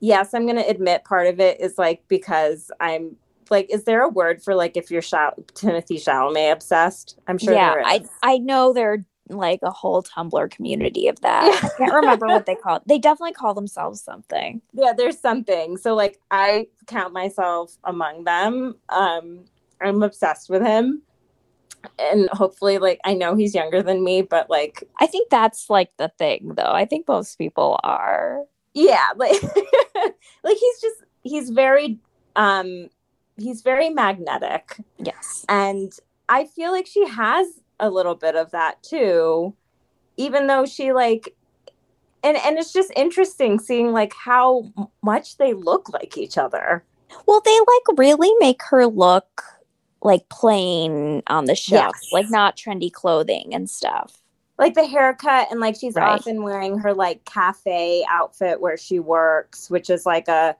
yes, 0.00 0.34
I'm 0.34 0.46
gonna 0.46 0.64
admit 0.66 1.04
part 1.04 1.28
of 1.28 1.40
it 1.40 1.60
is 1.60 1.78
like 1.78 2.02
because 2.08 2.70
I'm 2.80 3.16
like, 3.48 3.72
is 3.72 3.84
there 3.84 4.02
a 4.02 4.08
word 4.08 4.42
for 4.42 4.54
like 4.54 4.76
if 4.76 4.90
you're 4.90 5.02
Sh- 5.02 5.14
Timothée 5.54 6.02
Chalamet 6.02 6.52
obsessed? 6.52 7.18
I'm 7.28 7.38
sure 7.38 7.54
yeah, 7.54 7.74
I 7.84 8.04
I 8.22 8.38
know 8.38 8.72
there 8.72 9.04
like 9.28 9.60
a 9.62 9.70
whole 9.70 10.02
Tumblr 10.02 10.50
community 10.50 11.08
of 11.08 11.20
that. 11.20 11.60
I 11.62 11.68
can't 11.76 11.94
remember 11.94 12.26
what 12.26 12.46
they 12.46 12.54
call 12.62 12.76
it. 12.76 12.82
They 12.86 12.98
definitely 12.98 13.32
call 13.32 13.54
themselves 13.54 14.00
something. 14.00 14.60
Yeah, 14.72 14.92
there's 14.96 15.18
something. 15.18 15.76
So 15.76 15.94
like 15.94 16.20
I 16.30 16.68
count 16.86 17.12
myself 17.12 17.76
among 17.84 18.24
them. 18.24 18.76
Um 18.88 19.44
I'm 19.80 20.02
obsessed 20.02 20.48
with 20.48 20.62
him. 20.62 21.02
And 21.98 22.28
hopefully 22.30 22.78
like 22.78 23.00
I 23.04 23.14
know 23.14 23.34
he's 23.34 23.54
younger 23.54 23.82
than 23.82 24.04
me, 24.04 24.22
but 24.22 24.48
like 24.50 24.84
I 25.00 25.06
think 25.06 25.30
that's 25.30 25.68
like 25.70 25.90
the 25.96 26.08
thing 26.18 26.52
though. 26.56 26.72
I 26.72 26.84
think 26.84 27.08
most 27.08 27.36
people 27.36 27.78
are. 27.82 28.42
Yeah, 28.74 29.06
like 29.16 29.42
like 30.44 30.56
he's 30.56 30.80
just 30.80 31.02
he's 31.22 31.50
very 31.50 31.98
um 32.36 32.88
he's 33.36 33.62
very 33.62 33.90
magnetic. 33.90 34.76
Yes. 34.98 35.44
And 35.48 35.92
I 36.28 36.44
feel 36.44 36.72
like 36.72 36.86
she 36.86 37.06
has 37.06 37.46
a 37.80 37.90
little 37.90 38.14
bit 38.14 38.36
of 38.36 38.50
that 38.50 38.82
too 38.82 39.54
even 40.16 40.46
though 40.46 40.64
she 40.64 40.92
like 40.92 41.34
and 42.22 42.36
and 42.38 42.58
it's 42.58 42.72
just 42.72 42.92
interesting 42.96 43.58
seeing 43.58 43.92
like 43.92 44.14
how 44.14 44.70
much 45.02 45.36
they 45.36 45.52
look 45.52 45.88
like 45.90 46.16
each 46.16 46.38
other 46.38 46.84
well 47.26 47.40
they 47.44 47.58
like 47.58 47.98
really 47.98 48.32
make 48.40 48.62
her 48.62 48.86
look 48.86 49.42
like 50.02 50.28
plain 50.28 51.22
on 51.26 51.46
the 51.46 51.54
show 51.54 51.76
yes. 51.76 52.08
like 52.12 52.30
not 52.30 52.56
trendy 52.56 52.92
clothing 52.92 53.54
and 53.54 53.68
stuff 53.68 54.22
like 54.58 54.74
the 54.74 54.86
haircut 54.86 55.48
and 55.50 55.60
like 55.60 55.76
she's 55.76 55.94
right. 55.94 56.08
often 56.08 56.42
wearing 56.42 56.78
her 56.78 56.94
like 56.94 57.24
cafe 57.24 58.04
outfit 58.08 58.60
where 58.60 58.76
she 58.76 58.98
works 58.98 59.70
which 59.70 59.90
is 59.90 60.06
like 60.06 60.28
a 60.28 60.56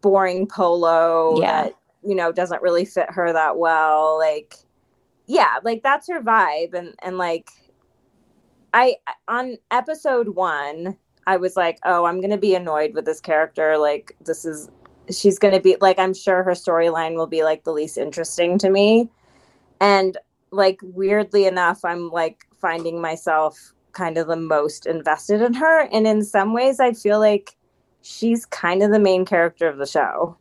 boring 0.00 0.46
polo 0.46 1.40
yeah. 1.40 1.64
that 1.64 1.74
you 2.04 2.14
know 2.14 2.32
doesn't 2.32 2.62
really 2.62 2.84
fit 2.84 3.10
her 3.10 3.32
that 3.32 3.56
well 3.56 4.18
like 4.18 4.56
yeah, 5.32 5.54
like 5.64 5.82
that's 5.82 6.08
her 6.08 6.20
vibe 6.20 6.74
and 6.74 6.94
and 7.02 7.16
like 7.16 7.50
I 8.74 8.96
on 9.28 9.56
episode 9.70 10.30
1 10.36 10.96
I 11.26 11.36
was 11.38 11.56
like, 11.56 11.78
"Oh, 11.84 12.04
I'm 12.04 12.20
going 12.20 12.32
to 12.32 12.36
be 12.36 12.54
annoyed 12.54 12.94
with 12.94 13.06
this 13.06 13.20
character 13.20 13.78
like 13.78 14.14
this 14.24 14.44
is 14.44 14.68
she's 15.10 15.38
going 15.38 15.54
to 15.54 15.60
be 15.60 15.76
like 15.80 15.98
I'm 15.98 16.12
sure 16.12 16.42
her 16.42 16.52
storyline 16.52 17.16
will 17.16 17.26
be 17.26 17.44
like 17.44 17.64
the 17.64 17.72
least 17.72 17.96
interesting 17.96 18.58
to 18.58 18.68
me." 18.68 19.08
And 19.80 20.18
like 20.50 20.80
weirdly 20.82 21.46
enough, 21.46 21.82
I'm 21.82 22.10
like 22.10 22.44
finding 22.60 23.00
myself 23.00 23.72
kind 23.92 24.18
of 24.18 24.26
the 24.26 24.36
most 24.36 24.84
invested 24.86 25.40
in 25.40 25.54
her 25.54 25.88
and 25.92 26.06
in 26.06 26.24
some 26.24 26.52
ways 26.52 26.78
I 26.80 26.92
feel 26.92 27.18
like 27.20 27.56
she's 28.02 28.44
kind 28.46 28.82
of 28.82 28.90
the 28.90 28.98
main 28.98 29.24
character 29.24 29.66
of 29.68 29.78
the 29.78 29.86
show. 29.86 30.36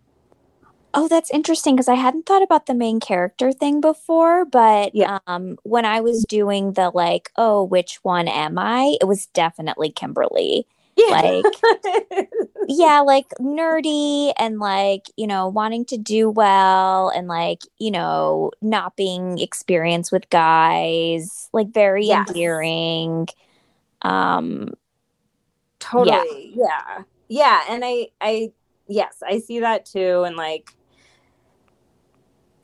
Oh, 0.93 1.07
that's 1.07 1.31
interesting 1.31 1.75
because 1.75 1.87
I 1.87 1.95
hadn't 1.95 2.25
thought 2.25 2.43
about 2.43 2.65
the 2.65 2.73
main 2.73 2.99
character 2.99 3.51
thing 3.51 3.79
before, 3.79 4.43
but 4.43 4.93
yeah. 4.93 5.19
um, 5.25 5.57
when 5.63 5.85
I 5.85 6.01
was 6.01 6.25
doing 6.25 6.73
the 6.73 6.89
like, 6.89 7.31
oh, 7.37 7.63
which 7.63 7.99
one 8.03 8.27
am 8.27 8.59
I? 8.59 8.97
It 8.99 9.05
was 9.05 9.27
definitely 9.27 9.91
Kimberly. 9.91 10.67
Yeah. 10.97 11.21
Like, 11.21 12.27
yeah, 12.67 12.99
like 12.99 13.29
nerdy 13.39 14.33
and 14.37 14.59
like, 14.59 15.05
you 15.15 15.27
know, 15.27 15.47
wanting 15.47 15.85
to 15.85 15.97
do 15.97 16.29
well 16.29 17.09
and 17.09 17.27
like, 17.27 17.61
you 17.79 17.91
know, 17.91 18.51
not 18.61 18.97
being 18.97 19.39
experienced 19.39 20.11
with 20.11 20.29
guys, 20.29 21.49
like 21.53 21.73
very 21.73 22.05
yes. 22.05 22.27
endearing. 22.27 23.27
Um, 24.01 24.73
totally. 25.79 26.53
Yeah. 26.55 26.65
yeah. 26.65 27.03
Yeah. 27.29 27.61
And 27.69 27.85
I, 27.85 28.09
I, 28.19 28.51
yes, 28.87 29.23
I 29.25 29.39
see 29.39 29.61
that 29.61 29.85
too. 29.85 30.23
And 30.23 30.35
like, 30.35 30.75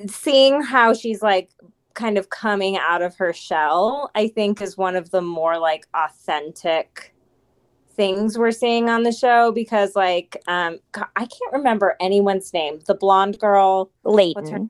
seeing 0.06 0.62
how 0.62 0.94
she's 0.94 1.22
like 1.22 1.50
kind 1.94 2.18
of 2.18 2.30
coming 2.30 2.78
out 2.78 3.02
of 3.02 3.16
her 3.16 3.34
shell, 3.34 4.12
I 4.14 4.28
think 4.28 4.62
is 4.62 4.78
one 4.78 4.96
of 4.96 5.10
the 5.10 5.22
more 5.22 5.58
like 5.58 5.88
authentic 5.94 7.14
things 7.96 8.38
we're 8.38 8.52
seeing 8.52 8.90
on 8.90 9.02
the 9.02 9.12
show 9.12 9.52
because 9.52 9.96
like 9.96 10.40
um 10.48 10.78
I 10.94 11.26
can't 11.26 11.52
remember 11.52 11.96
anyone's 12.00 12.54
name. 12.54 12.80
The 12.86 12.94
blonde 12.94 13.40
girl, 13.40 13.92
Leighton. 14.04 14.70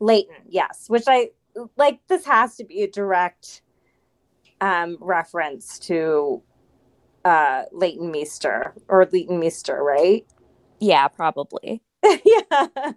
Leighton, 0.00 0.36
yes. 0.46 0.84
Which 0.88 1.04
I 1.06 1.30
like 1.76 2.00
this 2.08 2.26
has 2.26 2.56
to 2.56 2.64
be 2.64 2.82
a 2.82 2.90
direct 2.90 3.62
um 4.60 4.98
reference 5.00 5.78
to 5.80 6.42
uh 7.24 7.64
Leighton 7.72 8.10
Meester 8.10 8.74
or 8.88 9.08
Leighton 9.10 9.40
Meester, 9.40 9.82
right? 9.82 10.26
Yeah, 10.78 11.08
probably. 11.08 11.82
yeah. 12.24 12.92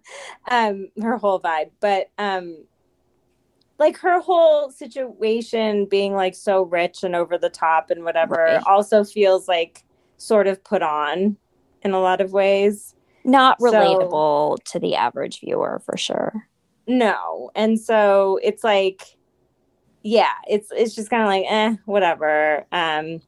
Um 0.49 0.89
her 1.01 1.17
whole 1.17 1.39
vibe 1.39 1.71
but 1.79 2.09
um 2.17 2.65
like 3.81 3.97
her 3.97 4.21
whole 4.21 4.69
situation 4.69 5.85
being 5.85 6.13
like 6.13 6.35
so 6.35 6.61
rich 6.61 7.03
and 7.03 7.15
over 7.15 7.35
the 7.35 7.49
top 7.49 7.89
and 7.89 8.03
whatever 8.03 8.35
right. 8.35 8.63
also 8.67 9.03
feels 9.03 9.47
like 9.47 9.83
sort 10.17 10.45
of 10.45 10.63
put 10.63 10.83
on 10.83 11.35
in 11.81 11.91
a 11.91 11.99
lot 11.99 12.21
of 12.21 12.31
ways. 12.31 12.93
Not 13.23 13.57
relatable 13.59 14.57
so, 14.57 14.63
to 14.65 14.79
the 14.79 14.95
average 14.95 15.39
viewer 15.39 15.81
for 15.83 15.97
sure. 15.97 16.47
No. 16.85 17.49
And 17.55 17.79
so 17.79 18.39
it's 18.43 18.63
like 18.63 19.17
yeah 20.03 20.33
it's 20.47 20.71
it's 20.75 20.93
just 20.93 21.09
kind 21.09 21.23
of 21.23 21.27
like 21.27 21.45
eh 21.49 21.75
whatever. 21.85 22.65
Um 22.71 23.21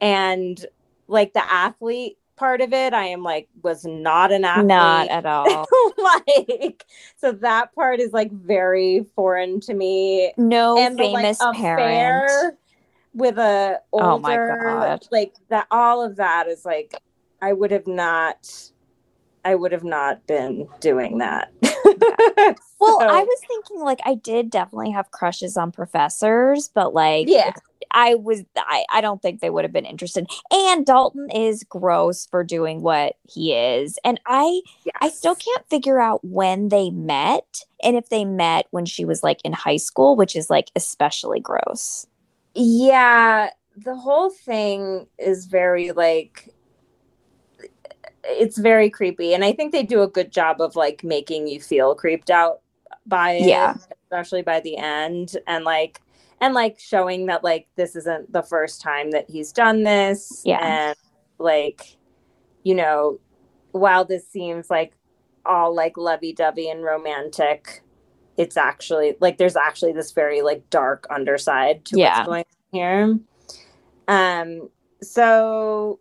and 0.00 0.64
like 1.06 1.34
the 1.34 1.52
athlete 1.52 2.16
part 2.36 2.60
of 2.60 2.72
it. 2.72 2.92
I 2.92 3.06
am 3.06 3.22
like 3.22 3.48
was 3.62 3.84
not 3.84 4.32
an 4.32 4.44
athlete. 4.44 4.66
Not 4.66 5.08
at 5.08 5.26
all. 5.26 5.66
like 5.98 6.84
so 7.16 7.32
that 7.32 7.74
part 7.74 8.00
is 8.00 8.12
like 8.12 8.30
very 8.32 9.06
foreign 9.14 9.60
to 9.60 9.74
me. 9.74 10.32
No 10.36 10.78
and 10.78 10.96
famous 10.96 11.38
the, 11.38 11.46
like, 11.46 11.56
parent 11.56 12.58
with 13.14 13.38
a 13.38 13.80
older 13.92 14.06
oh 14.06 14.18
my 14.18 14.36
God. 14.36 15.06
like 15.10 15.34
that 15.48 15.66
all 15.70 16.04
of 16.04 16.16
that 16.16 16.46
is 16.48 16.64
like 16.64 16.94
I 17.40 17.52
would 17.52 17.70
have 17.70 17.86
not 17.86 18.70
I 19.44 19.54
would 19.54 19.70
have 19.70 19.84
not 19.84 20.26
been 20.26 20.66
doing 20.80 21.18
that. 21.18 21.52
well, 21.62 23.00
I 23.00 23.22
was 23.22 23.40
thinking 23.46 23.80
like 23.80 24.00
I 24.04 24.16
did 24.16 24.50
definitely 24.50 24.90
have 24.90 25.12
crushes 25.12 25.56
on 25.56 25.70
professors, 25.70 26.68
but 26.74 26.92
like 26.92 27.28
yeah. 27.28 27.52
I 27.90 28.14
was 28.14 28.42
I, 28.56 28.84
I 28.90 29.00
don't 29.00 29.20
think 29.22 29.40
they 29.40 29.50
would 29.50 29.64
have 29.64 29.72
been 29.72 29.84
interested. 29.84 30.28
And 30.50 30.84
Dalton 30.84 31.30
is 31.30 31.64
gross 31.64 32.26
for 32.26 32.44
doing 32.44 32.82
what 32.82 33.14
he 33.28 33.54
is. 33.54 33.98
And 34.04 34.20
I 34.26 34.62
yes. 34.84 34.94
I 35.00 35.08
still 35.08 35.34
can't 35.34 35.68
figure 35.68 36.00
out 36.00 36.24
when 36.24 36.68
they 36.68 36.90
met 36.90 37.60
and 37.82 37.96
if 37.96 38.08
they 38.08 38.24
met 38.24 38.66
when 38.70 38.86
she 38.86 39.04
was 39.04 39.22
like 39.22 39.40
in 39.44 39.52
high 39.52 39.76
school, 39.76 40.16
which 40.16 40.36
is 40.36 40.50
like 40.50 40.70
especially 40.76 41.40
gross. 41.40 42.06
Yeah, 42.54 43.50
the 43.76 43.96
whole 43.96 44.30
thing 44.30 45.06
is 45.18 45.46
very 45.46 45.92
like 45.92 46.54
it's 48.24 48.58
very 48.58 48.90
creepy 48.90 49.34
and 49.34 49.44
I 49.44 49.52
think 49.52 49.70
they 49.70 49.84
do 49.84 50.02
a 50.02 50.08
good 50.08 50.32
job 50.32 50.60
of 50.60 50.74
like 50.74 51.04
making 51.04 51.46
you 51.46 51.60
feel 51.60 51.94
creeped 51.94 52.30
out 52.30 52.60
by 53.06 53.32
it, 53.32 53.46
yeah. 53.46 53.76
especially 54.04 54.42
by 54.42 54.60
the 54.60 54.76
end 54.76 55.36
and 55.46 55.64
like 55.64 56.00
and 56.40 56.54
like 56.54 56.78
showing 56.78 57.26
that 57.26 57.42
like 57.42 57.68
this 57.76 57.96
isn't 57.96 58.32
the 58.32 58.42
first 58.42 58.80
time 58.80 59.10
that 59.12 59.28
he's 59.28 59.52
done 59.52 59.82
this. 59.82 60.42
Yeah. 60.44 60.58
And 60.60 60.96
like 61.38 61.96
you 62.62 62.74
know 62.74 63.20
while 63.72 64.04
this 64.04 64.26
seems 64.28 64.70
like 64.70 64.94
all 65.44 65.74
like 65.74 65.96
lovey-dovey 65.96 66.68
and 66.68 66.82
romantic 66.82 67.82
it's 68.36 68.56
actually 68.56 69.16
like 69.20 69.38
there's 69.38 69.56
actually 69.56 69.92
this 69.92 70.12
very 70.12 70.42
like 70.42 70.68
dark 70.70 71.06
underside 71.10 71.84
to 71.84 71.98
yeah. 71.98 72.18
what's 72.18 72.26
going 72.26 72.44
on 72.44 72.54
here. 72.72 73.18
Um 74.08 74.70
so 75.02 76.00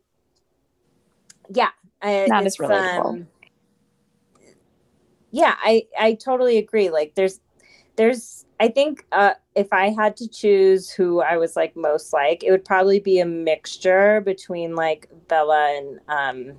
yeah 1.54 1.70
that 2.02 2.46
is 2.46 2.58
relatable. 2.58 3.06
um, 3.06 3.28
yeah 5.32 5.56
i 5.62 5.86
i 6.00 6.14
totally 6.14 6.58
agree. 6.58 6.90
Like 6.90 7.14
there's 7.16 7.40
there's 7.96 8.46
i 8.60 8.68
think 8.68 9.06
uh 9.12 9.34
if 9.56 9.72
i 9.72 9.90
had 9.90 10.16
to 10.18 10.28
choose 10.28 10.90
who 10.90 11.22
i 11.22 11.38
was 11.38 11.56
like 11.56 11.76
most 11.76 12.14
like 12.14 12.44
it 12.44 12.52
would 12.52 12.66
probably 12.66 13.00
be 13.00 13.20
a 13.20 13.26
mixture 13.26 14.22
between 14.22 14.76
like 14.76 15.10
bella 15.28 15.78
and 15.78 16.00
um 16.08 16.58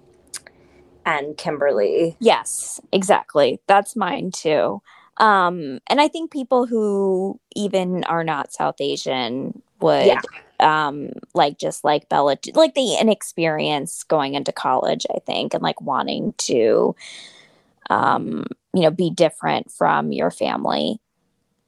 and 1.06 1.36
kimberly. 1.36 2.16
Yes 2.18 2.80
exactly. 2.92 3.60
That's 3.68 3.96
mine 3.96 4.32
too. 4.32 4.82
Um 5.16 5.78
and 5.86 5.98
i 6.00 6.08
think 6.08 6.30
people 6.30 6.66
who 6.66 7.40
even 7.54 8.04
are 8.04 8.24
not 8.24 8.52
south 8.52 8.80
asian 8.80 9.62
would 9.80 10.06
yeah. 10.06 10.20
um 10.60 11.08
like 11.32 11.58
just 11.58 11.84
like 11.84 12.08
bella 12.10 12.36
like 12.54 12.74
the 12.74 12.98
inexperience 13.00 14.02
going 14.04 14.34
into 14.34 14.52
college 14.52 15.06
i 15.14 15.18
think 15.20 15.54
and 15.54 15.62
like 15.62 15.80
wanting 15.80 16.34
to 16.36 16.94
um 17.88 18.44
you 18.74 18.82
know 18.82 18.90
be 18.90 19.08
different 19.08 19.72
from 19.72 20.12
your 20.12 20.30
family 20.30 21.00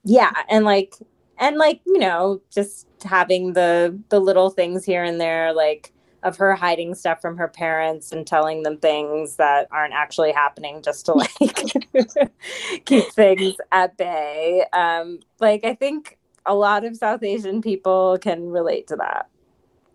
yeah 0.05 0.33
and 0.49 0.65
like 0.65 0.95
and 1.39 1.57
like 1.57 1.81
you 1.87 1.99
know 1.99 2.41
just 2.51 2.87
having 3.05 3.53
the 3.53 3.99
the 4.09 4.21
little 4.21 4.51
things 4.51 4.85
here 4.85 5.03
and 5.03 5.21
there 5.21 5.53
like 5.53 5.93
of 6.23 6.37
her 6.37 6.55
hiding 6.55 6.95
stuff 6.95 7.21
from 7.21 7.37
her 7.37 7.49
parents 7.49 8.11
and 8.11 8.27
telling 8.27 8.63
them 8.63 8.77
things 8.79 9.37
that 9.37 9.69
aren't 9.71 9.95
actually 9.95 10.33
happening 10.33 10.83
just 10.83 11.07
to 11.07 11.13
like 11.13 11.31
keep 12.85 13.05
things 13.13 13.55
at 13.71 13.97
bay. 13.97 14.65
Um 14.73 15.21
like 15.41 15.65
i 15.65 15.75
think 15.75 16.19
a 16.45 16.55
lot 16.55 16.85
of 16.85 16.97
south 16.97 17.23
asian 17.23 17.61
people 17.63 18.19
can 18.21 18.51
relate 18.51 18.87
to 18.89 18.97
that. 18.97 19.29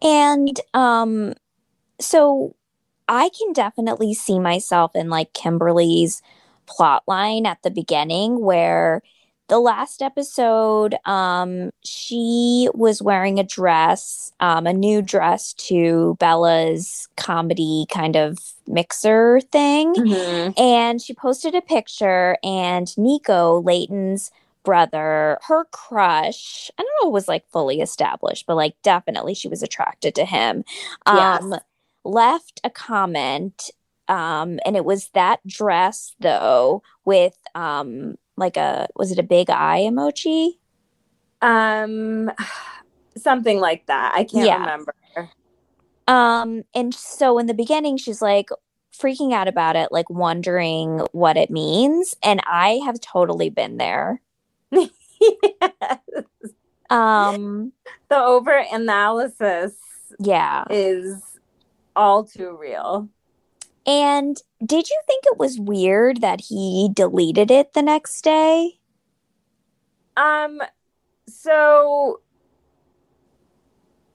And 0.02 0.60
um 0.74 1.34
so 2.00 2.56
i 3.08 3.30
can 3.38 3.54
definitely 3.54 4.14
see 4.14 4.40
myself 4.40 4.92
in 4.96 5.10
like 5.10 5.34
kimberly's 5.34 6.22
plot 6.66 7.04
line 7.08 7.46
at 7.46 7.62
the 7.64 7.70
beginning 7.70 8.40
where 8.40 9.02
the 9.54 9.60
last 9.60 10.02
episode 10.02 10.96
um 11.06 11.70
she 11.84 12.68
was 12.74 13.04
wearing 13.04 13.38
a 13.38 13.44
dress 13.44 14.32
um 14.40 14.66
a 14.66 14.74
new 14.74 15.00
dress 15.00 15.54
to 15.54 16.18
bella's 16.20 17.08
comedy 17.18 17.86
kind 17.88 18.16
of 18.16 18.40
mixer 18.66 19.40
thing 19.52 19.94
mm-hmm. 19.94 20.60
and 20.60 21.04
she 21.04 21.14
posted 21.14 21.54
a 21.54 21.62
picture 21.62 22.36
and 22.44 22.98
nico 22.98 23.62
Leighton's 23.62 24.32
brother 24.66 25.38
her 25.44 25.66
crush 25.66 26.72
i 26.80 26.82
don't 26.82 27.04
know 27.04 27.10
it 27.10 27.14
was 27.14 27.28
like 27.28 27.48
fully 27.52 27.80
established 27.80 28.48
but 28.48 28.56
like 28.56 28.74
definitely 28.82 29.36
she 29.36 29.48
was 29.48 29.62
attracted 29.62 30.16
to 30.16 30.26
him 30.26 30.64
um 31.06 31.52
yes. 31.52 31.62
left 32.04 32.60
a 32.64 32.72
comment 32.72 33.70
um 34.08 34.60
and 34.66 34.76
it 34.76 34.84
was 34.84 35.10
that 35.10 35.46
dress 35.46 36.16
though 36.20 36.82
with 37.06 37.38
um 37.54 38.16
like 38.38 38.58
a 38.58 38.88
was 38.96 39.12
it 39.12 39.20
a 39.20 39.24
big 39.24 39.50
eye 39.50 39.82
emoji? 39.82 40.52
Um 41.42 42.32
something 43.18 43.60
like 43.60 43.86
that. 43.88 44.14
I 44.16 44.24
can't 44.24 44.48
yeah. 44.48 44.60
remember. 44.60 44.94
Um 46.08 46.64
and 46.74 46.94
so 46.94 47.38
in 47.40 47.46
the 47.46 47.54
beginning 47.54 47.98
she's 47.98 48.22
like 48.22 48.50
freaking 48.98 49.34
out 49.34 49.48
about 49.48 49.76
it, 49.76 49.92
like 49.92 50.10
wondering 50.10 51.00
what 51.12 51.38
it 51.38 51.50
means, 51.50 52.16
and 52.24 52.42
I 52.46 52.80
have 52.86 53.00
totally 53.02 53.50
been 53.50 53.78
there. 53.78 54.22
yes. 54.72 54.90
Um 56.90 57.72
the 58.10 58.18
over 58.18 58.64
analysis 58.72 59.74
yeah 60.20 60.66
is 60.70 61.40
all 61.96 62.24
too 62.24 62.56
real. 62.60 63.10
And 63.86 64.38
did 64.66 64.90
you 64.90 65.02
think 65.06 65.26
it 65.26 65.38
was 65.38 65.60
weird 65.60 66.22
that 66.22 66.42
he 66.42 66.90
deleted 66.94 67.52
it 67.52 67.74
the 67.74 67.82
next 67.82 68.22
day? 68.24 68.80
Um 70.16 70.62
so 71.28 72.22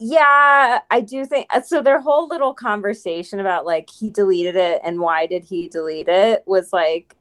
yeah, 0.00 0.80
I 0.90 1.00
do 1.00 1.24
think 1.24 1.46
uh, 1.50 1.60
so 1.60 1.82
their 1.82 2.00
whole 2.00 2.28
little 2.28 2.54
conversation 2.54 3.40
about 3.40 3.66
like 3.66 3.90
he 3.90 4.10
deleted 4.10 4.56
it 4.56 4.80
and 4.84 5.00
why 5.00 5.26
did 5.26 5.44
he 5.44 5.68
delete 5.68 6.08
it 6.08 6.44
was 6.46 6.72
like 6.72 7.16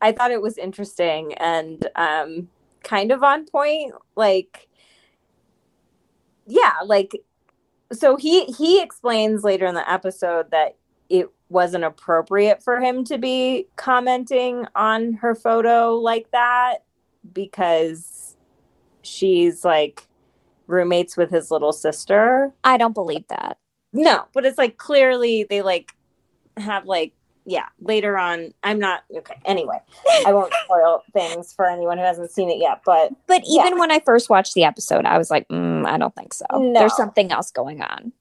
I 0.00 0.12
thought 0.12 0.30
it 0.30 0.42
was 0.42 0.58
interesting 0.58 1.34
and 1.34 1.86
um 1.94 2.48
kind 2.82 3.12
of 3.12 3.22
on 3.22 3.46
point 3.46 3.94
like 4.16 4.68
yeah, 6.46 6.72
like 6.84 7.22
so 7.92 8.16
he 8.16 8.46
he 8.46 8.82
explains 8.82 9.44
later 9.44 9.66
in 9.66 9.74
the 9.74 9.90
episode 9.90 10.50
that 10.50 10.76
it 11.08 11.28
wasn't 11.52 11.84
appropriate 11.84 12.62
for 12.62 12.80
him 12.80 13.04
to 13.04 13.18
be 13.18 13.66
commenting 13.76 14.66
on 14.74 15.12
her 15.14 15.34
photo 15.34 15.94
like 15.94 16.30
that 16.32 16.78
because 17.32 18.36
she's 19.02 19.64
like 19.64 20.06
roommates 20.66 21.16
with 21.16 21.30
his 21.30 21.50
little 21.50 21.72
sister. 21.72 22.52
I 22.64 22.76
don't 22.76 22.94
believe 22.94 23.26
that. 23.28 23.58
No, 23.92 24.24
but 24.32 24.46
it's 24.46 24.58
like 24.58 24.78
clearly 24.78 25.44
they 25.44 25.62
like 25.62 25.94
have 26.56 26.86
like 26.86 27.12
yeah, 27.44 27.66
later 27.80 28.16
on 28.16 28.54
I'm 28.62 28.78
not 28.78 29.02
okay. 29.14 29.34
Anyway, 29.44 29.78
I 30.26 30.32
won't 30.32 30.52
spoil 30.64 31.02
things 31.12 31.52
for 31.52 31.68
anyone 31.68 31.98
who 31.98 32.04
hasn't 32.04 32.30
seen 32.30 32.48
it 32.48 32.58
yet, 32.58 32.80
but 32.84 33.12
but 33.26 33.42
even 33.46 33.72
yeah. 33.72 33.78
when 33.78 33.90
I 33.90 34.00
first 34.00 34.30
watched 34.30 34.54
the 34.54 34.64
episode, 34.64 35.04
I 35.04 35.18
was 35.18 35.30
like, 35.30 35.46
mm, 35.48 35.86
I 35.86 35.98
don't 35.98 36.14
think 36.14 36.32
so. 36.34 36.46
No. 36.52 36.72
There's 36.72 36.96
something 36.96 37.30
else 37.30 37.50
going 37.50 37.82
on. 37.82 38.12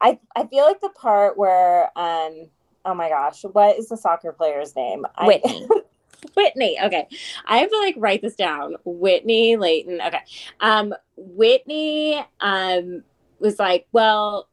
I 0.00 0.18
I 0.34 0.46
feel 0.46 0.64
like 0.64 0.80
the 0.80 0.88
part 0.90 1.36
where 1.36 1.90
um 1.96 2.48
oh 2.84 2.94
my 2.94 3.08
gosh, 3.08 3.42
what 3.42 3.78
is 3.78 3.88
the 3.88 3.96
soccer 3.96 4.32
player's 4.32 4.74
name? 4.74 5.06
Whitney. 5.22 5.66
I, 5.70 5.80
Whitney. 6.36 6.78
Okay. 6.82 7.08
I 7.46 7.58
have 7.58 7.70
to 7.70 7.78
like 7.78 7.94
write 7.98 8.22
this 8.22 8.34
down. 8.34 8.76
Whitney 8.84 9.56
Leighton. 9.56 10.00
Okay. 10.00 10.20
Um, 10.60 10.94
Whitney 11.16 12.24
um 12.40 13.02
was 13.38 13.58
like, 13.58 13.86
well, 13.92 14.48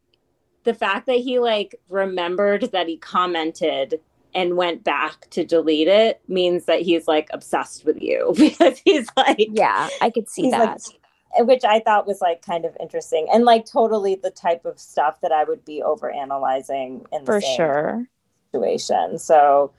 the 0.63 0.73
fact 0.73 1.07
that 1.07 1.17
he 1.17 1.39
like 1.39 1.75
remembered 1.89 2.71
that 2.71 2.87
he 2.87 2.97
commented 2.97 3.99
and 4.33 4.57
went 4.57 4.83
back 4.83 5.29
to 5.31 5.45
delete 5.45 5.87
it 5.87 6.21
means 6.27 6.65
that 6.65 6.81
he's 6.81 7.07
like 7.07 7.27
obsessed 7.31 7.85
with 7.85 8.01
you 8.01 8.33
because 8.37 8.79
he's 8.83 9.07
like 9.15 9.47
Yeah, 9.51 9.89
I 10.01 10.09
could 10.09 10.29
see 10.29 10.49
that. 10.51 10.81
Like, 10.87 11.47
which 11.47 11.63
I 11.63 11.79
thought 11.79 12.07
was 12.07 12.21
like 12.21 12.41
kind 12.41 12.65
of 12.65 12.75
interesting 12.79 13.27
and 13.31 13.45
like 13.45 13.65
totally 13.65 14.15
the 14.15 14.31
type 14.31 14.65
of 14.65 14.79
stuff 14.79 15.21
that 15.21 15.31
I 15.31 15.43
would 15.43 15.63
be 15.65 15.83
over 15.83 16.09
analyzing 16.09 17.05
in 17.11 17.25
for 17.25 17.41
sure 17.41 18.07
situation. 18.51 19.17
So 19.17 19.71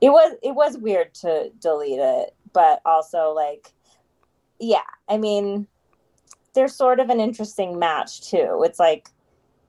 it 0.00 0.10
was 0.10 0.36
it 0.42 0.54
was 0.54 0.78
weird 0.78 1.14
to 1.14 1.50
delete 1.60 2.00
it, 2.00 2.34
but 2.52 2.80
also 2.84 3.32
like 3.32 3.72
yeah, 4.60 4.82
I 5.08 5.18
mean 5.18 5.66
they're 6.54 6.68
sort 6.68 7.00
of 7.00 7.10
an 7.10 7.20
interesting 7.20 7.78
match 7.78 8.30
too. 8.30 8.62
It's 8.64 8.78
like 8.78 9.08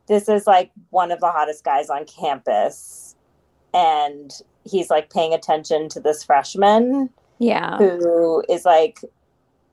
this 0.08 0.30
is 0.30 0.46
like 0.46 0.72
one 0.92 1.12
of 1.12 1.20
the 1.20 1.32
hottest 1.32 1.64
guys 1.64 1.90
on 1.90 2.06
campus 2.06 3.16
and 3.74 4.32
he's 4.64 4.90
like 4.90 5.12
paying 5.12 5.34
attention 5.34 5.90
to 5.90 6.00
this 6.00 6.24
freshman 6.24 7.10
yeah 7.40 7.78
who 7.78 8.42
is 8.50 8.66
like 8.66 9.00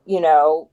you 0.05 0.20
know 0.20 0.68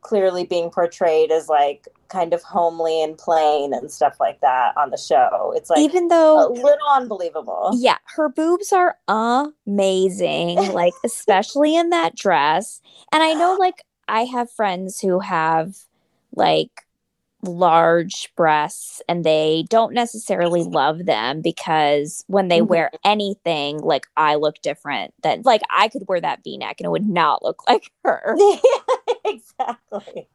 clearly 0.00 0.44
being 0.44 0.70
portrayed 0.70 1.30
as 1.30 1.48
like 1.48 1.86
kind 2.08 2.32
of 2.32 2.42
homely 2.42 3.02
and 3.02 3.18
plain 3.18 3.72
and 3.74 3.90
stuff 3.90 4.16
like 4.20 4.40
that 4.40 4.76
on 4.76 4.90
the 4.90 4.96
show. 4.96 5.52
It's 5.56 5.70
like 5.70 5.80
even 5.82 6.08
though 6.08 6.46
a 6.46 6.48
little 6.48 6.88
unbelievable. 6.90 7.80
Yeah, 7.80 7.98
her 8.16 8.28
boobs 8.28 8.72
are 8.72 8.96
amazing, 9.08 10.56
like 10.72 10.94
especially 11.04 11.76
in 11.76 11.90
that 11.90 12.16
dress. 12.16 12.80
And 13.12 13.22
I 13.22 13.34
know 13.34 13.54
like 13.54 13.82
I 14.08 14.22
have 14.24 14.50
friends 14.50 15.00
who 15.00 15.20
have 15.20 15.76
like 16.34 16.70
large 17.42 18.32
breasts 18.36 19.02
and 19.08 19.24
they 19.24 19.64
don't 19.70 19.94
necessarily 19.94 20.64
love 20.64 21.06
them 21.06 21.40
because 21.42 22.24
when 22.28 22.48
they 22.48 22.62
wear 22.62 22.90
Mm-hmm. 22.92 22.96
anything 23.04 23.78
like 23.78 24.06
I 24.16 24.36
look 24.36 24.60
different 24.62 25.14
than 25.22 25.42
like 25.44 25.62
I 25.70 25.88
could 25.88 26.04
wear 26.08 26.20
that 26.20 26.42
v-neck 26.44 26.76
and 26.80 26.86
it 26.86 26.90
would 26.90 27.08
not 27.08 27.42
look 27.44 27.62
like 27.68 27.92
her. 28.04 28.36
exactly. 29.24 30.28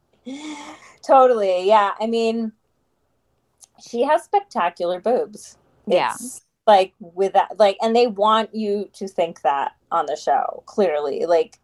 Totally. 1.02 1.68
Yeah. 1.68 1.92
I 2.00 2.08
mean, 2.08 2.52
she 3.86 4.04
has 4.04 4.24
spectacular 4.24 5.00
boobs. 5.00 5.58
Yeah. 5.86 6.14
It's 6.14 6.42
like 6.66 6.94
with 7.00 7.34
that, 7.34 7.60
like, 7.60 7.78
and 7.82 7.96
they 7.96 8.08
want 8.08 8.54
you 8.56 8.90
to 8.94 9.08
think 9.08 9.42
that 9.42 9.74
on 9.92 10.06
the 10.06 10.16
show, 10.16 10.64
clearly. 10.66 11.26
Like, 11.26 11.60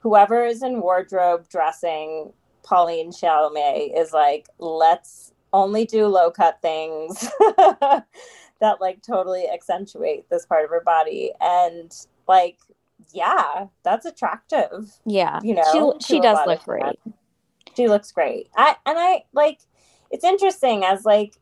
whoever 0.00 0.44
is 0.44 0.62
in 0.62 0.80
wardrobe 0.80 1.48
dressing 1.48 2.32
Pauline 2.62 3.10
Chalamet 3.12 3.98
is 3.98 4.12
like, 4.12 4.48
let's 4.58 5.32
only 5.52 5.84
do 5.84 6.06
low 6.06 6.30
cut 6.30 6.60
things 6.62 7.28
that 7.56 8.80
like 8.80 9.02
totally 9.02 9.48
accentuate 9.52 10.28
this 10.30 10.46
part 10.46 10.64
of 10.64 10.70
her 10.70 10.82
body. 10.84 11.32
And 11.40 11.92
like, 12.28 12.58
yeah, 13.12 13.66
that's 13.82 14.06
attractive 14.06 14.90
Yeah. 15.04 15.40
you 15.42 15.54
know 15.54 15.98
she 16.00 16.14
she 16.14 16.20
does 16.20 16.38
look 16.46 16.62
great. 16.64 16.82
men. 16.84 17.14
She 17.76 17.88
looks 17.88 18.12
great. 18.12 18.48
I 18.56 18.76
and 18.86 18.98
i 18.98 19.24
like 19.32 19.60
it's 20.10 20.24
interesting 20.24 20.84
as 20.84 21.04
like 21.04 21.36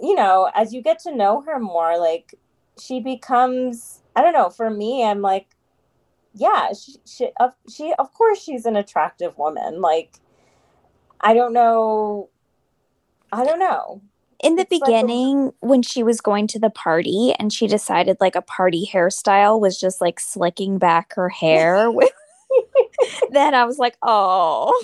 you 0.00 0.14
know 0.14 0.50
as 0.54 0.72
you 0.72 0.82
get 0.82 0.98
to 1.00 1.14
know 1.14 1.42
her 1.42 1.58
more 1.58 1.98
like 1.98 2.34
she 2.78 3.00
becomes 3.00 4.02
i 4.14 4.22
don't 4.22 4.32
know 4.32 4.50
for 4.50 4.70
me 4.70 5.04
i'm 5.04 5.22
like 5.22 5.48
yeah 6.34 6.72
she 6.72 6.96
she 7.06 7.30
of, 7.40 7.52
she 7.68 7.94
of 7.98 8.12
course 8.12 8.42
she's 8.42 8.66
an 8.66 8.76
attractive 8.76 9.36
woman. 9.38 9.80
Like 9.80 10.14
i 11.20 11.34
don't 11.34 11.52
know 11.52 12.30
i 13.32 13.44
don't 13.44 13.58
know. 13.58 14.02
In 14.44 14.56
the 14.56 14.62
It's 14.70 14.80
like 14.82 14.82
a- 14.82 14.84
beginning 14.84 15.54
when 15.60 15.80
she 15.80 16.02
was 16.02 16.20
going 16.20 16.46
to 16.48 16.58
the 16.58 16.68
party 16.68 17.34
and 17.38 17.50
she 17.50 17.66
decided 17.66 18.18
like 18.20 18.36
a 18.36 18.42
party 18.42 18.88
hairstyle 18.92 19.58
was 19.58 19.80
just 19.80 20.02
like 20.02 20.20
slicking 20.20 20.78
back 20.78 21.14
her 21.14 21.30
hair 21.30 21.90
with 21.90 22.12
then 23.30 23.54
I 23.54 23.64
was 23.64 23.78
like, 23.78 23.96
"Oh." 24.02 24.78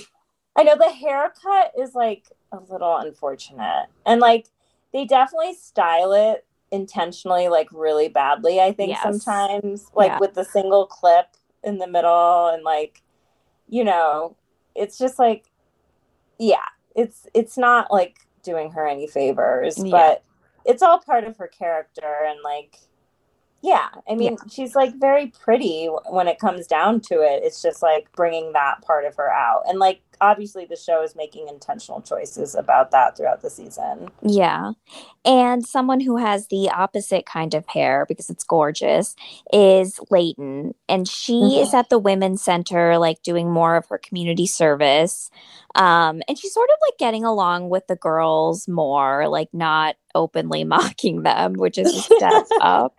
I 0.57 0.63
know 0.65 0.77
the 0.77 0.91
haircut 0.93 1.73
is 1.79 1.95
like 1.95 2.25
a 2.53 2.59
little 2.71 2.97
unfortunate. 2.97 3.87
And 4.05 4.21
like 4.21 4.47
they 4.93 5.05
definitely 5.05 5.55
style 5.55 6.13
it 6.13 6.45
intentionally 6.71 7.49
like 7.49 7.69
really 7.73 8.09
badly, 8.09 8.61
I 8.61 8.73
think 8.73 8.91
Yes. 8.91 9.03
sometimes 9.03 9.87
like 9.95 10.11
Yeah. 10.11 10.19
with 10.21 10.35
the 10.35 10.45
single 10.45 10.87
clip 10.87 11.27
in 11.63 11.79
the 11.79 11.87
middle 11.87 12.49
and 12.49 12.63
like 12.63 13.03
you 13.69 13.85
know, 13.85 14.37
it's 14.75 14.99
just 14.99 15.19
like 15.19 15.47
yeah, 16.39 16.65
it's 16.95 17.27
it's 17.35 17.57
not 17.57 17.91
like 17.91 18.19
doing 18.43 18.73
her 18.73 18.87
any 18.87 19.07
favors, 19.07 19.79
Yeah. 19.79 19.91
but 19.91 20.25
it's 20.65 20.83
all 20.83 20.99
part 20.99 21.25
of 21.25 21.37
her 21.39 21.47
character 21.49 22.15
and 22.27 22.39
like 22.45 22.79
yeah, 23.65 23.91
I 24.11 24.17
mean, 24.17 24.37
she's 24.51 24.75
like 24.75 24.93
very 24.99 25.29
pretty 25.29 25.87
when 26.11 26.27
it 26.27 26.41
comes 26.41 26.67
down 26.67 26.99
to 27.03 27.21
it. 27.23 27.45
It's 27.45 27.63
just 27.63 27.81
like 27.81 28.11
bringing 28.11 28.53
that 28.55 28.83
part 28.83 29.05
of 29.05 29.15
her 29.15 29.31
out. 29.31 29.63
And 29.69 29.79
like 29.79 30.01
obviously 30.23 30.65
the 30.65 30.77
show 30.77 31.03
is 31.03 31.17
making 31.17 31.49
intentional 31.49 32.01
choices 32.01 32.55
about 32.55 32.93
that 32.93 33.17
throughout 33.17 33.43
the 33.43 33.51
season. 33.51 34.09
Yeah. 34.23 34.73
And 35.25 35.67
someone 35.67 35.99
who 35.99 36.17
has 36.17 36.47
the 36.47 36.71
opposite 36.71 37.27
kind 37.27 37.55
of 37.55 37.67
hair 37.67 38.07
because 38.09 38.31
it's 38.31 38.45
gorgeous 38.45 39.17
is 39.53 39.99
Leighton. 40.11 40.75
And 40.89 41.09
she 41.09 41.59
is 41.61 41.75
at 41.75 41.91
the 41.91 41.99
Women's 41.99 42.41
Center, 42.41 42.99
like 42.99 43.23
doing 43.23 43.51
more 43.51 43.75
of 43.77 43.89
her 43.89 43.99
community 43.99 44.47
service. 44.47 45.29
Um, 45.75 46.23
and 46.29 46.39
she's 46.39 46.55
sort 46.55 46.71
of 46.71 46.79
like 46.89 46.99
getting 46.99 47.25
along 47.25 47.69
with 47.69 47.89
the 47.89 47.97
girls 47.97 48.69
more, 48.69 49.29
like 49.29 49.49
not 49.53 49.97
openly 50.15 50.63
mocking 50.65 51.23
them, 51.23 51.55
which 51.55 51.79
is 51.79 51.95
a 51.95 52.01
step 52.01 52.47
up. 52.61 52.95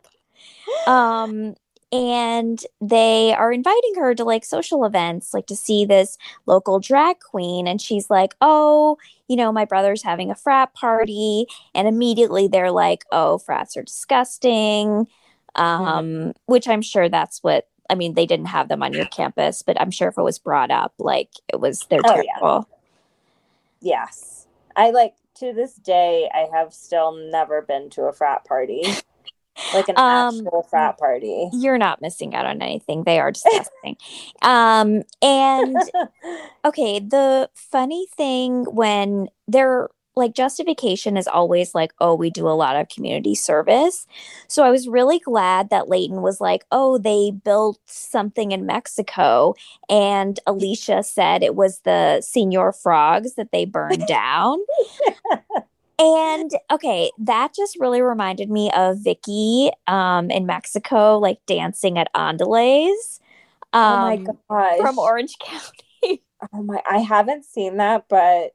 Um, 0.87 1.55
and 1.93 2.59
they 2.81 3.35
are 3.35 3.51
inviting 3.53 3.93
her 3.97 4.15
to 4.15 4.23
like 4.23 4.43
social 4.43 4.83
events, 4.83 5.31
like 5.31 5.45
to 5.45 5.55
see 5.55 5.85
this 5.85 6.17
local 6.47 6.79
drag 6.79 7.19
queen. 7.19 7.67
And 7.67 7.79
she's 7.79 8.09
like, 8.09 8.33
oh, 8.41 8.97
you 9.27 9.35
know, 9.35 9.51
my 9.51 9.63
brother's 9.63 10.01
having 10.01 10.31
a 10.31 10.35
frat 10.35 10.73
party. 10.73 11.45
And 11.75 11.87
immediately 11.87 12.47
they're 12.47 12.71
like, 12.71 13.05
oh, 13.11 13.37
frats 13.37 13.77
are 13.77 13.83
disgusting. 13.83 15.07
Um, 15.55 16.33
which 16.47 16.67
I'm 16.67 16.81
sure 16.81 17.09
that's 17.09 17.43
what 17.43 17.67
I 17.87 17.93
mean, 17.95 18.15
they 18.15 18.25
didn't 18.25 18.47
have 18.47 18.69
them 18.69 18.81
on 18.81 18.93
your 18.93 19.05
campus, 19.05 19.61
but 19.61 19.79
I'm 19.79 19.91
sure 19.91 20.07
if 20.07 20.17
it 20.17 20.23
was 20.23 20.39
brought 20.39 20.71
up, 20.71 20.93
like 20.97 21.29
it 21.47 21.59
was 21.59 21.85
they're 21.91 22.01
Oh, 22.03 22.15
yeah. 22.15 22.39
terrible. 22.39 22.67
Yes. 23.81 24.47
I 24.75 24.89
like 24.89 25.13
to 25.35 25.53
this 25.53 25.75
day 25.75 26.27
I 26.33 26.47
have 26.57 26.73
still 26.73 27.11
never 27.11 27.61
been 27.61 27.91
to 27.91 28.03
a 28.05 28.13
frat 28.13 28.45
party. 28.45 28.81
Like 29.73 29.89
an 29.89 29.97
Um, 29.97 30.35
actual 30.35 30.63
frat 30.69 30.97
party. 30.97 31.49
You're 31.53 31.77
not 31.77 32.01
missing 32.01 32.35
out 32.35 32.45
on 32.45 32.61
anything. 32.61 33.03
They 33.03 33.19
are 33.19 33.31
disgusting. 33.31 33.97
um, 34.41 35.03
and 35.21 35.77
okay, 36.65 36.99
the 36.99 37.49
funny 37.53 38.07
thing 38.15 38.65
when 38.65 39.27
they're 39.47 39.89
like 40.15 40.35
justification 40.35 41.17
is 41.17 41.27
always 41.27 41.73
like, 41.73 41.91
oh, 41.99 42.13
we 42.13 42.29
do 42.29 42.47
a 42.47 42.53
lot 42.53 42.75
of 42.75 42.87
community 42.87 43.33
service. 43.33 44.05
So 44.47 44.63
I 44.63 44.69
was 44.69 44.87
really 44.87 45.17
glad 45.17 45.71
that 45.71 45.89
Leighton 45.89 46.21
was 46.21 46.39
like, 46.39 46.65
oh, 46.71 46.99
they 46.99 47.31
built 47.31 47.79
something 47.87 48.51
in 48.51 48.67
Mexico. 48.67 49.55
And 49.89 50.39
Alicia 50.45 51.01
said 51.01 51.41
it 51.41 51.55
was 51.55 51.79
the 51.79 52.21
Senor 52.21 52.73
Frogs 52.73 53.33
that 53.35 53.51
they 53.51 53.65
burned 53.65 54.05
down. 54.07 54.59
And 56.03 56.51
okay, 56.71 57.11
that 57.19 57.53
just 57.55 57.79
really 57.79 58.01
reminded 58.01 58.49
me 58.49 58.71
of 58.71 58.97
Vicky 58.99 59.71
um, 59.87 60.29
in 60.29 60.45
Mexico, 60.45 61.17
like 61.17 61.39
dancing 61.45 61.97
at 61.97 62.11
Andales 62.13 63.19
oh 63.73 63.97
my 63.97 64.13
um, 64.15 64.27
gosh. 64.49 64.79
from 64.79 64.99
Orange 64.99 65.37
County. 65.43 66.21
oh 66.53 66.63
my 66.63 66.81
I 66.89 66.99
haven't 66.99 67.45
seen 67.45 67.77
that, 67.77 68.05
but 68.09 68.51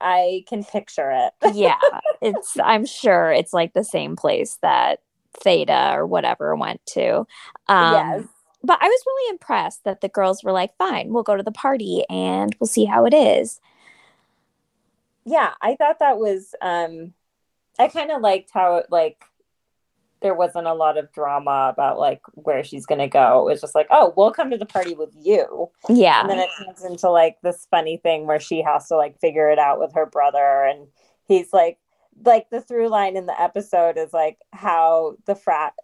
I 0.00 0.44
can 0.48 0.64
picture 0.64 1.10
it. 1.10 1.32
yeah, 1.54 1.78
it's. 2.20 2.56
I'm 2.62 2.84
sure 2.84 3.32
it's 3.32 3.52
like 3.52 3.72
the 3.72 3.84
same 3.84 4.16
place 4.16 4.58
that 4.62 5.00
Theta 5.40 5.92
or 5.94 6.06
whatever 6.06 6.54
went 6.54 6.84
to. 6.86 7.26
Um, 7.68 7.92
yes. 7.92 8.24
But 8.62 8.78
I 8.80 8.88
was 8.88 9.02
really 9.06 9.30
impressed 9.30 9.84
that 9.84 10.00
the 10.00 10.08
girls 10.08 10.42
were 10.42 10.52
like, 10.52 10.76
"Fine, 10.76 11.12
we'll 11.12 11.22
go 11.22 11.36
to 11.36 11.42
the 11.42 11.52
party 11.52 12.04
and 12.10 12.54
we'll 12.60 12.68
see 12.68 12.84
how 12.84 13.06
it 13.06 13.14
is." 13.14 13.60
Yeah 15.26 15.52
i 15.60 15.74
thought 15.74 15.98
that 15.98 16.18
was 16.18 16.54
um 16.62 17.12
i 17.78 17.88
kind 17.88 18.10
of 18.10 18.22
liked 18.22 18.50
how 18.54 18.76
it 18.76 18.86
like 18.90 19.22
there 20.22 20.34
wasn't 20.34 20.66
a 20.66 20.74
lot 20.74 20.96
of 20.96 21.12
drama 21.12 21.68
about 21.72 21.98
like 21.98 22.20
where 22.34 22.64
she's 22.64 22.86
gonna 22.86 23.08
go. 23.08 23.48
It 23.48 23.52
was 23.52 23.60
just 23.60 23.74
like 23.74 23.86
oh 23.90 24.12
we'll 24.16 24.32
come 24.32 24.50
to 24.50 24.56
the 24.56 24.66
party 24.66 24.94
with 24.94 25.14
you. 25.20 25.70
Yeah, 25.88 26.20
and 26.20 26.30
then 26.30 26.38
it 26.38 26.48
turns 26.58 26.84
into 26.84 27.10
like 27.10 27.36
this 27.42 27.66
funny 27.70 27.98
thing 27.98 28.26
where 28.26 28.40
she 28.40 28.62
has 28.62 28.88
to 28.88 28.96
like 28.96 29.20
figure 29.20 29.50
it 29.50 29.58
out 29.58 29.78
with 29.78 29.92
her 29.94 30.06
brother 30.06 30.64
and 30.64 30.88
he's 31.26 31.52
like 31.52 31.78
like 32.24 32.48
the 32.50 32.60
through 32.60 32.88
line 32.88 33.16
in 33.16 33.26
the 33.26 33.40
episode 33.40 33.98
is 33.98 34.12
like 34.12 34.38
how 34.52 35.16
the 35.26 35.34
frat 35.34 35.74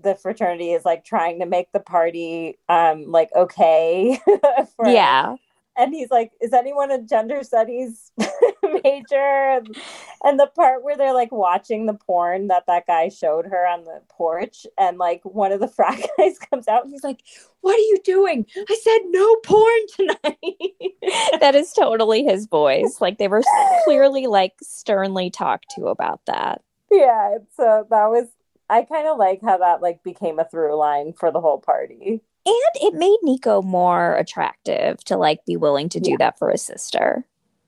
the 0.00 0.14
fraternity 0.14 0.72
is 0.72 0.84
like 0.84 1.04
trying 1.04 1.40
to 1.40 1.46
make 1.46 1.72
the 1.72 1.80
party 1.80 2.58
um 2.68 3.10
like 3.10 3.28
okay 3.34 4.20
for 4.76 4.86
yeah, 4.86 5.34
and 5.76 5.94
he's 5.94 6.10
like, 6.10 6.32
"Is 6.40 6.52
anyone 6.52 6.90
a 6.90 7.02
gender 7.02 7.42
studies 7.42 8.12
major?" 8.84 9.16
And, 9.16 9.76
and 10.24 10.38
the 10.40 10.46
part 10.48 10.82
where 10.82 10.96
they're 10.96 11.14
like 11.14 11.32
watching 11.32 11.86
the 11.86 11.94
porn 11.94 12.48
that 12.48 12.66
that 12.66 12.86
guy 12.86 13.08
showed 13.08 13.46
her 13.46 13.66
on 13.66 13.84
the 13.84 14.00
porch, 14.08 14.66
and 14.78 14.98
like 14.98 15.20
one 15.24 15.52
of 15.52 15.60
the 15.60 15.68
frat 15.76 16.00
guys 16.18 16.38
comes 16.38 16.68
out, 16.68 16.84
and 16.84 16.92
he's 16.92 17.04
like, 17.04 17.20
"What 17.60 17.74
are 17.74 17.78
you 17.78 17.98
doing?" 18.04 18.46
I 18.68 18.74
said, 18.82 18.98
"No 19.06 19.36
porn 19.44 19.80
tonight." 19.96 21.40
that 21.40 21.54
is 21.54 21.72
totally 21.72 22.24
his 22.24 22.46
voice. 22.46 23.00
Like 23.00 23.18
they 23.18 23.28
were 23.28 23.42
clearly 23.84 24.26
like 24.26 24.54
sternly 24.62 25.30
talked 25.30 25.66
to 25.76 25.86
about 25.86 26.20
that. 26.26 26.62
yeah, 26.90 27.38
so 27.56 27.86
that 27.90 28.06
was. 28.06 28.28
I 28.72 28.82
kind 28.82 29.08
of 29.08 29.18
like 29.18 29.40
how 29.42 29.58
that 29.58 29.82
like 29.82 30.04
became 30.04 30.38
a 30.38 30.44
through 30.44 30.76
line 30.76 31.12
for 31.12 31.32
the 31.32 31.40
whole 31.40 31.58
party. 31.58 32.22
And 32.46 32.54
it 32.76 32.94
made 32.94 33.18
Nico 33.22 33.62
more 33.62 34.14
attractive 34.16 35.02
to 35.06 35.16
like 35.16 35.44
be 35.44 35.56
willing 35.56 35.88
to 35.88 35.98
do 35.98 36.12
Yeah. 36.12 36.16
that 36.20 36.38
for 36.38 36.50
his 36.50 36.62
sister. 36.62 37.26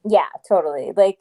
Yeah, 0.08 0.28
totally. 0.48 0.92
Like, 0.96 1.20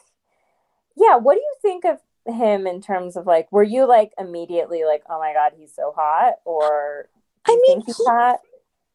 yeah. 0.96 1.18
What 1.18 1.36
do 1.36 1.42
you 1.42 1.56
think 1.62 1.86
of 1.86 2.00
him 2.26 2.68
in 2.68 2.82
terms 2.82 3.16
of 3.16 3.26
like? 3.28 3.52
Were 3.52 3.64
you 3.64 3.88
like 3.88 4.12
immediately 4.20 4.84
like, 4.86 5.04
"Oh 5.10 5.20
my 5.20 5.34
god, 5.34 5.54
he's 5.58 5.74
so 5.74 5.94
hot," 5.96 6.36
or 6.46 7.10
I 7.48 7.56
mean, 7.68 7.82
he's 7.86 7.98
he- 7.98 8.04
hot? 8.04 8.40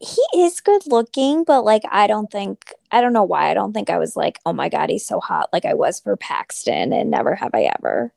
He 0.00 0.22
is 0.42 0.60
good 0.60 0.86
looking, 0.86 1.44
but 1.44 1.64
like 1.64 1.82
I 1.90 2.06
don't 2.06 2.30
think 2.30 2.72
I 2.90 3.00
don't 3.00 3.14
know 3.14 3.24
why 3.24 3.50
I 3.50 3.54
don't 3.54 3.72
think 3.72 3.88
I 3.90 3.98
was 3.98 4.14
like, 4.16 4.38
oh 4.46 4.52
my 4.52 4.68
god, 4.68 4.90
he's 4.90 5.06
so 5.06 5.20
hot 5.20 5.50
like 5.52 5.64
I 5.64 5.74
was 5.74 6.00
for 6.00 6.16
Paxton 6.16 6.92
and 6.92 7.10
never 7.10 7.34
have 7.34 7.52
I 7.54 7.70
ever. 7.78 8.12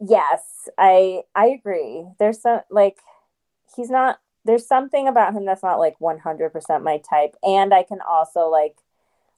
Yes, 0.00 0.68
I 0.78 1.22
I 1.34 1.46
agree. 1.48 2.06
There's 2.18 2.40
some 2.40 2.60
like 2.70 2.98
he's 3.76 3.90
not 3.90 4.18
there's 4.44 4.66
something 4.66 5.08
about 5.08 5.34
him 5.34 5.44
that's 5.46 5.62
not 5.62 5.78
like 5.78 6.00
100% 6.00 6.82
my 6.84 6.98
type 6.98 7.36
and 7.44 7.72
I 7.74 7.82
can 7.84 8.00
also 8.00 8.48
like 8.48 8.76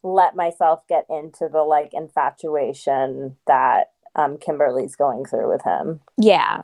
let 0.05 0.37
myself 0.37 0.87
get 0.87 1.07
into 1.09 1.49
the 1.51 1.63
like 1.63 1.93
infatuation 1.93 3.37
that 3.47 3.93
um, 4.15 4.37
Kimberly's 4.37 4.95
going 4.95 5.25
through 5.25 5.51
with 5.51 5.63
him. 5.63 6.01
Yeah. 6.17 6.63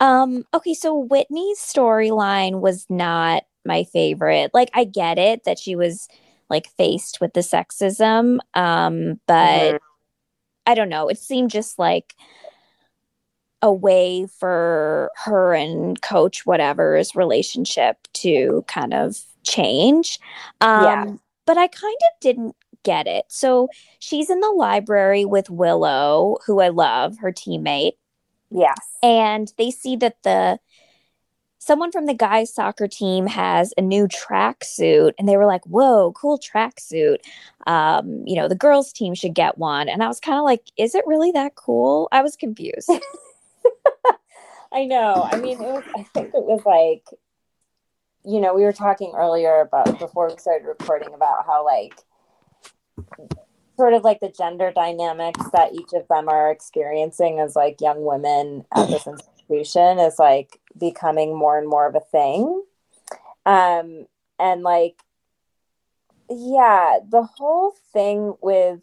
Um, 0.00 0.44
okay, 0.54 0.74
so 0.74 0.96
Whitney's 0.96 1.58
storyline 1.58 2.60
was 2.60 2.86
not 2.88 3.44
my 3.66 3.84
favorite. 3.84 4.50
Like, 4.54 4.70
I 4.72 4.84
get 4.84 5.18
it 5.18 5.44
that 5.44 5.58
she 5.58 5.76
was 5.76 6.08
like 6.48 6.68
faced 6.70 7.20
with 7.20 7.34
the 7.34 7.40
sexism, 7.40 8.38
um, 8.54 9.20
but 9.26 9.74
mm-hmm. 9.74 9.76
I 10.66 10.74
don't 10.74 10.88
know. 10.88 11.08
It 11.08 11.18
seemed 11.18 11.50
just 11.50 11.78
like 11.78 12.14
a 13.62 13.72
way 13.72 14.26
for 14.26 15.10
her 15.24 15.54
and 15.54 16.00
coach 16.00 16.46
whatever's 16.46 17.14
relationship 17.14 17.98
to 18.14 18.64
kind 18.66 18.94
of 18.94 19.20
change. 19.42 20.18
Um, 20.62 20.84
yeah. 20.84 21.14
But 21.50 21.58
I 21.58 21.66
kind 21.66 21.96
of 22.12 22.20
didn't 22.20 22.54
get 22.84 23.08
it. 23.08 23.24
So 23.26 23.66
she's 23.98 24.30
in 24.30 24.38
the 24.38 24.52
library 24.52 25.24
with 25.24 25.50
Willow, 25.50 26.36
who 26.46 26.60
I 26.60 26.68
love, 26.68 27.18
her 27.18 27.32
teammate. 27.32 27.94
Yes. 28.52 28.78
And 29.02 29.52
they 29.58 29.72
see 29.72 29.96
that 29.96 30.22
the 30.22 30.60
someone 31.58 31.90
from 31.90 32.06
the 32.06 32.14
guys 32.14 32.54
soccer 32.54 32.86
team 32.86 33.26
has 33.26 33.74
a 33.76 33.82
new 33.82 34.06
tracksuit 34.06 35.14
and 35.18 35.28
they 35.28 35.36
were 35.36 35.44
like, 35.44 35.66
whoa, 35.66 36.12
cool 36.12 36.38
tracksuit. 36.38 37.16
Um, 37.66 38.22
you 38.28 38.36
know, 38.36 38.46
the 38.46 38.54
girls 38.54 38.92
team 38.92 39.16
should 39.16 39.34
get 39.34 39.58
one. 39.58 39.88
And 39.88 40.04
I 40.04 40.06
was 40.06 40.20
kind 40.20 40.38
of 40.38 40.44
like, 40.44 40.62
is 40.76 40.94
it 40.94 41.02
really 41.04 41.32
that 41.32 41.56
cool? 41.56 42.06
I 42.12 42.22
was 42.22 42.36
confused. 42.36 42.88
I 44.72 44.86
know. 44.86 45.28
I 45.32 45.36
mean, 45.40 45.60
it 45.60 45.66
was, 45.66 45.82
I 45.96 46.04
think 46.14 46.28
it 46.28 46.44
was 46.44 46.62
like, 46.64 47.02
you 48.24 48.40
know, 48.40 48.54
we 48.54 48.62
were 48.62 48.72
talking 48.72 49.12
earlier 49.16 49.60
about 49.60 49.98
before 49.98 50.28
we 50.28 50.36
started 50.36 50.66
recording 50.66 51.14
about 51.14 51.46
how 51.46 51.64
like 51.64 51.94
sort 53.76 53.94
of 53.94 54.04
like 54.04 54.20
the 54.20 54.28
gender 54.28 54.70
dynamics 54.74 55.40
that 55.52 55.72
each 55.72 55.94
of 55.94 56.06
them 56.08 56.28
are 56.28 56.50
experiencing 56.50 57.40
as 57.40 57.56
like 57.56 57.80
young 57.80 58.04
women 58.04 58.64
at 58.76 58.88
this 58.88 59.06
institution 59.06 59.98
is 59.98 60.18
like 60.18 60.60
becoming 60.78 61.34
more 61.36 61.58
and 61.58 61.66
more 61.66 61.86
of 61.86 61.94
a 61.94 62.00
thing. 62.00 62.62
Um, 63.46 64.06
and 64.38 64.62
like, 64.62 65.02
yeah, 66.28 66.98
the 67.08 67.22
whole 67.22 67.74
thing 67.92 68.34
with, 68.42 68.80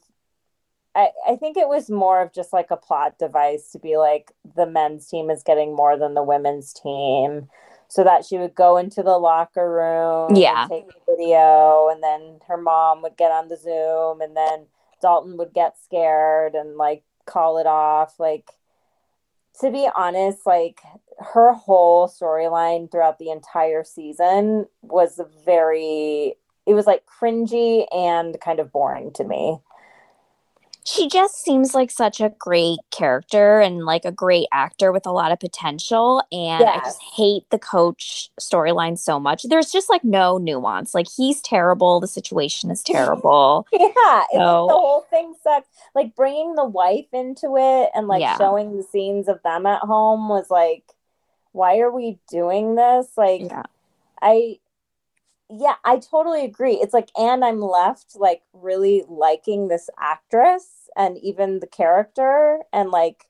I, 0.96 1.10
I 1.28 1.36
think 1.36 1.58
it 1.58 1.68
was 1.68 1.92
more 1.92 2.22
of 2.22 2.34
just 2.34 2.52
like 2.52 2.72
a 2.72 2.78
plot 2.78 3.20
device 3.20 3.72
to 3.74 3.80
be 3.80 3.98
like 3.98 4.32
the 4.56 4.66
men's 4.66 5.08
team 5.08 5.30
is 5.30 5.44
getting 5.44 5.76
more 5.76 5.96
than 5.96 6.16
the 6.16 6.24
women's 6.24 6.74
team 6.74 7.50
so 7.90 8.04
that 8.04 8.26
she 8.26 8.38
would 8.38 8.54
go 8.54 8.78
into 8.78 9.02
the 9.02 9.18
locker 9.18 9.72
room 9.72 10.36
yeah. 10.36 10.68
take 10.70 10.84
a 10.84 11.12
video 11.12 11.90
and 11.90 12.04
then 12.04 12.40
her 12.48 12.58
mom 12.58 13.02
would 13.02 13.18
get 13.18 13.32
on 13.32 13.48
the 13.48 13.58
zoom 13.58 14.22
and 14.22 14.36
then 14.36 14.66
dalton 15.02 15.38
would 15.38 15.54
get 15.54 15.78
scared 15.80 16.56
and 16.56 16.76
like 16.76 17.04
call 17.26 17.58
it 17.60 17.68
off. 17.68 18.20
Like 18.20 18.50
to 19.62 19.72
be 19.72 19.88
honest 19.96 20.46
like 20.46 20.82
her 21.20 21.54
whole 21.54 22.08
storyline 22.08 22.92
throughout 22.92 23.20
the 23.20 23.32
entire 23.32 23.84
season 23.84 24.66
was 24.82 25.20
very 25.46 26.36
it 26.66 26.74
was 26.74 26.86
like 26.86 27.04
cringy 27.06 27.86
and 27.94 28.40
kind 28.42 28.60
of 28.60 28.72
boring 28.72 29.12
to 29.14 29.24
me 29.24 29.60
she 30.88 31.10
just 31.10 31.44
seems 31.44 31.76
like 31.76 31.92
such 31.92 32.22
a 32.22 32.34
great 32.40 32.80
character 32.92 33.60
and 33.60 33.86
like 33.86 34.06
a 34.06 34.12
great 34.12 34.48
actor 34.54 34.94
with 34.94 35.06
a 35.06 35.12
lot 35.12 35.34
of 35.34 35.40
potential. 35.40 36.24
And 36.32 36.62
yes. 36.62 36.80
I 36.82 36.86
just 36.86 37.02
hate 37.02 37.44
the 37.50 37.60
coach 37.60 38.30
storyline 38.40 38.98
so 38.98 39.20
much. 39.20 39.44
There's 39.44 39.70
just 39.70 39.90
like 39.90 40.06
no 40.06 40.38
nuance. 40.38 40.96
Like 40.96 41.08
he's 41.14 41.42
terrible. 41.42 42.00
The 42.00 42.08
situation 42.08 42.72
is 42.72 42.82
terrible. 42.84 43.68
yeah. 43.74 44.24
So, 44.32 44.68
the 44.68 44.74
whole 44.74 45.06
thing 45.10 45.34
sucks. 45.44 45.68
Like 45.94 46.16
bringing 46.16 46.56
the 46.56 46.64
wife 46.64 47.08
into 47.12 47.58
it 47.58 47.90
and 47.94 48.08
like 48.08 48.22
yeah. 48.22 48.38
showing 48.38 48.78
the 48.78 48.84
scenes 48.84 49.28
of 49.28 49.44
them 49.44 49.66
at 49.66 49.82
home 49.82 50.30
was 50.30 50.50
like, 50.50 50.84
why 51.52 51.80
are 51.80 51.92
we 51.92 52.18
doing 52.32 52.76
this? 52.76 53.10
Like, 53.18 53.42
yeah. 53.42 53.64
I, 54.22 54.60
yeah, 55.50 55.76
I 55.84 55.98
totally 55.98 56.46
agree. 56.46 56.76
It's 56.76 56.94
like, 56.94 57.10
and 57.18 57.44
I'm 57.44 57.60
left 57.62 58.16
like 58.16 58.42
really 58.54 59.04
liking 59.10 59.68
this 59.68 59.90
actress 60.00 60.77
and 60.98 61.18
even 61.20 61.60
the 61.60 61.68
character 61.68 62.60
and 62.74 62.90
like 62.90 63.28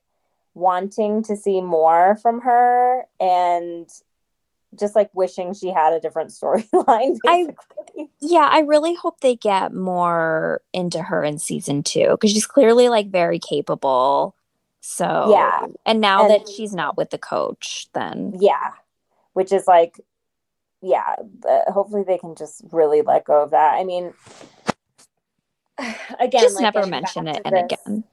wanting 0.54 1.22
to 1.22 1.36
see 1.36 1.60
more 1.60 2.16
from 2.16 2.40
her 2.40 3.04
and 3.20 3.88
just 4.78 4.96
like 4.96 5.10
wishing 5.14 5.54
she 5.54 5.68
had 5.68 5.92
a 5.92 6.00
different 6.00 6.30
storyline. 6.42 7.18
I 7.26 7.48
yeah, 8.20 8.48
I 8.50 8.60
really 8.60 8.94
hope 8.94 9.20
they 9.20 9.36
get 9.36 9.72
more 9.72 10.62
into 10.72 11.02
her 11.02 11.22
in 11.22 11.38
season 11.38 11.82
two 11.82 12.08
because 12.10 12.32
she's 12.32 12.46
clearly 12.46 12.88
like 12.88 13.10
very 13.10 13.38
capable. 13.38 14.34
So 14.80 15.28
yeah, 15.30 15.66
and 15.84 16.00
now 16.00 16.22
and, 16.22 16.30
that 16.30 16.48
she's 16.48 16.74
not 16.74 16.96
with 16.96 17.10
the 17.10 17.18
coach, 17.18 17.88
then 17.92 18.34
yeah, 18.38 18.72
which 19.34 19.52
is 19.52 19.66
like 19.66 20.00
yeah, 20.80 21.16
hopefully 21.66 22.04
they 22.06 22.18
can 22.18 22.36
just 22.36 22.62
really 22.70 23.02
let 23.02 23.24
go 23.24 23.42
of 23.42 23.50
that. 23.50 23.74
I 23.74 23.84
mean, 23.84 24.14
again, 26.20 26.42
just 26.42 26.56
like, 26.60 26.74
never 26.74 26.86
mention 26.86 27.26
it 27.28 27.40
and 27.44 27.56
this, 27.56 27.64
again. 27.64 28.04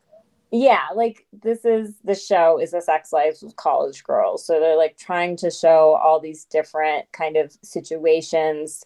Yeah, 0.52 0.84
like 0.96 1.26
this 1.44 1.66
is 1.66 1.96
the 2.04 2.16
show 2.16 2.60
is 2.60 2.74
a 2.74 2.82
sex 2.82 3.12
lives 3.12 3.44
of 3.44 3.56
college 3.56 4.04
girls. 4.04 4.46
So 4.46 4.60
they're 4.60 4.78
like 4.78 4.98
trying 4.98 5.38
to 5.38 5.52
show 5.52 6.00
all 6.02 6.20
these 6.20 6.46
different 6.46 7.12
kind 7.12 7.36
of 7.36 7.58
situations 7.62 8.86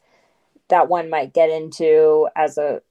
that 0.69 0.87
one 0.87 1.09
might 1.09 1.33
get 1.33 1.49
into 1.49 2.27
as 2.35 2.57
a 2.57 2.81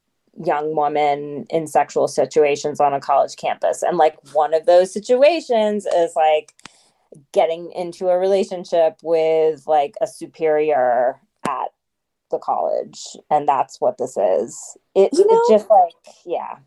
young 0.45 0.77
woman 0.77 1.47
in 1.51 1.67
sexual 1.67 2.07
situations 2.07 2.81
on 2.81 2.93
a 2.93 3.01
college 3.01 3.37
campus. 3.37 3.83
And 3.83 3.97
like 3.97 4.17
one 4.33 4.55
of 4.55 4.67
those 4.67 4.93
situations 4.93 5.87
is 5.87 6.15
like 6.15 6.55
getting 7.33 7.73
into 7.73 8.09
a 8.09 8.19
relationship 8.19 8.99
with 9.03 9.67
like 9.67 9.95
a 10.01 10.07
superior 10.07 11.21
at 11.49 11.73
the 12.31 12.39
college 12.39 13.17
and 13.31 13.49
that's 13.49 13.81
what 13.81 13.99
this 13.99 14.17
is. 14.17 14.77
It, 14.95 15.11
you 15.13 15.27
know, 15.27 15.43
just 15.49 15.69
like 15.71 15.93
yeah 16.25 16.59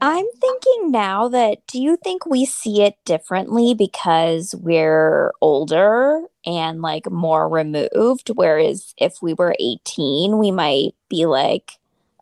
i'm 0.00 0.26
thinking 0.40 0.90
now 0.90 1.28
that 1.28 1.58
do 1.66 1.80
you 1.80 1.96
think 2.02 2.26
we 2.26 2.44
see 2.44 2.82
it 2.82 2.96
differently 3.04 3.74
because 3.74 4.54
we're 4.58 5.32
older 5.40 6.22
and 6.44 6.80
like 6.80 7.10
more 7.10 7.48
removed? 7.48 8.30
Whereas 8.34 8.94
if 8.98 9.16
we 9.20 9.34
were 9.34 9.54
18 9.58 10.38
we 10.38 10.50
might 10.50 10.94
be 11.08 11.26
like 11.26 11.72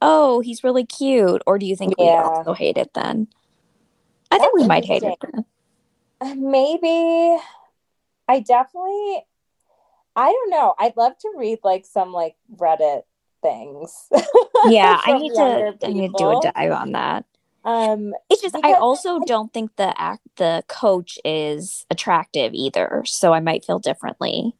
oh 0.03 0.41
he's 0.41 0.65
really 0.65 0.85
cute. 0.85 1.43
Or 1.47 1.59
do 1.59 1.67
you 1.67 1.77
think 1.77 1.95
yeah. 1.99 2.05
we 2.05 2.11
also 2.11 2.53
hate 2.53 2.77
it 2.77 2.93
then? 2.95 3.29
I 4.31 4.39
think 4.39 4.55
we 4.55 4.67
might 4.67 4.85
hate 4.85 5.03
it 5.03 5.19
then. 5.21 6.51
Maybe 6.51 7.39
i 8.27 8.41
definitely 8.41 9.23
I 10.17 10.31
don't 10.31 10.51
know. 10.51 10.75
I'd 10.79 10.97
love 10.97 11.19
to 11.19 11.33
read 11.37 11.59
like 11.65 11.87
some 11.87 12.13
like 12.13 12.37
Reddit 12.57 13.03
things. 13.43 14.09
Yeah, 14.67 14.99
I 15.05 15.19
need 15.19 15.35
to 15.35 15.77
I 15.85 15.93
need 15.93 16.09
to 16.09 16.15
do 16.17 16.39
a 16.39 16.41
dive 16.41 16.73
on 16.73 16.93
that. 16.93 17.27
Um 17.67 18.15
it's 18.31 18.41
just 18.41 18.57
I 18.63 18.73
also 18.73 19.17
I, 19.17 19.25
don't 19.27 19.53
think 19.53 19.77
the 19.77 19.93
act 20.01 20.23
the 20.37 20.65
coach 20.69 21.19
is 21.23 21.85
attractive 21.91 22.55
either, 22.55 23.03
so 23.05 23.35
I 23.35 23.41
might 23.41 23.63
feel 23.63 23.79
differently. 23.79 24.57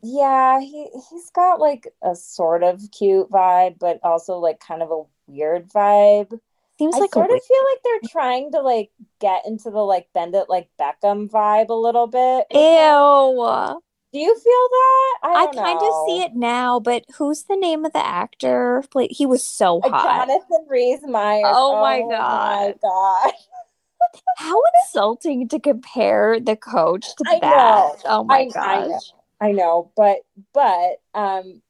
Yeah, 0.00 0.60
he 0.60 0.88
he's 1.10 1.30
got 1.30 1.58
like 1.58 1.88
a 2.02 2.14
sort 2.14 2.62
of 2.62 2.80
cute 2.96 3.30
vibe, 3.30 3.80
but 3.80 3.98
also 4.04 4.38
like 4.38 4.60
kind 4.60 4.82
of 4.82 4.92
a 4.92 5.02
weird 5.26 5.68
vibe. 5.70 6.38
Seems 6.78 6.94
I 6.94 7.00
like 7.00 7.12
sort 7.12 7.32
of 7.32 7.42
feel 7.42 7.64
like 7.72 7.80
they're 7.82 8.10
trying 8.12 8.52
to 8.52 8.60
like 8.60 8.90
get 9.18 9.44
into 9.44 9.70
the 9.70 9.80
like 9.80 10.08
bend 10.14 10.36
it 10.36 10.48
like 10.48 10.68
Beckham 10.78 11.28
vibe 11.28 11.70
a 11.70 11.74
little 11.74 12.06
bit. 12.06 12.46
Ew. 12.52 13.80
Do 14.12 14.18
you 14.18 14.34
feel 14.34 14.68
that? 14.70 15.18
I, 15.22 15.48
I 15.50 15.54
kind 15.54 15.78
of 15.78 16.06
see 16.06 16.22
it 16.22 16.34
now, 16.34 16.80
but 16.80 17.04
who's 17.16 17.44
the 17.44 17.56
name 17.56 17.84
of 17.84 17.92
the 17.92 18.04
actor? 18.04 18.82
He 19.10 19.26
was 19.26 19.46
so 19.46 19.82
hot. 19.82 20.26
Jonathan 20.26 20.66
Rhys 20.68 21.00
Meyers. 21.06 21.44
Oh, 21.46 21.76
oh 21.76 21.80
my 21.82 22.00
god! 22.00 22.74
My 22.82 22.88
god! 22.88 23.32
How 24.38 24.56
insulting 24.82 25.48
to 25.48 25.60
compare 25.60 26.40
the 26.40 26.56
coach 26.56 27.04
to 27.16 27.24
I 27.26 27.38
that. 27.40 27.48
Know. 27.48 27.96
Oh 28.06 28.24
my 28.24 28.38
I, 28.38 28.44
gosh. 28.46 28.56
I 28.56 28.86
know. 28.86 29.00
I 29.40 29.52
know, 29.52 29.92
but 29.96 30.18
but 30.54 31.00
um 31.14 31.62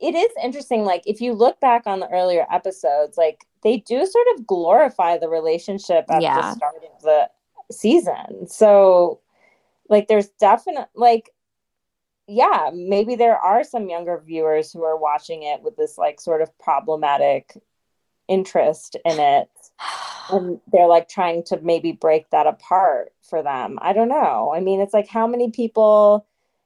it 0.00 0.14
is 0.14 0.30
interesting 0.42 0.84
like 0.84 1.02
if 1.06 1.20
you 1.20 1.32
look 1.32 1.60
back 1.60 1.86
on 1.86 2.00
the 2.00 2.08
earlier 2.08 2.46
episodes 2.50 3.18
like 3.18 3.46
they 3.62 3.78
do 3.78 4.06
sort 4.06 4.26
of 4.34 4.46
glorify 4.46 5.18
the 5.18 5.28
relationship 5.28 6.06
at 6.08 6.22
yeah. 6.22 6.40
the 6.40 6.54
start 6.54 6.74
of 6.76 7.02
the 7.02 7.30
season. 7.70 8.48
So 8.48 9.20
like 9.88 10.08
there's 10.08 10.28
definite 10.40 10.88
like 10.94 11.30
yeah, 12.30 12.70
maybe 12.72 13.16
there 13.16 13.36
are 13.36 13.64
some 13.64 13.88
younger 13.88 14.22
viewers 14.24 14.72
who 14.72 14.84
are 14.84 14.96
watching 14.96 15.42
it 15.42 15.62
with 15.62 15.76
this 15.76 15.98
like 15.98 16.20
sort 16.20 16.42
of 16.42 16.56
problematic 16.58 17.56
interest 18.28 18.96
in 19.04 19.18
it. 19.18 19.48
And 20.32 20.60
they're 20.70 20.86
like 20.86 21.08
trying 21.08 21.42
to 21.46 21.58
maybe 21.60 21.90
break 21.90 22.30
that 22.30 22.46
apart 22.46 23.12
for 23.20 23.42
them. 23.42 23.80
I 23.82 23.92
don't 23.92 24.08
know. 24.08 24.52
I 24.54 24.60
mean, 24.60 24.80
it's 24.80 24.94
like 24.94 25.08
how 25.08 25.26
many 25.26 25.50
people 25.50 26.24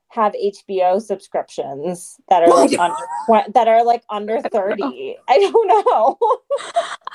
have 0.09 0.35
HBO 0.35 1.01
subscriptions 1.01 2.17
oh 2.19 2.25
that 2.29 2.43
are 2.43 2.55
like 2.55 2.79
under 2.79 3.53
that 3.55 3.67
are 3.67 3.83
like 3.83 4.05
under 4.11 4.43
30. 4.43 5.17
I 5.29 5.39
don't 5.39 5.69
know. 5.69 6.19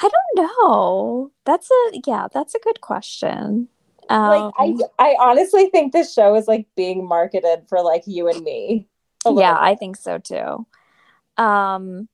I 0.01 0.09
don't 0.09 0.47
know. 0.63 1.31
That's 1.45 1.69
a 1.69 2.01
yeah, 2.07 2.27
that's 2.33 2.55
a 2.55 2.59
good 2.59 2.81
question. 2.81 3.67
Um, 4.09 4.29
like 4.29 4.53
I 4.57 4.63
um, 4.63 4.81
I 4.97 5.15
honestly 5.19 5.69
think 5.69 5.93
this 5.93 6.13
show 6.13 6.35
is 6.35 6.47
like 6.47 6.67
being 6.75 7.07
marketed 7.07 7.65
for 7.67 7.81
like 7.81 8.03
you 8.05 8.27
and 8.27 8.43
me. 8.43 8.87
Yeah, 9.25 9.53
bit. 9.53 9.61
I 9.61 9.75
think 9.75 9.97
so 9.97 10.17
too. 10.17 10.65
Um 11.37 12.09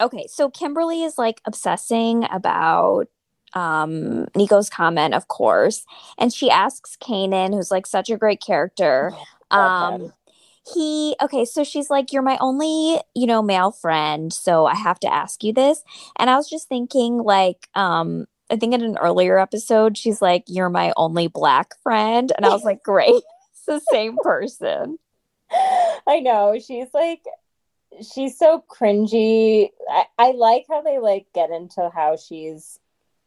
okay, 0.00 0.26
so 0.28 0.50
Kimberly 0.50 1.02
is 1.04 1.18
like 1.18 1.40
obsessing 1.44 2.26
about 2.32 3.06
um 3.52 4.26
Nico's 4.34 4.70
comment, 4.70 5.14
of 5.14 5.28
course, 5.28 5.84
and 6.18 6.32
she 6.32 6.50
asks 6.50 6.96
Canaan, 6.96 7.52
who's 7.52 7.70
like 7.70 7.86
such 7.86 8.10
a 8.10 8.16
great 8.16 8.40
character. 8.40 9.12
Um 9.50 10.12
he 10.72 11.14
okay, 11.20 11.44
so 11.44 11.62
she's 11.64 11.90
like, 11.90 12.12
You're 12.12 12.22
my 12.22 12.38
only, 12.40 13.00
you 13.14 13.26
know, 13.26 13.42
male 13.42 13.70
friend, 13.70 14.32
so 14.32 14.64
I 14.66 14.74
have 14.74 14.98
to 15.00 15.12
ask 15.12 15.44
you 15.44 15.52
this. 15.52 15.84
And 16.18 16.30
I 16.30 16.36
was 16.36 16.48
just 16.48 16.68
thinking, 16.68 17.18
like, 17.18 17.68
um, 17.74 18.26
I 18.54 18.56
think 18.56 18.72
in 18.72 18.82
an 18.82 18.96
earlier 18.98 19.36
episode, 19.36 19.98
she's 19.98 20.22
like, 20.22 20.44
You're 20.46 20.70
my 20.70 20.92
only 20.96 21.26
black 21.26 21.74
friend. 21.82 22.32
And 22.36 22.46
I 22.46 22.50
was 22.50 22.62
like, 22.62 22.84
Great. 22.84 23.10
it's 23.50 23.66
the 23.66 23.80
same 23.90 24.16
person. 24.22 24.98
I 26.06 26.20
know. 26.20 26.58
She's 26.64 26.88
like 26.94 27.24
she's 28.14 28.38
so 28.38 28.64
cringy. 28.68 29.70
I, 29.90 30.04
I 30.18 30.30
like 30.32 30.66
how 30.68 30.82
they 30.82 30.98
like 30.98 31.26
get 31.34 31.50
into 31.50 31.90
how 31.92 32.16
she's 32.16 32.78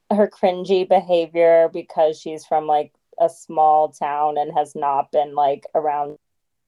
her 0.09 0.29
cringy 0.29 0.87
behavior 0.87 1.69
because 1.71 2.19
she's 2.19 2.45
from 2.45 2.65
like 2.65 2.93
a 3.19 3.29
small 3.29 3.89
town 3.89 4.37
and 4.37 4.57
has 4.57 4.75
not 4.75 5.11
been 5.11 5.35
like 5.35 5.65
around 5.75 6.17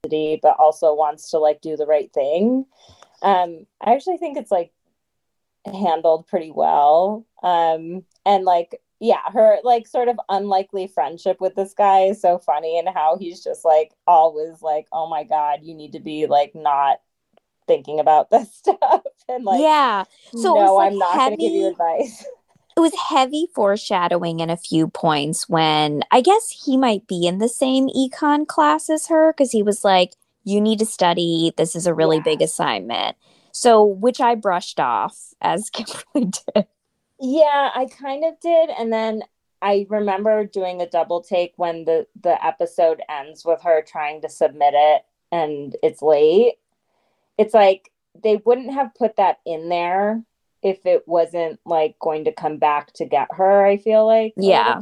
the 0.03 0.10
city, 0.10 0.39
but 0.41 0.57
also 0.60 0.93
wants 0.93 1.32
to 1.32 1.39
like 1.39 1.62
do 1.62 1.78
the 1.78 1.86
right 1.86 2.12
thing. 2.12 2.66
Um, 3.22 3.66
I 3.82 3.93
actually 3.93 4.18
think 4.18 4.38
it's 4.38 4.51
like 4.51 4.74
handled 5.66 6.28
pretty 6.28 6.51
well. 6.51 7.26
Um, 7.43 8.03
and 8.30 8.46
like, 8.46 8.80
yeah, 9.00 9.22
her 9.34 9.58
like 9.64 9.88
sort 9.88 10.08
of 10.08 10.20
unlikely 10.30 10.88
friendship 10.88 11.42
with 11.42 11.56
this 11.56 11.74
guy 11.74 12.02
is 12.02 12.22
so 12.22 12.38
funny 12.38 12.78
and 12.78 12.88
how 12.88 13.18
he's 13.18 13.44
just 13.44 13.66
like 13.66 13.92
always 14.06 14.62
like, 14.62 14.86
oh 14.94 15.10
my 15.10 15.24
God, 15.24 15.60
you 15.64 15.74
need 15.74 15.94
to 15.94 16.00
be 16.00 16.28
like 16.28 16.54
not 16.54 17.00
thinking 17.68 18.00
about 18.00 18.30
this 18.32 18.54
stuff. 18.54 19.02
And 19.28 19.44
like 19.44 19.62
yeah. 19.62 20.04
So 20.34 20.54
no 20.54 20.76
like 20.76 20.92
i'm 20.92 20.98
not 20.98 21.16
going 21.16 21.32
to 21.32 21.38
give 21.38 21.52
you 21.52 21.68
advice. 21.70 22.24
it 22.78 22.80
was 22.80 22.94
heavy 23.10 23.48
foreshadowing 23.56 24.42
in 24.42 24.50
a 24.50 24.56
few 24.56 24.88
points 24.88 25.50
when 25.50 26.02
i 26.12 26.22
guess 26.22 26.64
he 26.66 26.78
might 26.78 27.06
be 27.08 27.28
in 27.28 27.40
the 27.40 27.50
same 27.50 27.90
econ 27.90 28.48
class 28.48 28.90
as 28.90 29.08
her 29.08 29.34
because 29.34 29.52
he 29.52 29.62
was 29.62 29.84
like 29.84 30.14
you 30.46 30.62
need 30.62 30.80
to 30.80 30.86
study. 30.86 31.52
This 31.58 31.76
is 31.76 31.86
a 31.86 31.94
really 31.94 32.18
yeah. 32.18 32.24
big 32.24 32.42
assignment. 32.42 33.18
So 33.52 33.84
which 33.84 34.22
i 34.22 34.36
brushed 34.36 34.80
off 34.80 35.34
as 35.42 35.70
kimberly 35.74 36.32
did 36.56 36.68
yeah 37.20 37.70
i 37.76 37.86
kind 37.86 38.24
of 38.24 38.40
did 38.40 38.70
and 38.70 38.92
then 38.92 39.22
I 39.62 39.86
remember 39.90 40.46
doing 40.46 40.82
a 40.82 40.88
double 40.88 41.22
take 41.22 41.52
when 41.58 41.84
the 41.84 42.08
the 42.22 42.44
episode 42.46 43.02
ends 43.10 43.44
with 43.44 43.62
her 43.64 43.84
trying 43.86 44.22
to 44.22 44.30
submit 44.30 44.74
it 44.74 45.02
and 45.32 45.76
it's 45.84 46.02
late. 46.02 46.56
It's 47.38 47.54
like 47.54 47.92
they 48.22 48.38
wouldn't 48.46 48.74
have 48.74 48.96
put 48.96 49.18
that 49.18 49.40
in 49.46 49.70
there 49.70 50.24
if 50.62 50.86
it 50.86 51.08
wasn't 51.08 51.60
like 51.66 51.98
going 52.00 52.26
to 52.26 52.34
come 52.34 52.58
back 52.58 52.92
to 52.92 53.06
get 53.06 53.30
her 53.32 53.66
i 53.66 53.78
feel 53.78 54.06
like 54.06 54.34
yeah. 54.36 54.78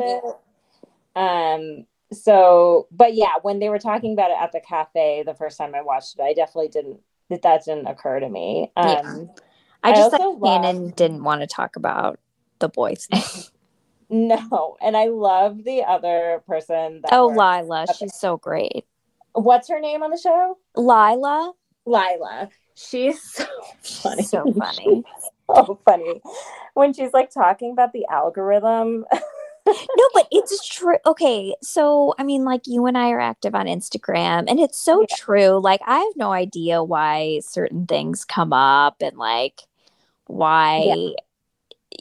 um 1.15 1.85
so 2.11 2.87
but 2.89 3.13
yeah 3.13 3.33
when 3.43 3.59
they 3.59 3.69
were 3.69 3.77
talking 3.77 4.13
about 4.13 4.31
it 4.31 4.37
at 4.39 4.51
the 4.51 4.59
cafe 4.59 5.23
the 5.23 5.35
first 5.35 5.57
time 5.57 5.75
i 5.75 5.81
watched 5.81 6.15
it 6.17 6.21
i 6.23 6.33
definitely 6.33 6.67
didn't 6.67 6.99
that 7.29 7.41
that 7.41 7.65
didn't 7.65 7.87
occur 7.87 8.21
to 8.21 8.29
me. 8.29 8.71
Um 8.77 8.87
yeah. 8.87 9.25
i 9.83 9.91
just 9.91 10.13
I 10.13 10.17
thought 10.17 10.41
Canaan 10.41 10.91
didn't 10.91 11.23
want 11.23 11.41
to 11.41 11.47
talk 11.47 11.75
about 11.75 12.19
the 12.59 12.69
boys 12.69 13.07
no 14.09 14.77
and 14.81 14.95
i 14.95 15.07
love 15.07 15.63
the 15.63 15.83
other 15.83 16.41
person 16.47 17.01
oh 17.11 17.27
lila 17.27 17.85
she's 17.97 18.15
so 18.15 18.37
great 18.37 18.85
what's 19.33 19.67
her 19.67 19.79
name 19.79 20.01
on 20.03 20.11
the 20.11 20.17
show 20.17 20.57
lila 20.75 21.53
Lila. 21.87 22.49
She's 22.75 23.21
so 23.21 23.45
funny. 23.81 24.23
So 24.23 24.53
funny. 24.57 25.03
so 25.55 25.79
funny. 25.85 26.21
When 26.73 26.93
she's 26.93 27.13
like 27.13 27.31
talking 27.31 27.71
about 27.71 27.93
the 27.93 28.05
algorithm. 28.11 29.05
no, 29.65 30.09
but 30.13 30.27
it's 30.31 30.67
true. 30.67 30.97
Okay. 31.05 31.55
So, 31.63 32.13
I 32.19 32.23
mean, 32.23 32.43
like 32.43 32.67
you 32.67 32.85
and 32.85 32.97
I 32.97 33.11
are 33.11 33.19
active 33.19 33.55
on 33.55 33.65
Instagram, 33.65 34.45
and 34.47 34.59
it's 34.59 34.77
so 34.77 35.01
yeah. 35.01 35.15
true. 35.15 35.59
Like, 35.59 35.81
I 35.87 35.97
have 35.97 36.15
no 36.15 36.31
idea 36.31 36.83
why 36.83 37.39
certain 37.43 37.87
things 37.87 38.25
come 38.25 38.53
up 38.53 39.01
and 39.01 39.17
like 39.17 39.61
why. 40.25 40.83
Yeah. 40.85 41.09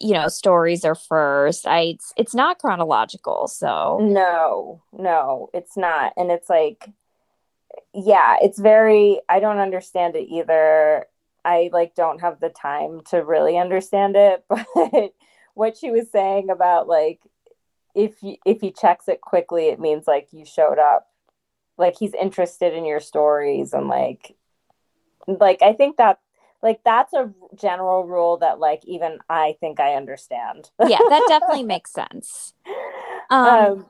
You 0.01 0.15
know, 0.15 0.29
stories 0.29 0.85
are 0.85 0.95
first. 0.95 1.67
I 1.67 1.81
it's, 1.81 2.13
it's 2.17 2.35
not 2.35 2.59
chronological, 2.59 3.49
so 3.49 3.99
no, 4.03 4.83
no, 4.93 5.49
it's 5.55 5.77
not, 5.77 6.13
and 6.17 6.31
it's 6.31 6.51
like 6.51 6.91
yeah, 7.95 8.37
it's 8.43 8.59
very 8.59 9.21
I 9.29 9.41
don't 9.41 9.59
understand 9.59 10.17
it 10.17 10.29
either. 10.29 11.07
I 11.45 11.71
like 11.73 11.95
don't 11.95 12.21
have 12.21 12.41
the 12.41 12.49
time 12.49 13.03
to 13.11 13.19
really 13.19 13.57
understand 13.57 14.17
it, 14.17 14.45
but 14.49 15.15
what 15.55 15.77
she 15.77 15.91
was 15.91 16.11
saying 16.11 16.51
about 16.51 16.89
like 16.89 17.21
if 17.95 18.23
you, 18.23 18.37
if 18.45 18.61
he 18.61 18.73
checks 18.73 19.09
it 19.09 19.21
quickly, 19.23 19.69
it 19.69 19.81
means 19.81 20.07
like 20.07 20.29
you 20.33 20.45
showed 20.45 20.79
up. 20.79 21.09
Like 21.79 21.97
he's 21.99 22.15
interested 22.15 22.75
in 22.75 22.85
your 22.85 23.01
stories 23.01 23.73
and 23.73 23.89
like 23.89 24.35
like 25.27 25.63
I 25.63 25.73
think 25.73 25.97
that 25.97 26.21
like 26.67 26.81
that's 26.85 27.13
a 27.13 27.33
general 27.55 28.05
rule 28.05 28.39
that 28.39 28.59
like 28.59 28.85
even 28.85 29.19
I 29.31 29.57
think 29.61 29.79
I 29.79 29.95
understand. 29.95 30.71
yeah, 30.85 30.99
that 30.99 31.25
definitely 31.29 31.63
makes 31.63 31.93
sense. 31.93 32.55
Um, 33.31 33.47
um 33.47 33.87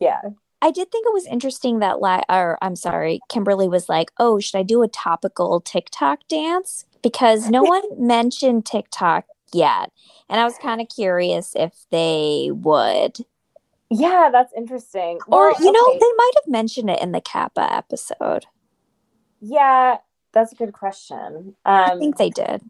yeah. 0.00 0.20
I 0.62 0.70
did 0.70 0.90
think 0.90 1.06
it 1.06 1.12
was 1.12 1.26
interesting 1.26 1.80
that, 1.80 2.00
la- 2.00 2.22
or 2.30 2.56
I'm 2.62 2.74
sorry, 2.74 3.20
Kimberly 3.28 3.68
was 3.68 3.90
like, 3.90 4.10
"Oh, 4.18 4.40
should 4.40 4.58
I 4.58 4.62
do 4.62 4.82
a 4.82 4.88
topical 4.88 5.60
TikTok 5.60 6.20
dance?" 6.28 6.86
Because 7.02 7.50
no 7.50 7.62
one 7.74 7.82
mentioned 7.98 8.64
TikTok 8.64 9.26
yet, 9.52 9.92
and 10.30 10.40
I 10.40 10.44
was 10.44 10.56
kind 10.56 10.80
of 10.80 10.88
curious 10.88 11.52
if 11.54 11.72
they 11.90 12.50
would. 12.52 13.18
Yeah, 13.90 14.30
that's 14.32 14.52
interesting. 14.56 15.20
Or 15.28 15.52
well, 15.52 15.62
you 15.62 15.70
know, 15.70 15.92
they 15.92 16.12
might 16.16 16.32
have 16.36 16.50
mentioned 16.50 16.88
it 16.88 17.02
in 17.02 17.12
the 17.12 17.20
Kappa 17.20 17.72
episode. 17.72 18.46
Yeah, 19.40 19.98
that's 20.36 20.52
a 20.52 20.54
good 20.54 20.74
question. 20.74 21.56
Um, 21.64 21.90
I 21.90 21.98
think 21.98 22.18
they 22.18 22.28
did. 22.28 22.60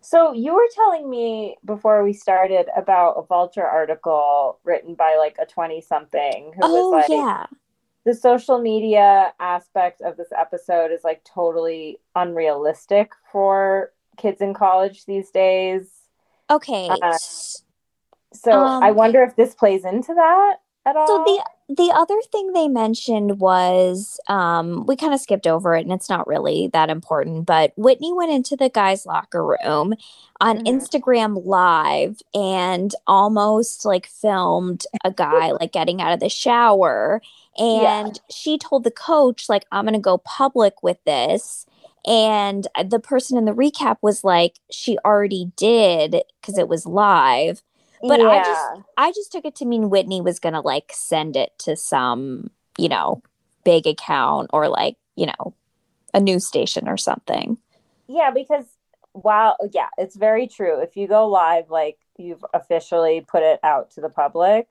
So 0.00 0.32
you 0.32 0.52
were 0.52 0.68
telling 0.74 1.08
me 1.08 1.56
before 1.64 2.02
we 2.02 2.12
started 2.12 2.66
about 2.76 3.12
a 3.12 3.22
Vulture 3.22 3.64
article 3.64 4.58
written 4.64 4.94
by 4.96 5.14
like 5.16 5.36
a 5.40 5.46
20 5.46 5.80
something 5.80 6.52
who 6.52 6.60
oh, 6.62 6.90
was 6.90 7.08
like 7.08 7.10
yeah. 7.16 7.46
the 8.04 8.12
social 8.12 8.58
media 8.58 9.32
aspect 9.38 10.02
of 10.02 10.16
this 10.16 10.28
episode 10.36 10.90
is 10.90 11.04
like 11.04 11.22
totally 11.24 12.00
unrealistic 12.16 13.12
for 13.30 13.92
kids 14.18 14.40
in 14.40 14.52
college 14.52 15.06
these 15.06 15.30
days. 15.30 15.88
Okay. 16.50 16.88
Uh, 16.90 17.16
so 18.32 18.50
um, 18.50 18.82
I 18.82 18.90
wonder 18.90 19.22
if 19.22 19.36
this 19.36 19.54
plays 19.54 19.84
into 19.84 20.12
that 20.12 20.56
at 20.84 20.96
all. 20.96 21.06
So 21.06 21.18
the 21.24 21.44
the 21.68 21.90
other 21.94 22.20
thing 22.30 22.52
they 22.52 22.68
mentioned 22.68 23.40
was 23.40 24.20
um, 24.28 24.84
we 24.86 24.96
kind 24.96 25.14
of 25.14 25.20
skipped 25.20 25.46
over 25.46 25.74
it 25.74 25.82
and 25.82 25.92
it's 25.92 26.10
not 26.10 26.26
really 26.26 26.68
that 26.72 26.90
important 26.90 27.46
but 27.46 27.72
whitney 27.76 28.12
went 28.12 28.30
into 28.30 28.54
the 28.56 28.68
guys 28.68 29.06
locker 29.06 29.44
room 29.44 29.94
on 30.40 30.58
mm-hmm. 30.58 30.66
instagram 30.66 31.40
live 31.44 32.20
and 32.34 32.94
almost 33.06 33.84
like 33.84 34.06
filmed 34.06 34.84
a 35.04 35.10
guy 35.10 35.52
like 35.52 35.72
getting 35.72 36.02
out 36.02 36.12
of 36.12 36.20
the 36.20 36.28
shower 36.28 37.22
and 37.56 38.16
yeah. 38.16 38.22
she 38.30 38.58
told 38.58 38.84
the 38.84 38.90
coach 38.90 39.48
like 39.48 39.64
i'm 39.72 39.84
gonna 39.84 39.98
go 39.98 40.18
public 40.18 40.82
with 40.82 40.98
this 41.04 41.66
and 42.06 42.68
the 42.84 43.00
person 43.00 43.38
in 43.38 43.46
the 43.46 43.52
recap 43.52 43.96
was 44.02 44.22
like 44.22 44.58
she 44.70 44.98
already 45.04 45.50
did 45.56 46.22
because 46.40 46.58
it 46.58 46.68
was 46.68 46.84
live 46.84 47.62
but 48.08 48.20
yeah. 48.20 48.28
I 48.28 48.38
just 48.42 48.82
I 48.98 49.12
just 49.12 49.32
took 49.32 49.44
it 49.44 49.54
to 49.56 49.64
mean 49.64 49.90
Whitney 49.90 50.20
was 50.20 50.38
gonna 50.38 50.60
like 50.60 50.92
send 50.94 51.36
it 51.36 51.52
to 51.60 51.76
some, 51.76 52.50
you 52.78 52.88
know, 52.88 53.22
big 53.64 53.86
account 53.86 54.50
or 54.52 54.68
like, 54.68 54.96
you 55.16 55.26
know, 55.26 55.54
a 56.12 56.20
news 56.20 56.46
station 56.46 56.88
or 56.88 56.96
something. 56.96 57.58
Yeah, 58.06 58.30
because 58.30 58.66
while 59.12 59.56
yeah, 59.72 59.88
it's 59.96 60.16
very 60.16 60.46
true. 60.46 60.80
If 60.80 60.96
you 60.96 61.08
go 61.08 61.28
live, 61.28 61.70
like 61.70 61.98
you've 62.18 62.44
officially 62.52 63.24
put 63.26 63.42
it 63.42 63.58
out 63.62 63.92
to 63.92 64.00
the 64.00 64.10
public, 64.10 64.68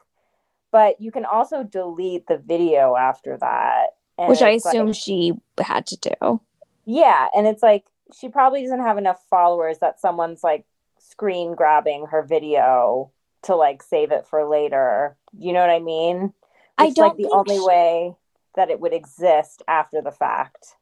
but 0.71 1.01
you 1.01 1.11
can 1.11 1.25
also 1.25 1.63
delete 1.63 2.27
the 2.27 2.38
video 2.38 2.95
after 2.95 3.38
that. 3.38 3.88
Which 4.17 4.43
I 4.43 4.51
assume 4.51 4.88
like, 4.88 4.95
she 4.95 5.34
had 5.59 5.88
to 5.88 5.97
do. 5.97 6.41
Yeah. 6.86 7.27
And 7.36 7.47
it's 7.47 7.63
like 7.63 7.86
she 8.13 8.29
probably 8.29 8.61
doesn't 8.61 8.81
have 8.81 8.99
enough 8.99 9.19
followers 9.27 9.79
that 9.79 9.99
someone's 9.99 10.43
like 10.43 10.65
screen 10.99 11.55
grabbing 11.55 12.05
her 12.07 12.21
video 12.21 13.11
to 13.43 13.55
like 13.55 13.83
save 13.83 14.11
it 14.11 14.25
for 14.27 14.45
later. 14.45 15.15
You 15.37 15.53
know 15.53 15.61
what 15.61 15.69
I 15.69 15.79
mean? 15.79 16.33
It's 16.35 16.77
I 16.77 16.89
don't 16.89 17.09
like 17.09 17.17
the 17.17 17.29
only 17.31 17.57
she, 17.57 17.65
way. 17.65 18.15
that 18.55 18.69
it 18.69 18.79
would 18.79 18.93
exist 18.93 19.61
after 19.67 20.01
the 20.01 20.11
fact. 20.11 20.75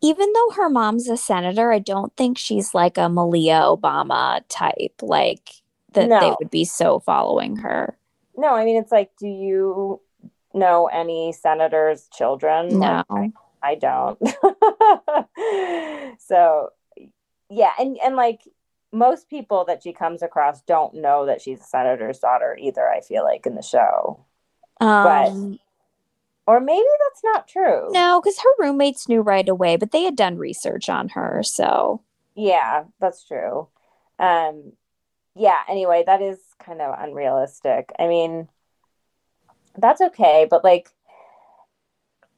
Even 0.00 0.32
though 0.32 0.50
her 0.56 0.68
mom's 0.68 1.08
a 1.08 1.16
senator, 1.16 1.72
I 1.72 1.78
don't 1.78 2.14
think 2.16 2.36
she's 2.36 2.74
like 2.74 2.98
a 2.98 3.08
Malia 3.08 3.60
Obama 3.60 4.42
type, 4.48 4.94
like 5.00 5.50
that 5.92 6.08
No. 6.08 6.20
they 6.20 6.34
would 6.40 6.50
be 6.50 6.64
so 6.64 6.98
following 7.00 7.56
her. 7.56 7.96
No, 8.36 8.54
I 8.54 8.64
mean 8.64 8.76
it's 8.76 8.92
like, 8.92 9.10
do 9.18 9.28
you 9.28 10.00
know 10.54 10.86
any 10.86 11.32
senators' 11.32 12.08
children? 12.12 12.78
No. 12.78 13.04
Like, 13.08 13.30
I 13.62 13.74
don't. 13.76 14.18
so 16.18 16.70
yeah, 17.48 17.70
and 17.78 17.96
and 18.04 18.16
like 18.16 18.40
most 18.92 19.28
people 19.28 19.64
that 19.66 19.82
she 19.82 19.92
comes 19.92 20.22
across 20.22 20.62
don't 20.62 20.94
know 20.94 21.26
that 21.26 21.40
she's 21.40 21.60
a 21.60 21.64
senator's 21.64 22.18
daughter 22.18 22.56
either, 22.60 22.88
I 22.88 23.00
feel 23.00 23.24
like 23.24 23.46
in 23.46 23.54
the 23.54 23.62
show. 23.62 24.24
Um, 24.80 25.58
Or 26.46 26.60
maybe 26.60 26.86
that's 27.04 27.22
not 27.24 27.48
true. 27.48 27.92
no, 27.92 28.20
because 28.20 28.40
her 28.40 28.50
roommates 28.58 29.08
knew 29.08 29.20
right 29.20 29.48
away, 29.48 29.76
but 29.76 29.92
they 29.92 30.02
had 30.04 30.16
done 30.16 30.36
research 30.38 30.88
on 30.88 31.10
her. 31.10 31.42
So, 31.42 32.02
Yeah, 32.34 32.84
that's 33.00 33.24
true. 33.24 33.68
Um 34.18 34.72
yeah, 35.34 35.62
anyway, 35.68 36.04
that 36.06 36.22
is 36.22 36.38
kind 36.58 36.80
of 36.82 36.94
unrealistic. 36.98 37.92
I 37.98 38.08
mean, 38.08 38.48
that's 39.76 40.00
okay, 40.00 40.46
but 40.50 40.64
like 40.64 40.88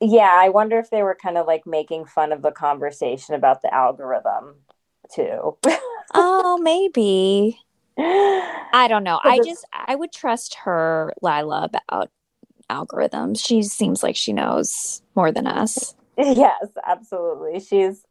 yeah, 0.01 0.35
I 0.37 0.49
wonder 0.51 0.79
if 0.79 0.91
they 0.91 1.03
were 1.03 1.17
kind 1.21 1.39
of 1.39 1.47
like 1.47 1.67
making 1.67 2.05
fun 2.07 2.33
of 2.33 2.43
the 2.43 2.51
conversation 2.51 3.35
about 3.35 3.63
the 3.63 3.73
algorithm 3.73 4.57
too. 5.15 5.57
oh, 6.13 6.59
maybe. 6.59 7.59
I 7.99 8.87
don't 8.89 9.05
know. 9.05 9.21
I 9.23 9.39
just, 9.39 9.65
I 9.73 9.95
would 9.95 10.13
trust 10.13 10.57
her, 10.65 11.15
Lila, 11.23 11.65
about 11.65 12.11
algorithms. 12.69 13.45
She 13.45 13.63
seems 13.63 14.03
like 14.03 14.17
she 14.17 14.33
knows 14.33 15.03
more 15.15 15.31
than 15.33 15.47
us. 15.47 15.95
yes, 16.19 16.67
absolutely. 16.87 17.61
She's 17.61 18.05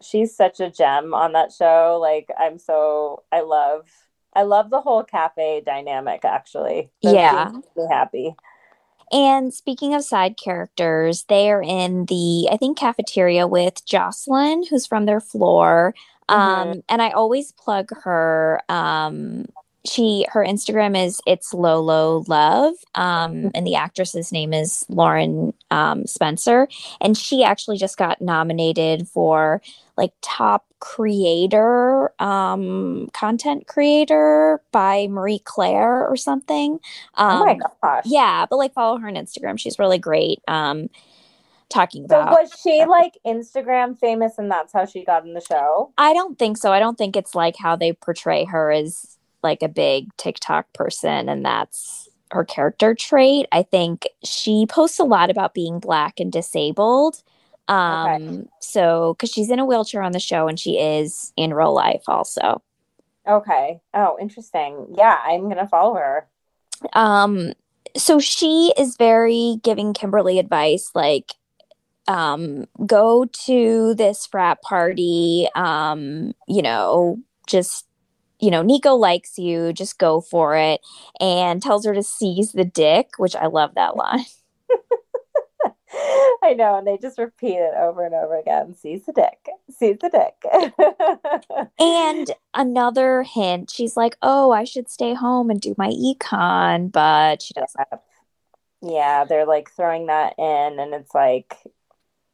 she's 0.00 0.34
such 0.36 0.60
a 0.60 0.70
gem 0.70 1.12
on 1.14 1.32
that 1.32 1.52
show. 1.52 1.98
Like 2.00 2.28
I'm 2.38 2.58
so 2.58 3.24
I 3.32 3.40
love 3.40 3.88
I 4.34 4.42
love 4.42 4.70
the 4.70 4.80
whole 4.80 5.02
cafe 5.02 5.62
dynamic 5.64 6.24
actually. 6.24 6.90
That 7.02 7.14
Yeah. 7.14 7.50
me 7.76 7.86
happy. 7.90 8.36
And 9.10 9.54
speaking 9.54 9.94
of 9.94 10.04
side 10.04 10.36
characters, 10.36 11.24
they 11.28 11.50
are 11.50 11.62
in 11.62 12.04
the, 12.06 12.48
I 12.52 12.58
think, 12.58 12.76
cafeteria 12.76 13.46
with 13.46 13.84
Jocelyn, 13.86 14.64
who's 14.68 14.86
from 14.86 15.06
their 15.06 15.20
floor. 15.20 15.94
Um, 16.28 16.82
and 16.88 17.00
I 17.02 17.10
always 17.10 17.52
plug 17.52 17.90
her. 18.02 18.60
Um, 18.68 19.46
she 19.86 20.26
her 20.30 20.44
Instagram 20.44 21.02
is 21.02 21.20
it's 21.26 21.54
Lolo 21.54 22.24
Love. 22.26 22.74
Um, 22.94 23.50
and 23.54 23.66
the 23.66 23.76
actress's 23.76 24.32
name 24.32 24.52
is 24.52 24.84
Lauren 24.88 25.54
um, 25.70 26.06
Spencer. 26.06 26.68
And 27.00 27.16
she 27.16 27.42
actually 27.42 27.78
just 27.78 27.96
got 27.96 28.20
nominated 28.20 29.08
for 29.08 29.62
like 29.96 30.12
top 30.20 30.66
creator, 30.80 32.12
um, 32.20 33.08
content 33.12 33.66
creator 33.66 34.60
by 34.72 35.08
Marie 35.08 35.40
Claire 35.40 36.06
or 36.06 36.16
something. 36.16 36.78
Um, 37.14 37.42
oh 37.42 37.46
my 37.46 37.58
gosh. 37.82 38.04
yeah, 38.06 38.46
but 38.48 38.56
like 38.56 38.72
follow 38.72 38.98
her 38.98 39.08
on 39.08 39.14
Instagram. 39.14 39.58
She's 39.58 39.78
really 39.78 39.98
great. 39.98 40.40
Um, 40.46 40.90
talking 41.68 42.04
about. 42.04 42.34
So 42.34 42.40
was 42.42 42.52
she 42.62 42.84
like 42.84 43.18
Instagram 43.26 43.98
famous 43.98 44.38
and 44.38 44.50
that's 44.50 44.72
how 44.72 44.86
she 44.86 45.04
got 45.04 45.24
in 45.24 45.34
the 45.34 45.40
show? 45.40 45.92
I 45.98 46.12
don't 46.12 46.38
think 46.38 46.56
so. 46.56 46.72
I 46.72 46.78
don't 46.78 46.96
think 46.98 47.16
it's 47.16 47.34
like 47.34 47.56
how 47.56 47.76
they 47.76 47.92
portray 47.92 48.44
her 48.44 48.70
as 48.70 49.18
like 49.42 49.62
a 49.62 49.68
big 49.68 50.14
TikTok 50.16 50.72
person, 50.72 51.28
and 51.28 51.44
that's 51.44 52.08
her 52.32 52.44
character 52.44 52.94
trait. 52.94 53.46
I 53.52 53.62
think 53.62 54.06
she 54.24 54.66
posts 54.68 54.98
a 54.98 55.04
lot 55.04 55.30
about 55.30 55.54
being 55.54 55.78
black 55.78 56.20
and 56.20 56.32
disabled. 56.32 57.22
Um, 57.68 58.48
so 58.60 59.14
because 59.14 59.30
she's 59.30 59.50
in 59.50 59.58
a 59.58 59.64
wheelchair 59.64 60.02
on 60.02 60.12
the 60.12 60.20
show, 60.20 60.48
and 60.48 60.58
she 60.58 60.78
is 60.78 61.32
in 61.36 61.54
real 61.54 61.74
life 61.74 62.02
also. 62.08 62.62
Okay. 63.28 63.80
Oh, 63.92 64.16
interesting. 64.20 64.86
Yeah, 64.96 65.16
I'm 65.22 65.48
gonna 65.48 65.68
follow 65.68 65.94
her. 65.94 66.26
um 66.94 67.52
so 67.96 68.20
she 68.20 68.72
is 68.78 68.96
very 68.96 69.56
giving 69.62 69.92
kimberly 69.94 70.38
advice 70.38 70.90
like 70.94 71.32
um 72.08 72.66
go 72.86 73.24
to 73.26 73.94
this 73.94 74.26
frat 74.26 74.60
party 74.62 75.48
um 75.54 76.32
you 76.48 76.62
know 76.62 77.18
just 77.46 77.86
you 78.40 78.50
know 78.50 78.62
nico 78.62 78.94
likes 78.94 79.38
you 79.38 79.72
just 79.72 79.98
go 79.98 80.20
for 80.20 80.56
it 80.56 80.80
and 81.20 81.62
tells 81.62 81.84
her 81.84 81.94
to 81.94 82.02
seize 82.02 82.52
the 82.52 82.64
dick 82.64 83.10
which 83.18 83.36
i 83.36 83.46
love 83.46 83.74
that 83.74 83.96
line 83.96 84.24
I 86.42 86.52
know, 86.52 86.76
and 86.76 86.86
they 86.86 86.98
just 86.98 87.18
repeat 87.18 87.56
it 87.56 87.74
over 87.76 88.04
and 88.04 88.14
over 88.14 88.38
again. 88.38 88.74
Seize 88.74 89.04
the 89.06 89.12
dick. 89.12 89.48
Seize 89.70 89.96
the 90.00 90.08
dick. 90.08 91.68
and 91.78 92.30
another 92.54 93.22
hint 93.22 93.70
she's 93.70 93.96
like 93.96 94.16
oh 94.22 94.50
i 94.52 94.64
should 94.64 94.88
stay 94.88 95.14
home 95.14 95.50
and 95.50 95.60
do 95.60 95.74
my 95.78 95.88
econ 95.88 96.92
but 96.92 97.42
she 97.42 97.54
doesn't 97.54 97.80
yeah, 98.80 99.24
they're 99.24 99.46
like 99.46 99.70
throwing 99.74 100.06
that 100.06 100.34
in, 100.38 100.78
and 100.78 100.94
it's 100.94 101.14
like, 101.14 101.56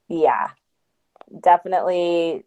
yeah, 0.08 0.50
definitely. 1.40 2.44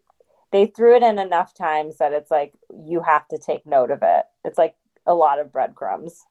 They 0.50 0.66
threw 0.66 0.96
it 0.96 1.02
in 1.02 1.18
enough 1.18 1.54
times 1.54 1.98
that 1.98 2.12
it's 2.12 2.30
like 2.30 2.54
you 2.86 3.00
have 3.00 3.28
to 3.28 3.38
take 3.38 3.66
note 3.66 3.90
of 3.90 4.00
it. 4.02 4.24
It's 4.44 4.58
like 4.58 4.76
a 5.06 5.14
lot 5.14 5.38
of 5.38 5.52
breadcrumbs. 5.52 6.24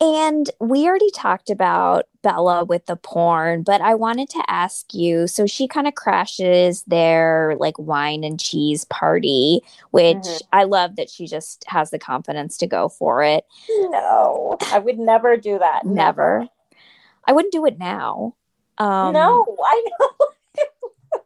And 0.00 0.48
we 0.60 0.86
already 0.86 1.10
talked 1.10 1.50
about 1.50 2.04
Bela 2.22 2.64
with 2.64 2.86
the 2.86 2.94
porn, 2.94 3.64
but 3.64 3.80
I 3.80 3.96
wanted 3.96 4.28
to 4.30 4.44
ask 4.46 4.94
you 4.94 5.26
so 5.26 5.44
she 5.44 5.66
kind 5.66 5.88
of 5.88 5.96
crashes 5.96 6.84
their 6.84 7.56
like 7.58 7.76
wine 7.80 8.22
and 8.22 8.38
cheese 8.38 8.84
party, 8.84 9.60
which 9.90 10.16
Mhm. 10.16 10.42
I 10.52 10.64
love 10.64 10.94
that 10.96 11.10
she 11.10 11.26
just 11.26 11.64
has 11.66 11.90
the 11.90 11.98
confidence 11.98 12.56
to 12.58 12.68
go 12.68 12.88
for 12.88 13.24
it. 13.24 13.44
No, 13.68 14.56
I 14.72 14.78
would 14.78 15.00
never 15.00 15.36
do 15.36 15.58
that. 15.58 15.84
Never. 15.84 16.48
I 17.24 17.32
wouldn't 17.32 17.52
do 17.52 17.66
it 17.66 17.78
now. 17.78 18.34
Um, 18.78 19.12
no, 19.12 19.56
I 19.64 19.84
know. 20.00 20.10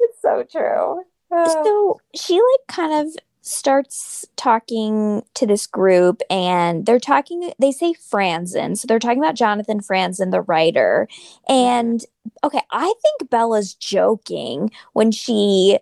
it's 0.00 0.22
so 0.22 0.44
true. 0.50 1.02
Oh. 1.30 1.64
So 1.64 2.00
she 2.14 2.34
like 2.34 2.66
kind 2.68 3.06
of 3.06 3.14
starts 3.46 4.26
talking 4.34 5.22
to 5.34 5.46
this 5.46 5.68
group 5.68 6.20
and 6.28 6.84
they're 6.84 6.98
talking 6.98 7.52
they 7.60 7.70
say 7.70 7.94
Franzen. 7.94 8.76
So 8.76 8.86
they're 8.86 8.98
talking 8.98 9.22
about 9.22 9.36
Jonathan 9.36 9.80
Franzen, 9.80 10.32
the 10.32 10.42
writer. 10.42 11.08
And 11.48 12.04
okay, 12.42 12.62
I 12.72 12.92
think 13.02 13.30
Bela's 13.30 13.74
joking 13.74 14.70
when 14.94 15.12
she 15.12 15.78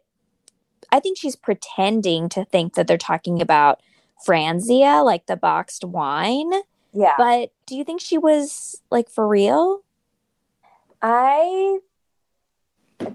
I 0.92 1.00
think 1.00 1.18
she's 1.18 1.36
pretending 1.36 2.28
to 2.30 2.44
think 2.44 2.74
that 2.74 2.86
they're 2.86 2.98
talking 2.98 3.40
about 3.40 3.80
Franzia, 4.26 5.04
like 5.04 5.26
the 5.26 5.36
boxed 5.36 5.84
wine. 5.84 6.52
yeah. 6.92 7.14
But 7.16 7.50
do 7.66 7.76
you 7.76 7.84
think 7.84 8.00
she 8.00 8.18
was 8.18 8.80
like 8.90 9.08
for 9.08 9.26
real? 9.26 9.82
I 11.04 11.80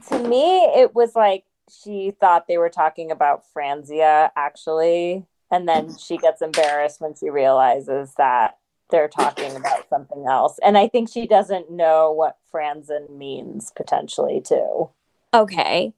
to 0.09 0.19
me 0.19 0.59
it 0.75 0.93
was 0.93 1.15
like 1.15 1.45
she 1.69 2.11
thought 2.11 2.47
they 2.47 2.57
were 2.59 2.69
talking 2.69 3.11
about 3.11 3.43
Franzia 3.55 4.29
actually 4.35 5.25
and 5.51 5.67
then 5.67 5.97
she 5.97 6.17
gets 6.17 6.41
embarrassed 6.43 7.01
when 7.01 7.15
she 7.15 7.29
realizes 7.31 8.13
that 8.17 8.57
they're 8.91 9.07
talking 9.07 9.55
about 9.55 9.89
something 9.89 10.25
else 10.27 10.59
and 10.63 10.77
I 10.77 10.87
think 10.87 11.09
she 11.09 11.27
doesn't 11.27 11.71
know 11.71 12.11
what 12.11 12.37
Franzen 12.53 13.09
means 13.17 13.71
potentially 13.75 14.41
too. 14.41 14.91
Okay. 15.33 15.93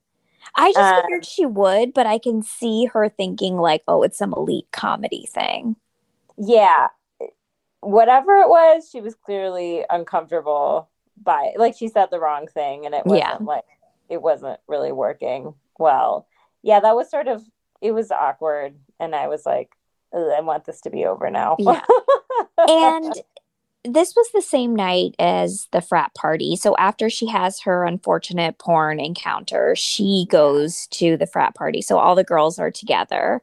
I 0.55 0.73
just 0.73 0.95
Um, 0.95 1.01
figured 1.03 1.25
she 1.25 1.45
would, 1.45 1.93
but 1.93 2.07
I 2.07 2.19
can 2.19 2.43
see 2.43 2.85
her 2.85 3.09
thinking 3.09 3.57
like, 3.57 3.83
oh, 3.87 4.03
it's 4.03 4.17
some 4.17 4.33
elite 4.33 4.67
comedy 4.71 5.27
thing. 5.31 5.77
Yeah. 6.37 6.89
Whatever 7.81 8.33
it 8.37 8.49
was, 8.49 8.89
she 8.89 9.01
was 9.01 9.15
clearly 9.15 9.85
uncomfortable 9.89 10.90
by 11.23 11.53
like 11.57 11.75
she 11.77 11.87
said 11.87 12.07
the 12.11 12.19
wrong 12.19 12.47
thing 12.47 12.85
and 12.85 12.95
it 12.95 13.05
wasn't 13.05 13.23
Yeah. 13.23 13.37
like 13.41 13.63
it 14.09 14.21
wasn't 14.21 14.59
really 14.67 14.91
working 14.91 15.53
well. 15.79 16.27
Yeah, 16.63 16.79
that 16.79 16.95
was 16.95 17.09
sort 17.09 17.27
of 17.27 17.43
it 17.81 17.91
was 17.91 18.11
awkward 18.11 18.75
and 18.99 19.15
I 19.15 19.27
was 19.27 19.45
like, 19.45 19.71
I 20.13 20.41
want 20.41 20.65
this 20.65 20.81
to 20.81 20.89
be 20.89 21.05
over 21.05 21.29
now. 21.29 21.55
Yeah. 21.59 21.81
And 22.67 23.13
this 23.83 24.13
was 24.15 24.27
the 24.33 24.41
same 24.41 24.75
night 24.75 25.15
as 25.17 25.67
the 25.71 25.81
frat 25.81 26.13
party. 26.13 26.55
So 26.55 26.75
after 26.77 27.09
she 27.09 27.25
has 27.27 27.59
her 27.61 27.83
unfortunate 27.85 28.59
porn 28.59 28.99
encounter, 28.99 29.75
she 29.75 30.27
goes 30.29 30.85
to 30.91 31.17
the 31.17 31.25
frat 31.25 31.55
party. 31.55 31.81
So 31.81 31.97
all 31.97 32.13
the 32.13 32.23
girls 32.23 32.59
are 32.59 32.69
together. 32.69 33.41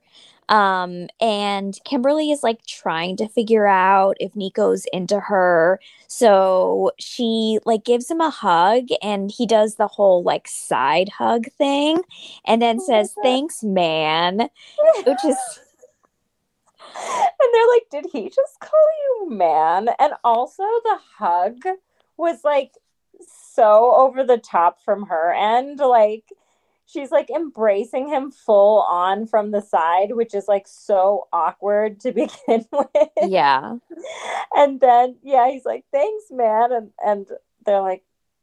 Um, 0.48 1.08
and 1.20 1.78
Kimberly 1.84 2.30
is 2.30 2.42
like 2.42 2.64
trying 2.66 3.16
to 3.16 3.28
figure 3.28 3.66
out 3.66 4.16
if 4.20 4.34
Nico's 4.34 4.86
into 4.92 5.20
her. 5.20 5.80
So 6.06 6.92
she 6.98 7.58
like 7.64 7.84
gives 7.84 8.10
him 8.10 8.20
a 8.20 8.30
hug 8.30 8.88
and 9.02 9.30
he 9.30 9.46
does 9.46 9.74
the 9.74 9.88
whole 9.88 10.22
like 10.22 10.48
side 10.48 11.10
hug 11.10 11.46
thing 11.58 12.00
and 12.46 12.62
then 12.62 12.80
says, 12.80 13.14
Thanks, 13.22 13.62
man. 13.62 14.48
Which 15.04 15.24
is 15.24 15.36
and 16.96 17.48
they're 17.52 17.68
like, 17.68 17.86
did 17.90 18.06
he 18.12 18.28
just 18.28 18.60
call 18.60 18.80
you 19.02 19.30
man? 19.30 19.88
And 19.98 20.14
also 20.24 20.62
the 20.62 20.98
hug 21.18 21.62
was 22.16 22.44
like 22.44 22.72
so 23.54 23.94
over 23.96 24.24
the 24.24 24.38
top 24.38 24.82
from 24.84 25.06
her 25.06 25.32
end. 25.32 25.78
Like 25.78 26.24
she's 26.88 27.10
like 27.10 27.30
embracing 27.30 28.08
him 28.08 28.30
full 28.30 28.82
on 28.82 29.26
from 29.26 29.50
the 29.50 29.60
side, 29.60 30.12
which 30.12 30.34
is 30.34 30.48
like 30.48 30.66
so 30.66 31.28
awkward 31.32 32.00
to 32.00 32.12
begin 32.20 32.66
with. 32.72 33.08
Yeah. 33.22 33.76
And 34.56 34.80
then 34.80 35.16
yeah, 35.22 35.50
he's 35.50 35.64
like, 35.64 35.84
Thanks, 35.92 36.24
man. 36.30 36.72
And 36.72 36.90
and 37.04 37.26
they're 37.64 37.82
like, 37.82 38.02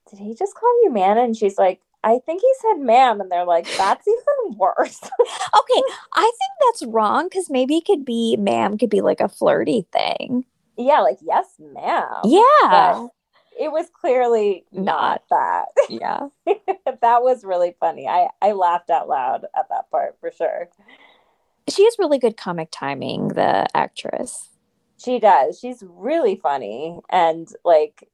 Did 0.10 0.20
he 0.20 0.36
just 0.36 0.56
call 0.56 0.84
you 0.84 0.92
man? 0.92 1.18
And 1.18 1.36
she's 1.36 1.58
like, 1.58 1.82
I 2.04 2.20
think 2.26 2.42
he 2.42 2.52
said 2.62 2.80
ma'am. 2.84 3.20
And 3.20 3.32
they're 3.32 3.46
like, 3.46 3.68
That's 3.78 4.08
even 4.08 4.58
worse. 4.58 5.00
okay. 5.04 5.84
I 6.14 6.22
think 6.22 6.52
that's 6.62 6.86
wrong 6.94 7.26
because 7.28 7.50
maybe 7.50 7.78
it 7.78 7.86
could 7.86 8.06
be 8.06 8.38
ma'am 8.38 8.78
could 8.78 8.92
be 8.92 9.02
like 9.02 9.22
a 9.22 9.28
flirty 9.30 9.88
thing. 9.92 10.46
yeah, 10.78 11.02
like 11.02 11.18
yes, 11.22 11.48
ma'am. 11.60 12.22
Yeah. 12.24 12.44
But 12.62 13.10
it 13.60 13.72
was 13.72 13.88
clearly 13.90 14.66
not 14.72 15.24
that. 15.30 15.66
Yeah. 15.90 16.28
that 16.46 17.22
was 17.22 17.44
really 17.44 17.76
funny. 17.80 18.08
I, 18.08 18.30
I 18.42 18.54
laughed 18.54 18.90
out 18.90 19.08
loud 19.08 19.46
at 19.56 19.70
that 19.70 19.90
part 19.92 20.18
for 20.20 20.32
sure. 20.32 20.70
She 21.70 21.84
has 21.84 21.96
really 22.00 22.18
good 22.18 22.38
comic 22.38 22.70
timing, 22.72 23.30
the 23.30 23.68
actress. 23.76 24.50
She 24.98 25.20
does. 25.20 25.60
She's 25.60 25.84
really 25.88 26.36
funny. 26.36 27.00
And 27.10 27.48
like, 27.64 28.10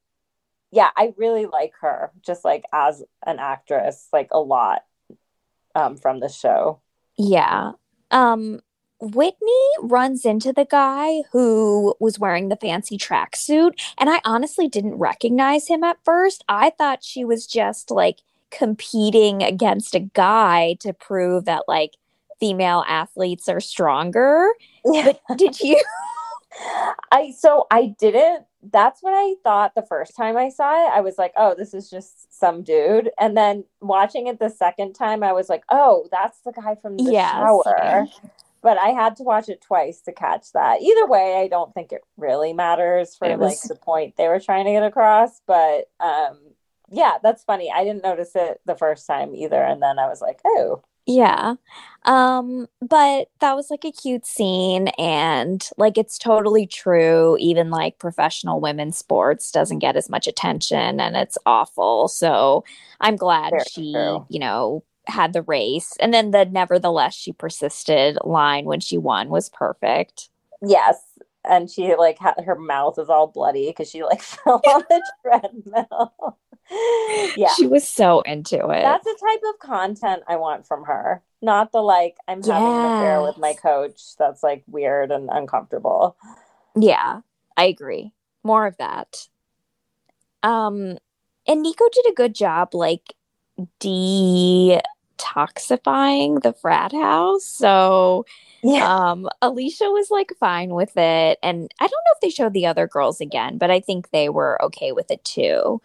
yeah, 0.72 0.90
I 0.98 1.14
really 1.18 1.46
like 1.46 1.74
her 1.82 2.12
just 2.26 2.44
like 2.44 2.64
as 2.74 3.04
an 3.26 3.40
actress, 3.40 4.08
like 4.12 4.30
a 4.32 4.40
lot 4.40 4.84
um, 5.76 5.98
from 5.98 6.20
the 6.20 6.30
show. 6.30 6.82
Yeah. 7.18 7.72
Um 8.10 8.60
Whitney 9.02 9.68
runs 9.82 10.26
into 10.26 10.54
the 10.54 10.66
guy 10.66 11.24
who 11.32 11.96
was 12.00 12.20
wearing 12.20 12.50
the 12.50 12.56
fancy 12.56 12.98
tracksuit, 12.98 13.72
and 13.98 14.10
I 14.10 14.22
honestly 14.24 14.68
didn't 14.68 14.96
recognize 14.96 15.68
him 15.68 15.84
at 15.84 15.98
first. 16.06 16.44
I 16.48 16.70
thought 16.70 17.04
she 17.04 17.26
was 17.26 17.48
just 17.48 17.90
like 17.90 18.20
competing 18.52 19.42
against 19.42 19.96
a 19.96 20.00
guy 20.00 20.76
to 20.82 20.94
prove 20.94 21.46
that 21.46 21.64
like 21.68 21.96
female 22.40 22.84
athletes 22.88 23.50
are 23.50 23.60
stronger. 23.60 24.50
Yeah. 24.86 25.14
But 25.28 25.38
did 25.38 25.60
you? 25.60 25.82
I 27.12 27.32
so 27.38 27.66
I 27.72 27.96
didn't 27.98 28.46
that's 28.64 29.02
what 29.02 29.14
I 29.14 29.36
thought 29.44 29.74
the 29.74 29.82
first 29.82 30.16
time 30.16 30.38
I 30.38 30.50
saw 30.50 30.86
it. 30.86 30.92
I 30.92 31.02
was 31.02 31.18
like, 31.18 31.34
oh, 31.36 31.56
this 31.58 31.74
is 31.74 31.90
just 31.90 32.38
some 32.38 32.62
dude. 32.62 33.10
And 33.20 33.36
then 33.36 33.64
watching 33.80 34.28
it 34.28 34.40
the 34.40 34.50
second 34.50 34.94
time, 34.94 35.24
I 35.24 35.34
was 35.34 35.50
like, 35.50 35.64
oh, 35.72 36.08
that's 36.12 36.40
the 36.42 36.52
guy 36.52 36.76
from 36.76 36.98
the 36.98 37.12
Yes. 37.12 37.32
shower. 37.32 38.06
But 38.62 38.78
I 38.78 38.90
had 38.90 39.16
to 39.18 39.24
watch 39.24 39.50
it 39.50 39.62
twice 39.62 40.02
to 40.02 40.12
catch 40.14 40.52
that. 40.54 40.82
Either 40.82 41.08
way, 41.08 41.42
I 41.42 41.48
don't 41.48 41.74
think 41.74 41.92
it 41.92 42.02
really 42.18 42.54
matters 42.54 43.16
for 43.16 43.28
was- 43.38 43.40
like 43.40 43.62
the 43.68 43.76
point 43.76 44.16
they 44.18 44.28
were 44.28 44.40
trying 44.40 44.66
to 44.66 44.72
get 44.72 44.84
across. 44.84 45.42
But 45.48 45.90
um 46.00 46.40
yeah, 46.90 47.18
that's 47.24 47.44
funny. 47.44 47.72
I 47.74 47.84
didn't 47.86 48.04
notice 48.04 48.32
it 48.36 48.60
the 48.66 48.76
first 48.76 49.08
time 49.08 49.34
either. 49.36 49.62
And 49.64 49.82
then 49.82 49.98
I 49.98 50.08
was 50.08 50.20
like, 50.22 50.40
oh, 50.46 50.84
Yeah. 51.06 51.56
Um, 52.06 52.68
but 52.82 53.30
that 53.40 53.56
was 53.56 53.70
like 53.72 53.86
a 53.86 53.92
cute 53.92 54.26
scene 54.26 54.90
and 55.00 55.68
like 55.78 55.98
it's 55.98 56.18
totally 56.18 56.68
true. 56.68 57.38
Even 57.40 57.70
like 57.70 57.98
professional 58.00 58.60
women's 58.60 58.98
sports 58.98 59.52
doesn't 59.52 59.80
get 59.80 59.96
as 59.96 60.10
much 60.10 60.28
attention 60.28 61.00
and 61.00 61.16
it's 61.16 61.38
awful. 61.46 62.08
So 62.08 62.64
I'm 63.00 63.16
glad 63.18 63.52
Very 63.52 63.64
she, 63.70 63.94
true. 63.94 64.26
you 64.30 64.40
know, 64.40 64.84
had 65.08 65.34
the 65.34 65.42
race. 65.42 65.94
And 66.00 66.14
then 66.14 66.32
the 66.32 66.46
nevertheless 66.46 67.14
she 67.16 67.32
persisted 67.32 68.18
line 68.24 68.66
when 68.66 68.80
she 68.80 68.98
won 68.98 69.30
was 69.30 69.50
perfect. 69.50 70.30
yes. 70.62 70.98
And 71.44 71.72
she 71.72 71.96
like 71.96 72.20
had 72.20 72.36
her 72.46 72.56
mouth 72.56 73.00
is 73.00 73.10
all 73.10 73.26
bloody 73.26 73.68
because 73.68 73.90
she 73.90 74.04
like 74.04 74.22
fell 74.22 74.62
on 74.68 74.84
the 74.90 75.12
treadmill. 75.24 76.38
yeah. 77.36 77.50
She 77.58 77.66
was 77.68 77.88
so 77.88 78.22
into 78.22 78.58
it. 78.70 78.82
That's 78.82 79.04
the 79.04 79.18
type 79.28 79.42
of 79.54 79.60
content 79.60 80.24
I 80.28 80.36
want 80.36 80.68
from 80.68 80.86
her. 80.86 81.24
Not 81.42 81.72
the 81.72 81.82
like 81.82 82.18
I'm 82.28 82.44
having 82.44 82.68
an 82.68 82.86
affair 82.86 83.22
with 83.24 83.38
my 83.38 83.54
coach 83.54 84.16
that's 84.18 84.44
like 84.44 84.64
weird 84.68 85.12
and 85.12 85.30
uncomfortable. 85.32 86.16
Yeah, 86.76 87.22
I 87.58 87.66
agree. 87.66 88.14
More 88.44 88.68
of 88.68 88.78
that. 88.78 89.28
Um, 90.44 90.98
and 91.48 91.62
Nico 91.62 91.86
did 91.92 92.12
a 92.12 92.16
good 92.16 92.36
job, 92.36 92.74
like 92.74 93.16
detoxifying 93.80 96.42
the 96.42 96.54
frat 96.54 96.92
house. 96.92 97.46
So, 97.46 98.26
Yeah. 98.64 99.12
um, 99.12 99.30
Alicia 99.42 99.90
was 99.92 100.10
like 100.12 100.32
fine 100.40 100.70
with 100.72 100.96
it, 100.98 101.40
and 101.44 101.72
I 101.80 101.84
don't 101.86 101.92
know 101.92 102.14
if 102.16 102.22
they 102.22 102.30
showed 102.30 102.54
the 102.54 102.66
other 102.68 102.88
girls 102.88 103.20
again, 103.22 103.58
but 103.58 103.72
I 103.72 103.80
think 103.80 104.10
they 104.12 104.30
were 104.30 104.62
okay 104.64 104.92
with 104.92 105.10
it 105.12 105.24
too. 105.24 105.82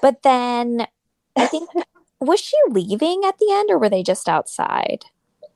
But 0.00 0.22
then, 0.22 0.86
I 1.36 1.46
think 1.46 1.68
was 2.20 2.40
she 2.40 2.56
leaving 2.68 3.22
at 3.26 3.38
the 3.38 3.50
end, 3.52 3.70
or 3.70 3.78
were 3.78 3.88
they 3.90 4.02
just 4.02 4.28
outside? 4.28 5.04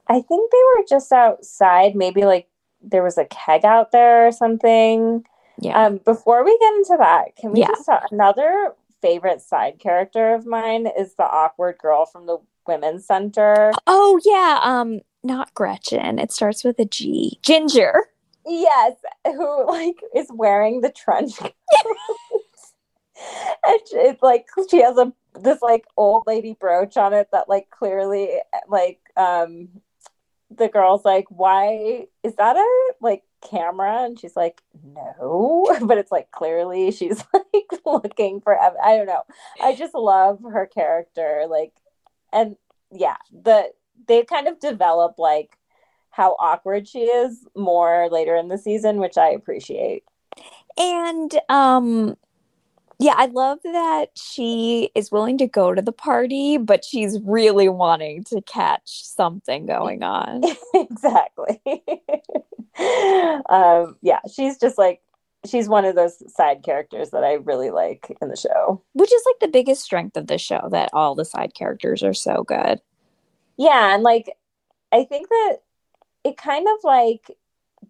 I 0.08 0.20
think 0.20 0.50
they 0.50 0.62
were 0.76 0.84
just 0.88 1.12
outside. 1.12 1.94
Maybe 1.94 2.24
like 2.24 2.48
there 2.82 3.02
was 3.02 3.18
a 3.18 3.24
keg 3.26 3.64
out 3.64 3.92
there 3.92 4.26
or 4.26 4.32
something. 4.32 5.24
Yeah. 5.58 5.86
Um, 5.86 5.98
before 5.98 6.44
we 6.44 6.58
get 6.58 6.74
into 6.74 6.96
that, 6.98 7.36
can 7.36 7.52
we 7.52 7.60
Yeah. 7.60 7.68
just 7.68 7.86
talk? 7.86 8.06
Another 8.10 8.74
favorite 9.02 9.42
side 9.42 9.78
character 9.78 10.34
of 10.34 10.46
mine 10.46 10.86
is 10.98 11.14
the 11.16 11.24
awkward 11.24 11.76
girl 11.78 12.06
from 12.06 12.26
the 12.26 12.38
women's 12.66 13.04
center. 13.06 13.72
oh 13.86 14.18
yeah. 14.24 14.60
Um, 14.62 15.00
not 15.24 15.52
Gretchen. 15.54 16.18
It 16.18 16.32
starts 16.32 16.64
with 16.64 16.78
a 16.78 16.84
G. 16.84 17.38
Ginger. 17.42 18.06
Yes, 18.46 18.94
who 19.26 19.66
like 19.68 19.96
is 20.16 20.26
wearing 20.32 20.80
the 20.80 20.90
trench 20.90 21.36
coat. 21.36 21.52
and 23.66 23.80
she- 23.88 23.96
it's 23.96 24.22
like 24.22 24.46
she 24.70 24.82
has 24.82 24.96
a 24.96 25.12
this 25.40 25.62
like 25.62 25.84
old 25.96 26.24
lady 26.26 26.56
brooch 26.58 26.96
on 26.96 27.12
it 27.12 27.28
that 27.32 27.48
like 27.48 27.70
clearly 27.70 28.30
like 28.68 29.00
um 29.16 29.68
the 30.50 30.68
girl's 30.68 31.04
like 31.04 31.24
why 31.28 32.06
is 32.22 32.34
that 32.34 32.56
a 32.56 32.92
like 33.00 33.22
camera 33.42 34.04
and 34.04 34.18
she's 34.18 34.36
like 34.36 34.62
no 34.84 35.66
but 35.82 35.98
it's 35.98 36.12
like 36.12 36.30
clearly 36.30 36.90
she's 36.90 37.22
like 37.34 37.80
looking 37.84 38.40
for 38.40 38.58
i 38.60 38.96
don't 38.96 39.06
know. 39.06 39.22
I 39.62 39.74
just 39.74 39.94
love 39.94 40.40
her 40.42 40.66
character 40.66 41.44
like 41.48 41.72
and 42.32 42.56
yeah 42.90 43.16
the 43.32 43.70
they 44.06 44.24
kind 44.24 44.48
of 44.48 44.60
develop 44.60 45.18
like 45.18 45.58
how 46.10 46.36
awkward 46.38 46.86
she 46.86 47.00
is 47.00 47.46
more 47.56 48.08
later 48.10 48.36
in 48.36 48.48
the 48.48 48.58
season 48.58 48.98
which 48.98 49.18
i 49.18 49.28
appreciate. 49.28 50.04
And 50.78 51.32
um 51.48 52.16
yeah, 52.98 53.14
I 53.16 53.26
love 53.26 53.58
that 53.64 54.10
she 54.16 54.90
is 54.94 55.10
willing 55.10 55.38
to 55.38 55.46
go 55.46 55.74
to 55.74 55.82
the 55.82 55.92
party, 55.92 56.56
but 56.56 56.84
she's 56.84 57.18
really 57.24 57.68
wanting 57.68 58.24
to 58.24 58.40
catch 58.42 59.04
something 59.04 59.66
going 59.66 60.02
on. 60.02 60.42
exactly 60.74 61.60
um 63.50 63.96
yeah 64.00 64.20
she's 64.32 64.58
just 64.58 64.78
like 64.78 65.00
she's 65.44 65.68
one 65.68 65.84
of 65.84 65.94
those 65.94 66.22
side 66.34 66.62
characters 66.62 67.10
that 67.10 67.22
i 67.22 67.34
really 67.34 67.70
like 67.70 68.16
in 68.22 68.28
the 68.28 68.36
show 68.36 68.82
Which 68.94 69.12
is 69.12 69.22
like 69.26 69.40
the 69.40 69.48
biggest 69.52 69.82
strength 69.82 70.16
of 70.16 70.26
the 70.26 70.38
show 70.38 70.68
that 70.70 70.90
all 70.92 71.14
the 71.14 71.24
side 71.24 71.54
characters 71.54 72.02
are 72.02 72.14
so 72.14 72.44
good. 72.44 72.80
yeah 73.58 73.94
and 73.94 74.02
like 74.02 74.30
i 74.90 75.04
think 75.04 75.28
that 75.28 75.58
it 76.24 76.36
kind 76.36 76.66
of 76.66 76.76
like 76.82 77.30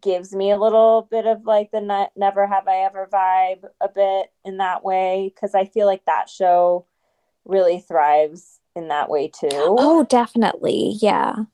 gives 0.03 0.35
me 0.35 0.51
a 0.51 0.59
little 0.59 1.09
bit 1.11 1.27
of 1.27 1.45
like 1.45 1.71
the 1.71 1.81
ne- 1.81 2.11
never 2.17 2.47
have 2.47 2.69
i 2.69 2.79
ever 2.79 3.09
vibe 3.13 3.65
a 3.81 3.89
bit 3.89 4.33
in 4.45 4.59
that 4.59 4.85
way 4.85 5.33
because 5.35 5.55
i 5.55 5.65
feel 5.65 5.87
like 5.87 6.05
that 6.07 6.29
show 6.29 6.87
really 7.45 7.81
thrives 7.81 8.61
in 8.77 8.89
that 8.89 9.09
way 9.11 9.29
too 9.29 9.49
Oh, 9.53 10.05
definitely. 10.05 10.97
Yeah. 11.01 11.45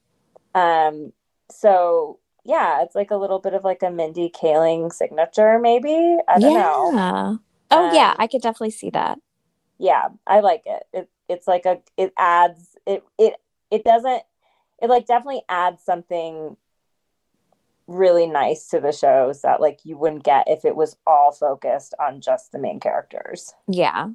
um 0.55 1.13
so 1.51 2.19
yeah 2.45 2.83
it's 2.83 2.95
like 2.95 3.11
a 3.11 3.17
little 3.17 3.39
bit 3.39 3.55
of 3.55 3.65
like 3.65 3.83
a 3.83 3.91
mindy 3.91 4.31
kaling 4.31 4.93
signature 4.93 5.59
maybe 5.59 6.17
i 6.29 6.39
don't 6.39 6.55
know 6.55 6.91
yeah. 6.95 7.37
Oh 7.71 7.95
yeah, 7.95 8.11
Um, 8.13 8.17
I 8.19 8.27
could 8.29 8.41
definitely 8.41 8.71
see 8.71 8.91
that. 8.91 9.19
yeah 9.79 10.09
i 10.27 10.41
like 10.41 10.63
it. 10.67 10.83
it 10.93 11.11
it's 11.29 11.47
like 11.47 11.67
a 11.67 11.81
it 11.97 12.13
adds 12.19 12.77
it 12.87 13.05
it 13.19 13.35
it 13.71 13.85
doesn't 13.85 14.23
it 14.83 14.89
like 14.89 15.07
definitely 15.07 15.43
adds 15.49 15.83
something 15.83 16.57
really 17.89 18.27
nice 18.27 18.69
to 18.69 18.81
the 18.81 18.93
shows 18.93 19.43
that 19.43 19.61
like 19.61 19.81
you 19.83 19.97
wouldn't 19.97 20.23
get 20.23 20.47
if 20.47 20.65
it 20.65 20.77
was 20.77 20.97
all 21.07 21.33
focused 21.33 21.95
on 21.99 22.21
just 22.21 22.53
the 22.53 22.59
main 22.59 22.79
characters 22.79 23.53
Yeah. 23.67 24.09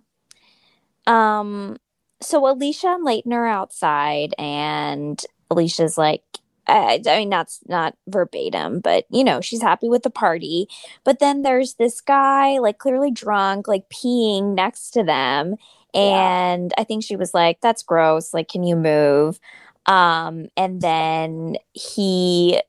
Um 1.07 1.77
so 2.21 2.49
Alicia 2.49 2.87
and 2.87 3.03
Leighton 3.03 3.33
are 3.33 3.47
outside 3.47 4.33
and 4.37 5.21
Alicia's 5.51 5.97
like 5.97 6.23
I, 6.67 7.01
I 7.07 7.17
mean 7.17 7.29
that's 7.29 7.59
not 7.67 7.95
verbatim, 8.07 8.79
but 8.79 9.05
you 9.09 9.23
know, 9.23 9.41
she's 9.41 9.61
happy 9.61 9.89
with 9.89 10.03
the 10.03 10.09
party. 10.09 10.67
But 11.03 11.19
then 11.19 11.41
there's 11.41 11.73
this 11.73 11.99
guy 11.99 12.59
like 12.59 12.77
clearly 12.77 13.11
drunk, 13.11 13.67
like 13.67 13.89
peeing 13.89 14.55
next 14.55 14.91
to 14.91 15.03
them. 15.03 15.55
Yeah. 15.93 16.53
And 16.53 16.73
I 16.77 16.83
think 16.83 17.03
she 17.03 17.15
was 17.15 17.33
like, 17.33 17.59
That's 17.61 17.83
gross, 17.83 18.33
like, 18.33 18.47
can 18.47 18.63
you 18.63 18.75
move? 18.75 19.39
Um, 19.85 20.47
and 20.55 20.81
then 20.81 21.57
he 21.73 22.61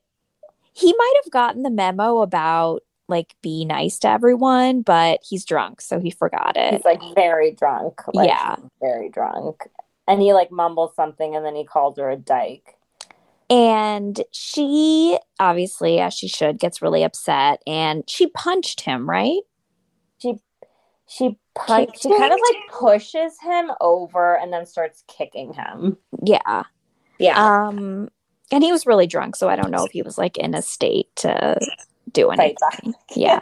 he 0.75 0.93
might 0.97 1.13
have 1.23 1.31
gotten 1.31 1.63
the 1.63 1.69
memo 1.69 2.21
about 2.21 2.81
like 3.07 3.35
be 3.41 3.65
nice 3.65 3.97
to 3.99 4.09
everyone, 4.09 4.81
but 4.81 5.21
he's 5.27 5.45
drunk, 5.45 5.79
so 5.79 5.99
he 5.99 6.11
forgot 6.11 6.57
it. 6.57 6.73
He's 6.73 6.85
like 6.85 7.01
very 7.15 7.51
drunk. 7.51 8.01
Like, 8.13 8.27
Yeah. 8.27 8.55
Very 8.81 9.09
drunk. 9.09 9.69
And 10.07 10.21
he 10.21 10.33
like 10.33 10.51
mumbles 10.51 10.95
something 10.95 11.35
and 11.35 11.45
then 11.45 11.55
he 11.55 11.63
called 11.63 11.97
her 11.97 12.09
a 12.09 12.17
dyke. 12.17 12.75
And 13.49 14.21
she 14.31 15.17
obviously, 15.39 15.99
as 15.99 16.13
she 16.13 16.27
should, 16.27 16.59
gets 16.59 16.81
really 16.81 17.03
upset 17.03 17.61
and 17.65 18.03
she 18.07 18.27
punched 18.27 18.81
him, 18.81 19.09
right? 19.09 19.41
She 20.17 20.39
she 21.07 21.37
punch, 21.53 21.91
Kicked 21.91 22.01
she 22.01 22.09
kind 22.09 22.33
of 22.33 22.39
like 22.39 22.71
pushes 22.71 23.33
him 23.41 23.71
over 23.79 24.35
and 24.37 24.51
then 24.51 24.65
starts 24.65 25.03
kicking 25.07 25.53
him. 25.53 25.97
Yeah. 26.23 26.63
Yeah. 27.17 27.67
Um 27.67 28.09
and 28.51 28.63
he 28.63 28.71
was 28.71 28.85
really 28.85 29.07
drunk, 29.07 29.35
so 29.35 29.49
I 29.49 29.55
don't 29.55 29.71
know 29.71 29.85
if 29.85 29.91
he 29.91 30.01
was 30.01 30.17
like 30.17 30.37
in 30.37 30.53
a 30.53 30.61
state 30.61 31.07
to 31.17 31.57
do 32.11 32.29
anything. 32.29 32.93
Yeah. 33.15 33.39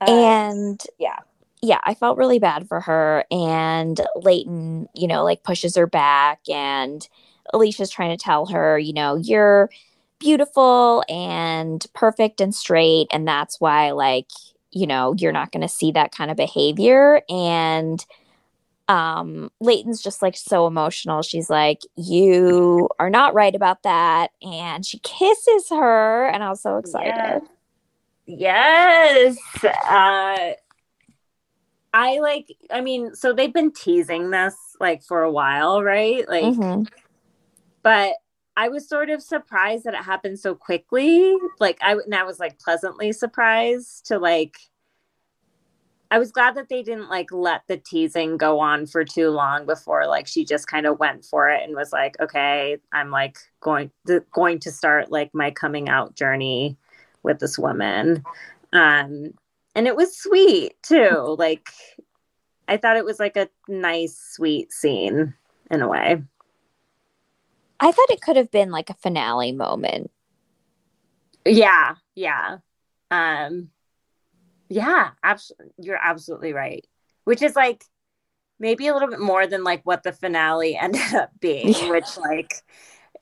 Uh, 0.00 0.04
and 0.06 0.80
yeah. 0.98 1.18
yeah, 1.60 1.80
I 1.82 1.94
felt 1.94 2.18
really 2.18 2.38
bad 2.38 2.68
for 2.68 2.80
her. 2.80 3.24
And 3.30 4.00
Leighton, 4.16 4.88
you 4.94 5.08
know, 5.08 5.24
like 5.24 5.42
pushes 5.42 5.76
her 5.76 5.86
back, 5.86 6.40
and 6.48 7.06
Alicia's 7.52 7.90
trying 7.90 8.16
to 8.16 8.22
tell 8.22 8.46
her, 8.46 8.78
you 8.78 8.92
know, 8.92 9.16
you're 9.16 9.70
beautiful 10.18 11.02
and 11.08 11.84
perfect 11.94 12.40
and 12.40 12.54
straight. 12.54 13.08
And 13.12 13.26
that's 13.26 13.60
why, 13.60 13.92
like, 13.92 14.28
you 14.70 14.86
know, 14.86 15.14
you're 15.16 15.32
not 15.32 15.52
going 15.52 15.62
to 15.62 15.68
see 15.68 15.92
that 15.92 16.12
kind 16.12 16.30
of 16.30 16.36
behavior. 16.36 17.22
And 17.28 18.04
um 18.88 19.50
Leighton's 19.60 20.02
just 20.02 20.22
like 20.22 20.36
so 20.36 20.66
emotional. 20.66 21.22
She's 21.22 21.50
like, 21.50 21.80
You 21.96 22.88
are 22.98 23.10
not 23.10 23.34
right 23.34 23.54
about 23.54 23.82
that. 23.82 24.30
And 24.42 24.84
she 24.84 24.98
kisses 25.00 25.68
her, 25.70 26.26
and 26.28 26.42
I 26.42 26.48
was 26.50 26.62
so 26.62 26.78
excited. 26.78 27.42
Yes. 28.26 29.36
Uh 29.64 30.52
I 31.94 32.18
like 32.20 32.54
I 32.70 32.80
mean, 32.80 33.14
so 33.14 33.32
they've 33.32 33.52
been 33.52 33.72
teasing 33.72 34.30
this 34.30 34.54
like 34.80 35.02
for 35.02 35.22
a 35.22 35.32
while, 35.32 35.82
right? 35.82 36.28
Like 36.28 36.44
Mhm. 36.54 36.88
but 37.82 38.14
I 38.56 38.68
was 38.68 38.88
sort 38.88 39.08
of 39.08 39.22
surprised 39.22 39.84
that 39.84 39.94
it 39.94 40.02
happened 40.02 40.38
so 40.40 40.54
quickly. 40.54 41.34
Like 41.60 41.78
I 41.80 41.92
and 41.92 42.14
I 42.14 42.24
was 42.24 42.38
like 42.38 42.58
pleasantly 42.58 43.12
surprised 43.12 44.06
to 44.06 44.18
like 44.18 44.56
I 46.10 46.18
was 46.18 46.32
glad 46.32 46.54
that 46.54 46.68
they 46.68 46.82
didn't 46.82 47.10
like 47.10 47.30
let 47.32 47.62
the 47.66 47.76
teasing 47.76 48.38
go 48.38 48.60
on 48.60 48.86
for 48.86 49.04
too 49.04 49.28
long 49.28 49.66
before 49.66 50.06
like 50.06 50.26
she 50.26 50.44
just 50.44 50.66
kind 50.66 50.86
of 50.86 50.98
went 50.98 51.24
for 51.24 51.48
it 51.50 51.62
and 51.62 51.76
was 51.76 51.92
like, 51.92 52.18
okay, 52.20 52.78
I'm 52.92 53.10
like 53.10 53.36
going 53.60 53.90
to, 54.06 54.24
going 54.32 54.58
to 54.60 54.72
start 54.72 55.12
like 55.12 55.34
my 55.34 55.50
coming 55.50 55.88
out 55.88 56.14
journey 56.14 56.76
with 57.22 57.40
this 57.40 57.58
woman. 57.58 58.24
Um 58.72 59.34
and 59.74 59.86
it 59.86 59.96
was 59.96 60.16
sweet 60.16 60.82
too. 60.82 61.36
Like 61.38 61.68
I 62.66 62.78
thought 62.78 62.96
it 62.96 63.04
was 63.04 63.18
like 63.20 63.36
a 63.36 63.48
nice 63.68 64.18
sweet 64.34 64.72
scene 64.72 65.34
in 65.70 65.82
a 65.82 65.88
way. 65.88 66.22
I 67.80 67.92
thought 67.92 68.10
it 68.10 68.22
could 68.22 68.36
have 68.36 68.50
been 68.50 68.70
like 68.70 68.88
a 68.90 68.94
finale 68.94 69.52
moment. 69.52 70.10
Yeah, 71.44 71.96
yeah. 72.14 72.58
Um 73.10 73.70
yeah, 74.68 75.10
absolutely 75.22 75.72
you're 75.78 76.00
absolutely 76.02 76.52
right. 76.52 76.86
Which 77.24 77.42
is 77.42 77.56
like 77.56 77.84
maybe 78.58 78.88
a 78.88 78.92
little 78.94 79.08
bit 79.08 79.20
more 79.20 79.46
than 79.46 79.64
like 79.64 79.82
what 79.84 80.02
the 80.02 80.12
finale 80.12 80.76
ended 80.80 81.14
up 81.14 81.30
being, 81.40 81.74
Yeah. 81.74 81.90
which 81.90 82.16
like 82.18 82.52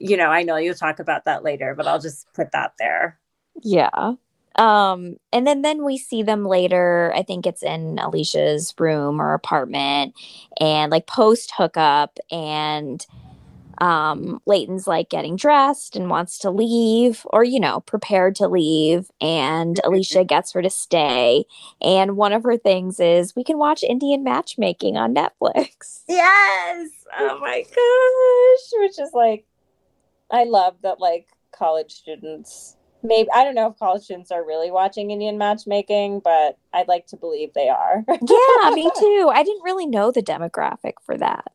you 0.01 0.16
know, 0.16 0.28
I 0.28 0.43
know 0.43 0.56
you'll 0.56 0.74
talk 0.74 0.98
about 1.01 1.24
that 1.27 1.44
later, 1.44 1.74
but 1.74 1.86
I'll 1.86 2.01
just 2.01 2.27
put 2.35 2.52
that 2.52 2.73
there. 2.78 3.18
Yeah. 3.62 4.14
Um, 4.56 5.16
and 5.32 5.47
then 5.47 5.62
then 5.62 5.85
we 5.85 5.98
see 5.98 6.23
them 6.23 6.44
later. 6.47 7.12
I 7.14 7.23
think 7.23 7.47
it's 7.47 7.62
in 7.62 7.98
Alicia's 7.98 8.74
room 8.78 9.20
or 9.20 9.35
apartment, 9.35 10.14
and 10.60 10.90
like 10.90 11.06
post 11.06 11.52
hookup, 11.56 12.18
and 12.31 13.05
um, 13.78 14.40
Leighton's 14.47 14.86
like 14.86 15.09
getting 15.09 15.36
dressed 15.36 15.97
and 15.97 16.11
wants 16.11 16.39
to 16.39 16.51
leave, 16.51 17.27
or 17.31 17.44
you 17.44 17.61
know, 17.61 17.81
prepared 17.81 18.35
to 18.36 18.48
leave, 18.48 19.11
and 19.20 19.81
Alicia 19.85 20.24
gets 20.24 20.53
her 20.53 20.62
to 20.62 20.70
stay. 20.70 21.44
And 21.81 22.16
one 22.16 22.32
of 22.32 22.43
her 22.44 22.57
things 22.57 23.01
is 23.01 23.36
we 23.36 23.44
can 23.44 23.59
watch 23.59 23.82
Indian 23.82 24.24
matchmaking 24.24 24.97
on 24.97 25.15
Netflix. 25.15 26.03
Yes. 26.09 26.90
Oh 27.19 27.39
my 27.40 27.62
gosh, 27.62 28.81
which 28.81 28.98
is 28.98 29.12
like 29.12 29.44
I 30.31 30.44
love 30.44 30.77
that 30.82 31.01
like 31.01 31.28
college 31.53 31.93
students 31.93 32.77
maybe 33.07 33.31
I 33.35 33.44
don't 33.44 33.55
know 33.55 33.69
if 33.69 33.78
college 33.78 34.03
students 34.03 34.31
are 34.31 34.44
really 34.44 34.70
watching 34.70 35.11
Indian 35.11 35.39
matchmaking, 35.39 36.20
but 36.20 36.59
I'd 36.73 36.89
like 36.89 37.07
to 37.09 37.16
believe 37.16 37.53
they 37.55 37.69
are. 37.69 38.05
yeah, 38.09 38.70
me 38.70 38.90
too. 38.98 39.31
I 39.32 39.43
didn't 39.43 39.62
really 39.62 39.86
know 39.86 40.11
the 40.11 40.23
demographic 40.23 40.94
for 41.05 41.16
that. 41.19 41.53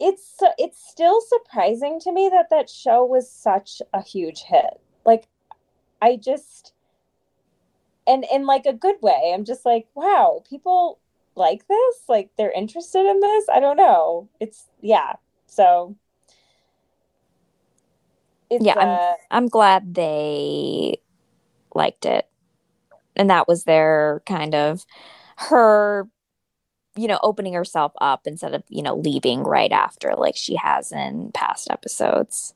It's 0.00 0.36
it's 0.58 0.82
still 0.90 1.20
surprising 1.20 2.00
to 2.00 2.12
me 2.12 2.28
that 2.30 2.48
that 2.50 2.70
show 2.70 3.04
was 3.04 3.30
such 3.30 3.82
a 3.92 4.02
huge 4.02 4.40
hit. 4.42 4.80
Like 5.04 5.26
i 6.02 6.16
just 6.16 6.72
and 8.06 8.24
in 8.32 8.46
like 8.46 8.66
a 8.66 8.72
good 8.72 8.96
way. 9.02 9.32
I'm 9.34 9.44
just 9.44 9.64
like 9.64 9.86
wow 9.94 10.42
people 10.48 10.98
like 11.36 11.68
this? 11.68 11.96
Like 12.08 12.30
they're 12.36 12.52
interested 12.52 13.04
in 13.08 13.20
this? 13.20 13.48
I 13.48 13.60
don't 13.60 13.76
know. 13.76 14.28
It's 14.40 14.66
yeah. 14.80 15.14
So 15.46 15.96
it's 18.50 18.64
Yeah, 18.64 18.74
I'm- 18.78 18.88
uh, 18.88 19.14
I'm 19.30 19.48
glad 19.48 19.94
they 19.94 21.00
liked 21.74 22.04
it. 22.04 22.26
And 23.16 23.30
that 23.30 23.46
was 23.46 23.64
their 23.64 24.22
kind 24.26 24.54
of 24.54 24.84
her, 25.36 26.08
you 27.00 27.08
know, 27.08 27.18
opening 27.22 27.54
herself 27.54 27.92
up 28.00 28.26
instead 28.26 28.54
of, 28.54 28.62
you 28.68 28.82
know, 28.82 28.96
leaving 28.96 29.42
right 29.44 29.72
after 29.72 30.14
like 30.16 30.36
she 30.36 30.56
has 30.56 30.92
in 30.92 31.30
past 31.32 31.68
episodes. 31.70 32.54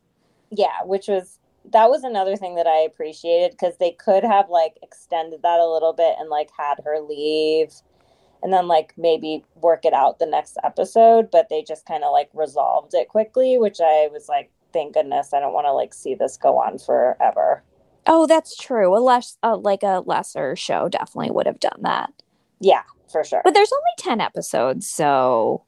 yeah 0.51 0.83
which 0.85 1.09
was 1.09 1.39
that 1.73 1.89
was 1.91 2.05
another 2.05 2.37
thing 2.37 2.55
that 2.57 2.66
i 2.66 2.79
appreciated 2.81 3.51
because 3.53 3.77
they 3.79 3.93
could 3.93 4.23
have 4.25 4.51
like 4.51 4.75
extended 4.83 5.41
that 5.43 5.61
a 5.61 5.73
little 5.75 5.93
bit 5.93 6.15
and 6.19 6.29
like 6.29 6.51
had 6.59 6.77
her 6.85 7.01
leave 7.01 7.73
and 8.43 8.53
then 8.53 8.69
like 8.69 8.93
maybe 8.97 9.45
work 9.57 9.85
it 9.85 9.95
out 9.95 10.19
the 10.19 10.27
next 10.27 10.59
episode 10.62 11.31
but 11.31 11.49
they 11.49 11.62
just 11.62 11.87
kind 11.87 12.05
of 12.05 12.12
like 12.12 12.29
resolved 12.35 12.93
it 12.95 13.09
quickly 13.09 13.59
which 13.59 13.81
i 13.81 14.09
was 14.12 14.29
like 14.29 14.51
thank 14.73 14.95
goodness 14.95 15.33
i 15.33 15.41
don't 15.41 15.55
want 15.55 15.66
to 15.66 15.73
like 15.73 15.95
see 15.95 16.15
this 16.15 16.37
go 16.37 16.59
on 16.59 16.79
forever 16.79 17.62
Oh, 18.07 18.27
that's 18.27 18.57
true. 18.57 18.97
A 18.97 19.01
less 19.01 19.39
uh, 19.43 19.57
like 19.57 19.83
a 19.83 20.03
lesser 20.05 20.57
show 20.57 20.89
definitely 20.91 21.31
would 21.31 21.47
have 21.47 21.59
done 21.61 21.81
that. 21.83 22.12
yeah 22.61 22.83
for 23.15 23.23
sure 23.23 23.41
But 23.45 23.55
there's 23.55 23.73
only 23.73 23.93
10 23.99 24.20
episodes, 24.20 24.91
so 24.91 25.65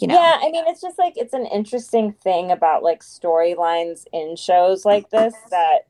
you 0.00 0.06
know. 0.06 0.14
yeah 0.14 0.38
i 0.40 0.50
mean 0.50 0.64
it's 0.66 0.80
just 0.80 0.98
like 0.98 1.14
it's 1.16 1.34
an 1.34 1.46
interesting 1.46 2.12
thing 2.12 2.50
about 2.52 2.82
like 2.84 3.02
storylines 3.02 4.04
in 4.12 4.36
shows 4.36 4.84
like 4.84 5.10
this 5.10 5.34
that 5.50 5.88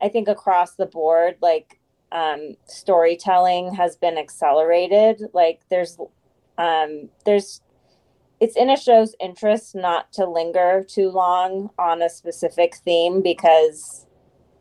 i 0.00 0.08
think 0.08 0.28
across 0.28 0.74
the 0.76 0.86
board 0.86 1.36
like 1.42 1.80
um 2.12 2.54
storytelling 2.66 3.74
has 3.74 3.96
been 3.96 4.16
accelerated 4.16 5.20
like 5.32 5.62
there's 5.68 5.98
um 6.58 7.08
there's 7.24 7.60
it's 8.40 8.56
in 8.56 8.70
a 8.70 8.76
show's 8.76 9.16
interest 9.20 9.74
not 9.74 10.12
to 10.12 10.24
linger 10.24 10.84
too 10.88 11.10
long 11.10 11.70
on 11.76 12.02
a 12.02 12.08
specific 12.08 12.76
theme 12.84 13.20
because 13.20 14.06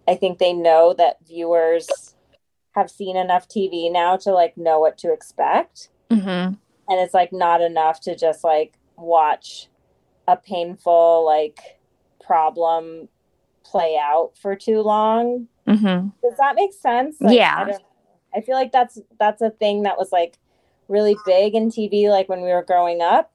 i 0.07 0.15
think 0.15 0.39
they 0.39 0.53
know 0.53 0.95
that 0.97 1.17
viewers 1.27 2.15
have 2.77 2.91
seen 2.91 3.17
enough 3.17 3.47
tv 3.49 3.91
now 3.91 4.15
to 4.15 4.31
like 4.31 4.55
know 4.55 4.79
what 4.79 4.97
to 4.99 5.11
expect 5.11 5.89
Mhm. 6.11 6.57
and 6.87 6.99
it's 6.99 7.13
like 7.13 7.33
not 7.33 7.59
enough 7.59 7.99
to 8.01 8.15
just 8.15 8.43
like 8.43 8.77
watch 8.97 9.67
a 10.27 10.37
painful 10.37 11.25
like 11.25 11.79
problem 12.23 13.09
play 13.63 13.97
out 14.01 14.31
for 14.39 14.55
too 14.55 14.81
long 14.81 15.47
Mhm. 15.67 16.11
does 16.21 16.37
that 16.37 16.55
make 16.55 16.71
sense 16.73 17.19
Like, 17.19 17.35
Yeah. 17.35 17.77
I, 18.33 18.37
I 18.37 18.41
feel 18.41 18.55
like 18.55 18.71
that's 18.71 18.99
that's 19.19 19.41
a 19.41 19.49
thing 19.49 19.83
that 19.83 19.97
was 19.97 20.11
like 20.11 20.37
really 20.87 21.17
big 21.25 21.55
in 21.55 21.69
tv 21.69 22.09
like 22.09 22.29
when 22.29 22.41
we 22.41 22.49
were 22.49 22.63
growing 22.63 23.01
up 23.01 23.31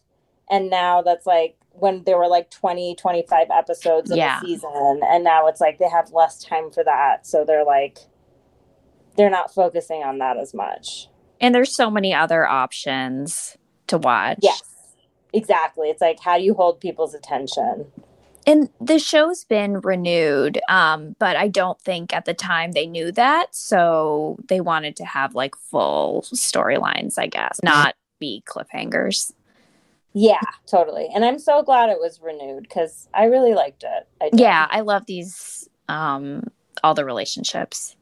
and 0.50 0.70
now 0.70 1.02
that's 1.02 1.26
like 1.26 1.56
when 1.72 2.04
there 2.04 2.16
were 2.18 2.28
like 2.28 2.50
20 2.50 2.94
25 2.94 3.48
episodes 3.50 4.10
of 4.10 4.16
Yeah. 4.18 4.38
a 4.38 4.40
season 4.40 5.00
and 5.04 5.24
now 5.24 5.46
it's 5.48 5.60
like 5.60 5.78
they 5.78 5.88
have 5.88 6.12
less 6.12 6.42
time 6.44 6.70
for 6.70 6.84
that 6.84 7.26
so 7.26 7.44
they're 7.44 7.64
like 7.64 7.98
they're 9.16 9.30
not 9.30 9.52
focusing 9.54 10.02
on 10.02 10.18
that 10.18 10.36
as 10.36 10.52
much 10.54 11.08
And 11.40 11.54
there's 11.54 11.74
so 11.74 11.90
many 11.90 12.14
other 12.14 12.46
options 12.46 13.56
to 13.88 13.98
watch. 13.98 14.38
yes 14.42 14.62
exactly 15.32 15.88
it's 15.88 16.00
like 16.02 16.20
how 16.20 16.36
do 16.38 16.44
you 16.44 16.54
hold 16.54 16.80
people's 16.80 17.14
attention 17.14 17.86
And 18.46 18.68
the 18.80 18.98
show's 18.98 19.44
been 19.44 19.80
renewed, 19.80 20.60
um, 20.68 21.14
but 21.20 21.36
I 21.36 21.46
don't 21.48 21.80
think 21.80 22.12
at 22.12 22.24
the 22.24 22.34
time 22.34 22.72
they 22.72 22.86
knew 22.86 23.12
that. 23.12 23.54
So 23.54 24.36
they 24.48 24.60
wanted 24.60 24.96
to 24.96 25.04
have 25.04 25.34
like 25.36 25.54
full 25.56 26.22
storylines, 26.22 27.18
I 27.18 27.28
guess, 27.28 27.60
not 27.62 27.94
be 28.18 28.42
cliffhangers. 28.46 29.32
Yeah, 30.12 30.40
totally. 30.66 31.08
And 31.14 31.24
I'm 31.24 31.38
so 31.38 31.62
glad 31.62 31.88
it 31.88 32.00
was 32.00 32.20
renewed 32.20 32.64
because 32.64 33.08
I 33.14 33.24
really 33.26 33.54
liked 33.54 33.84
it. 33.84 34.08
I. 34.20 34.30
Yeah, 34.34 34.66
I 34.68 34.80
love 34.80 35.06
these, 35.06 35.68
um, 35.88 36.42
all 36.82 36.94
the 36.94 37.04
relationships. 37.04 37.94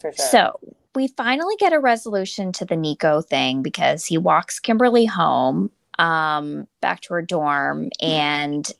For 0.00 0.12
sure. 0.12 0.26
So 0.26 0.60
we 0.94 1.08
finally 1.08 1.54
get 1.58 1.72
a 1.72 1.78
resolution 1.78 2.52
to 2.52 2.64
the 2.64 2.76
Nico 2.76 3.20
thing 3.20 3.62
because 3.62 4.04
he 4.04 4.18
walks 4.18 4.58
Kimberly 4.60 5.06
home 5.06 5.70
um, 5.98 6.66
back 6.80 7.00
to 7.02 7.14
her 7.14 7.22
dorm. 7.22 7.90
And 8.00 8.70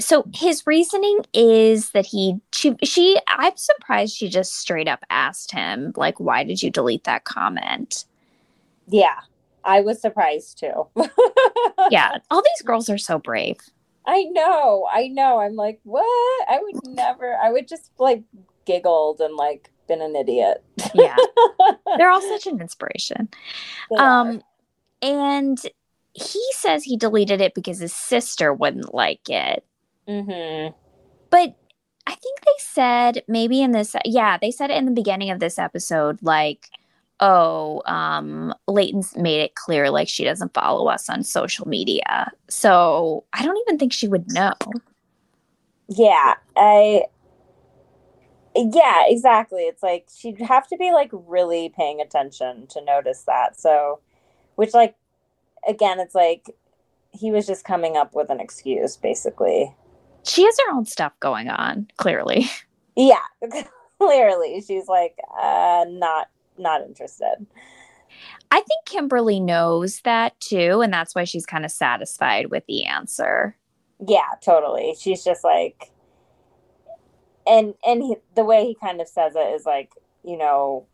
so 0.00 0.24
his 0.32 0.66
reasoning 0.66 1.20
is 1.34 1.90
that 1.90 2.06
he, 2.06 2.36
she, 2.52 2.76
she, 2.84 3.20
I'm 3.26 3.56
surprised 3.56 4.16
she 4.16 4.28
just 4.28 4.56
straight 4.56 4.88
up 4.88 5.04
asked 5.10 5.52
him, 5.52 5.92
like, 5.96 6.20
why 6.20 6.44
did 6.44 6.62
you 6.62 6.70
delete 6.70 7.04
that 7.04 7.24
comment? 7.24 8.04
yeah, 8.90 9.20
I 9.64 9.80
was 9.80 10.00
surprised 10.00 10.58
too. 10.58 10.86
Yeah, 11.90 12.18
all 12.30 12.42
these 12.42 12.66
girls 12.66 12.90
are 12.90 12.98
so 12.98 13.18
brave. 13.18 13.56
I 14.04 14.24
know, 14.24 14.86
I 14.92 15.08
know. 15.08 15.38
I'm 15.38 15.54
like, 15.54 15.80
what? 15.84 16.04
I 16.48 16.58
would 16.60 16.86
never. 16.86 17.34
I 17.36 17.50
would 17.50 17.66
just 17.66 17.90
like 17.98 18.24
giggled 18.66 19.20
and 19.20 19.34
like 19.36 19.70
been 19.88 20.02
an 20.02 20.14
idiot. 20.14 20.62
Yeah, 20.94 21.16
they're 21.96 22.10
all 22.10 22.22
such 22.22 22.46
an 22.46 22.60
inspiration. 22.60 23.28
They 23.90 23.96
are. 23.96 24.20
Um, 24.20 24.42
and 25.02 25.58
he 26.12 26.42
says 26.52 26.84
he 26.84 26.96
deleted 26.96 27.40
it 27.40 27.54
because 27.54 27.78
his 27.78 27.92
sister 27.92 28.52
wouldn't 28.52 28.94
like 28.94 29.28
it. 29.28 29.64
Mm-hmm. 30.08 30.74
But 31.30 31.56
I 32.06 32.14
think 32.14 32.40
they 32.40 32.52
said 32.58 33.22
maybe 33.28 33.62
in 33.62 33.72
this, 33.72 33.94
yeah, 34.04 34.38
they 34.38 34.50
said 34.50 34.70
it 34.70 34.78
in 34.78 34.86
the 34.86 34.92
beginning 34.92 35.30
of 35.30 35.40
this 35.40 35.58
episode, 35.58 36.18
like, 36.22 36.68
oh, 37.20 37.82
um, 37.86 38.54
Leighton's 38.66 39.16
made 39.16 39.40
it 39.40 39.54
clear 39.54 39.90
like 39.90 40.08
she 40.08 40.24
doesn't 40.24 40.54
follow 40.54 40.88
us 40.88 41.08
on 41.08 41.22
social 41.22 41.68
media. 41.68 42.32
So 42.48 43.24
I 43.32 43.44
don't 43.44 43.58
even 43.66 43.78
think 43.78 43.92
she 43.92 44.08
would 44.08 44.32
know. 44.32 44.54
Yeah, 45.88 46.34
I. 46.56 47.02
Yeah, 48.58 49.04
exactly. 49.06 49.62
It's 49.62 49.82
like 49.82 50.08
she'd 50.14 50.40
have 50.40 50.66
to 50.68 50.76
be 50.76 50.90
like 50.92 51.10
really 51.12 51.68
paying 51.68 52.00
attention 52.00 52.66
to 52.68 52.84
notice 52.84 53.22
that. 53.24 53.58
So, 53.58 54.00
which 54.56 54.74
like, 54.74 54.96
again, 55.66 56.00
it's 56.00 56.14
like 56.14 56.46
he 57.12 57.30
was 57.30 57.46
just 57.46 57.64
coming 57.64 57.96
up 57.96 58.14
with 58.14 58.30
an 58.30 58.40
excuse, 58.40 58.96
basically. 58.96 59.74
She 60.24 60.44
has 60.44 60.56
her 60.66 60.74
own 60.74 60.86
stuff 60.86 61.12
going 61.20 61.48
on, 61.48 61.88
clearly. 61.96 62.50
Yeah, 62.96 63.22
clearly 63.98 64.60
she's 64.66 64.88
like, 64.88 65.16
uh, 65.40 65.84
not 65.88 66.28
not 66.58 66.82
interested. 66.82 67.46
I 68.50 68.56
think 68.56 68.86
Kimberly 68.86 69.38
knows 69.38 70.00
that 70.00 70.38
too, 70.40 70.80
and 70.80 70.92
that's 70.92 71.14
why 71.14 71.24
she's 71.24 71.46
kind 71.46 71.64
of 71.64 71.70
satisfied 71.70 72.50
with 72.50 72.64
the 72.66 72.86
answer. 72.86 73.56
Yeah, 74.04 74.30
totally. 74.42 74.96
She's 74.98 75.22
just 75.22 75.44
like, 75.44 75.92
and 77.48 77.74
and 77.86 78.02
he, 78.02 78.16
the 78.34 78.44
way 78.44 78.66
he 78.66 78.74
kind 78.74 79.00
of 79.00 79.08
says 79.08 79.34
it 79.34 79.54
is 79.54 79.64
like, 79.64 79.92
you 80.24 80.36
know, 80.36 80.86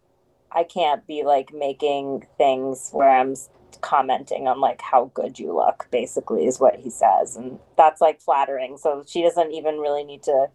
I 0.52 0.64
can't 0.64 1.06
be 1.06 1.24
like 1.24 1.52
making 1.52 2.26
things 2.38 2.90
where 2.92 3.10
I'm 3.10 3.34
commenting 3.80 4.46
on 4.46 4.60
like 4.60 4.80
how 4.80 5.10
good 5.14 5.38
you 5.38 5.54
look. 5.54 5.88
Basically, 5.90 6.46
is 6.46 6.60
what 6.60 6.76
he 6.76 6.90
says, 6.90 7.36
and 7.36 7.58
that's 7.76 8.00
like 8.00 8.20
flattering. 8.20 8.78
So 8.78 9.04
she 9.06 9.22
doesn't 9.22 9.52
even 9.52 9.78
really 9.78 10.04
need 10.04 10.22
to 10.24 10.48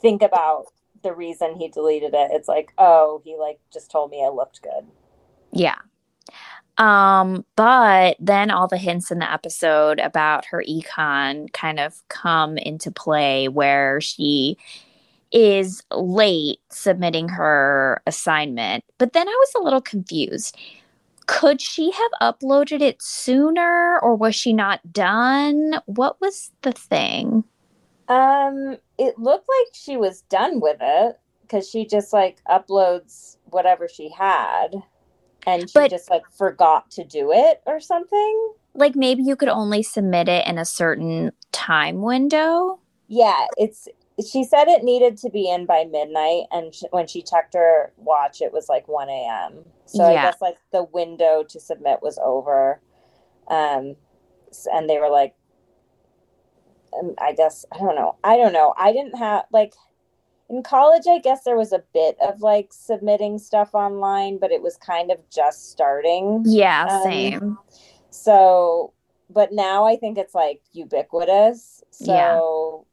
think 0.00 0.22
about 0.22 0.66
the 1.02 1.12
reason 1.12 1.56
he 1.56 1.68
deleted 1.68 2.14
it. 2.14 2.30
It's 2.32 2.48
like, 2.48 2.72
oh, 2.78 3.22
he 3.24 3.36
like 3.36 3.58
just 3.72 3.90
told 3.90 4.10
me 4.10 4.24
I 4.24 4.28
looked 4.28 4.62
good. 4.62 4.86
Yeah. 5.52 5.78
Um, 6.76 7.44
but 7.56 8.16
then 8.20 8.52
all 8.52 8.68
the 8.68 8.78
hints 8.78 9.10
in 9.10 9.18
the 9.18 9.30
episode 9.30 9.98
about 9.98 10.44
her 10.46 10.62
econ 10.68 11.52
kind 11.52 11.80
of 11.80 12.06
come 12.08 12.56
into 12.56 12.92
play 12.92 13.48
where 13.48 14.00
she 14.00 14.56
is 15.32 15.82
late 15.90 16.60
submitting 16.70 17.28
her 17.28 18.02
assignment. 18.06 18.84
But 18.98 19.12
then 19.12 19.28
I 19.28 19.36
was 19.38 19.52
a 19.56 19.62
little 19.62 19.80
confused. 19.80 20.56
Could 21.26 21.60
she 21.60 21.90
have 21.90 22.10
uploaded 22.40 22.80
it 22.80 23.02
sooner 23.02 23.98
or 24.00 24.14
was 24.14 24.34
she 24.34 24.52
not 24.52 24.92
done? 24.92 25.80
What 25.86 26.20
was 26.20 26.50
the 26.62 26.72
thing? 26.72 27.44
Um, 28.08 28.78
it 28.96 29.18
looked 29.18 29.46
like 29.48 29.74
she 29.74 29.98
was 29.98 30.22
done 30.22 30.60
with 30.60 30.78
it 30.80 31.18
because 31.42 31.68
she 31.68 31.84
just 31.86 32.12
like 32.12 32.38
uploads 32.48 33.36
whatever 33.44 33.88
she 33.88 34.08
had, 34.08 34.82
and 35.46 35.68
she 35.68 35.72
But- 35.74 35.90
just 35.90 36.10
like 36.10 36.24
forgot 36.30 36.90
to 36.92 37.04
do 37.04 37.32
it 37.32 37.62
or 37.66 37.80
something. 37.80 38.52
Like 38.74 38.94
maybe 38.96 39.22
you 39.22 39.36
could 39.36 39.48
only 39.48 39.82
submit 39.82 40.28
it 40.28 40.46
in 40.46 40.56
a 40.56 40.64
certain 40.64 41.32
time 41.52 42.00
window? 42.00 42.78
Yeah, 43.08 43.46
it's. 43.56 43.88
She 44.26 44.42
said 44.44 44.66
it 44.68 44.82
needed 44.82 45.16
to 45.18 45.30
be 45.30 45.48
in 45.48 45.64
by 45.66 45.84
midnight, 45.84 46.44
and 46.50 46.74
sh- 46.74 46.84
when 46.90 47.06
she 47.06 47.22
checked 47.22 47.54
her 47.54 47.92
watch, 47.96 48.40
it 48.40 48.52
was 48.52 48.68
like 48.68 48.88
one 48.88 49.08
a.m. 49.08 49.64
So 49.86 50.04
I 50.04 50.14
guess 50.22 50.40
like 50.40 50.56
the 50.72 50.84
window 50.84 51.44
to 51.48 51.60
submit 51.60 52.00
was 52.02 52.18
over, 52.18 52.80
um, 53.48 53.94
and 54.72 54.90
they 54.90 54.98
were 54.98 55.08
like, 55.08 55.34
um, 56.98 57.14
I 57.18 57.32
guess 57.32 57.64
I 57.72 57.78
don't 57.78 57.94
know. 57.94 58.16
I 58.24 58.36
don't 58.36 58.52
know. 58.52 58.74
I 58.76 58.92
didn't 58.92 59.16
have 59.16 59.44
like 59.52 59.74
in 60.50 60.62
college. 60.62 61.06
I 61.08 61.18
guess 61.18 61.44
there 61.44 61.56
was 61.56 61.72
a 61.72 61.84
bit 61.94 62.16
of 62.20 62.40
like 62.40 62.72
submitting 62.72 63.38
stuff 63.38 63.74
online, 63.74 64.38
but 64.38 64.50
it 64.50 64.62
was 64.62 64.76
kind 64.76 65.10
of 65.10 65.18
just 65.30 65.70
starting. 65.70 66.42
Yeah, 66.44 66.86
Um, 66.86 67.02
same. 67.02 67.58
So, 68.10 68.92
but 69.30 69.52
now 69.52 69.84
I 69.84 69.96
think 69.96 70.18
it's 70.18 70.34
like 70.34 70.60
ubiquitous. 70.72 71.77
So 72.00 72.12
Yeah. 72.14 72.40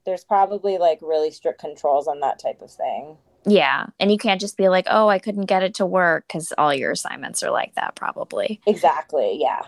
there's 0.06 0.24
probably 0.24 0.78
like 0.80 1.00
really 1.02 1.30
strict 1.30 1.60
controls 1.60 2.08
on 2.08 2.22
that 2.22 2.40
type 2.40 2.62
of 2.62 2.72
thing. 2.72 3.18
Yeah. 3.46 3.88
And 4.00 4.12
you 4.12 4.18
can't 4.18 4.42
just 4.42 4.58
be 4.58 4.70
like, 4.70 4.88
oh, 4.90 5.08
I 5.08 5.20
couldn't 5.20 5.46
get 5.46 5.62
it 5.62 5.76
to 5.76 5.86
work 5.86 6.26
because 6.28 6.52
all 6.58 6.74
your 6.74 6.92
assignments 6.92 7.44
are 7.44 7.52
like 7.52 7.76
that, 7.76 7.96
probably. 7.96 8.60
Exactly. 8.66 9.38
Yeah. 9.40 9.62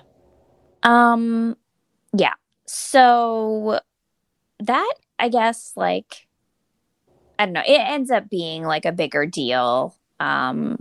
Um, 0.81 1.55
yeah. 2.13 2.33
So 2.65 3.79
that, 4.59 4.93
I 5.19 5.29
guess, 5.29 5.73
like, 5.75 6.27
I 7.37 7.45
don't 7.45 7.53
know, 7.53 7.61
it 7.61 7.79
ends 7.79 8.09
up 8.09 8.29
being 8.29 8.63
like 8.63 8.85
a 8.85 8.91
bigger 8.91 9.27
deal 9.27 9.95
um, 10.19 10.79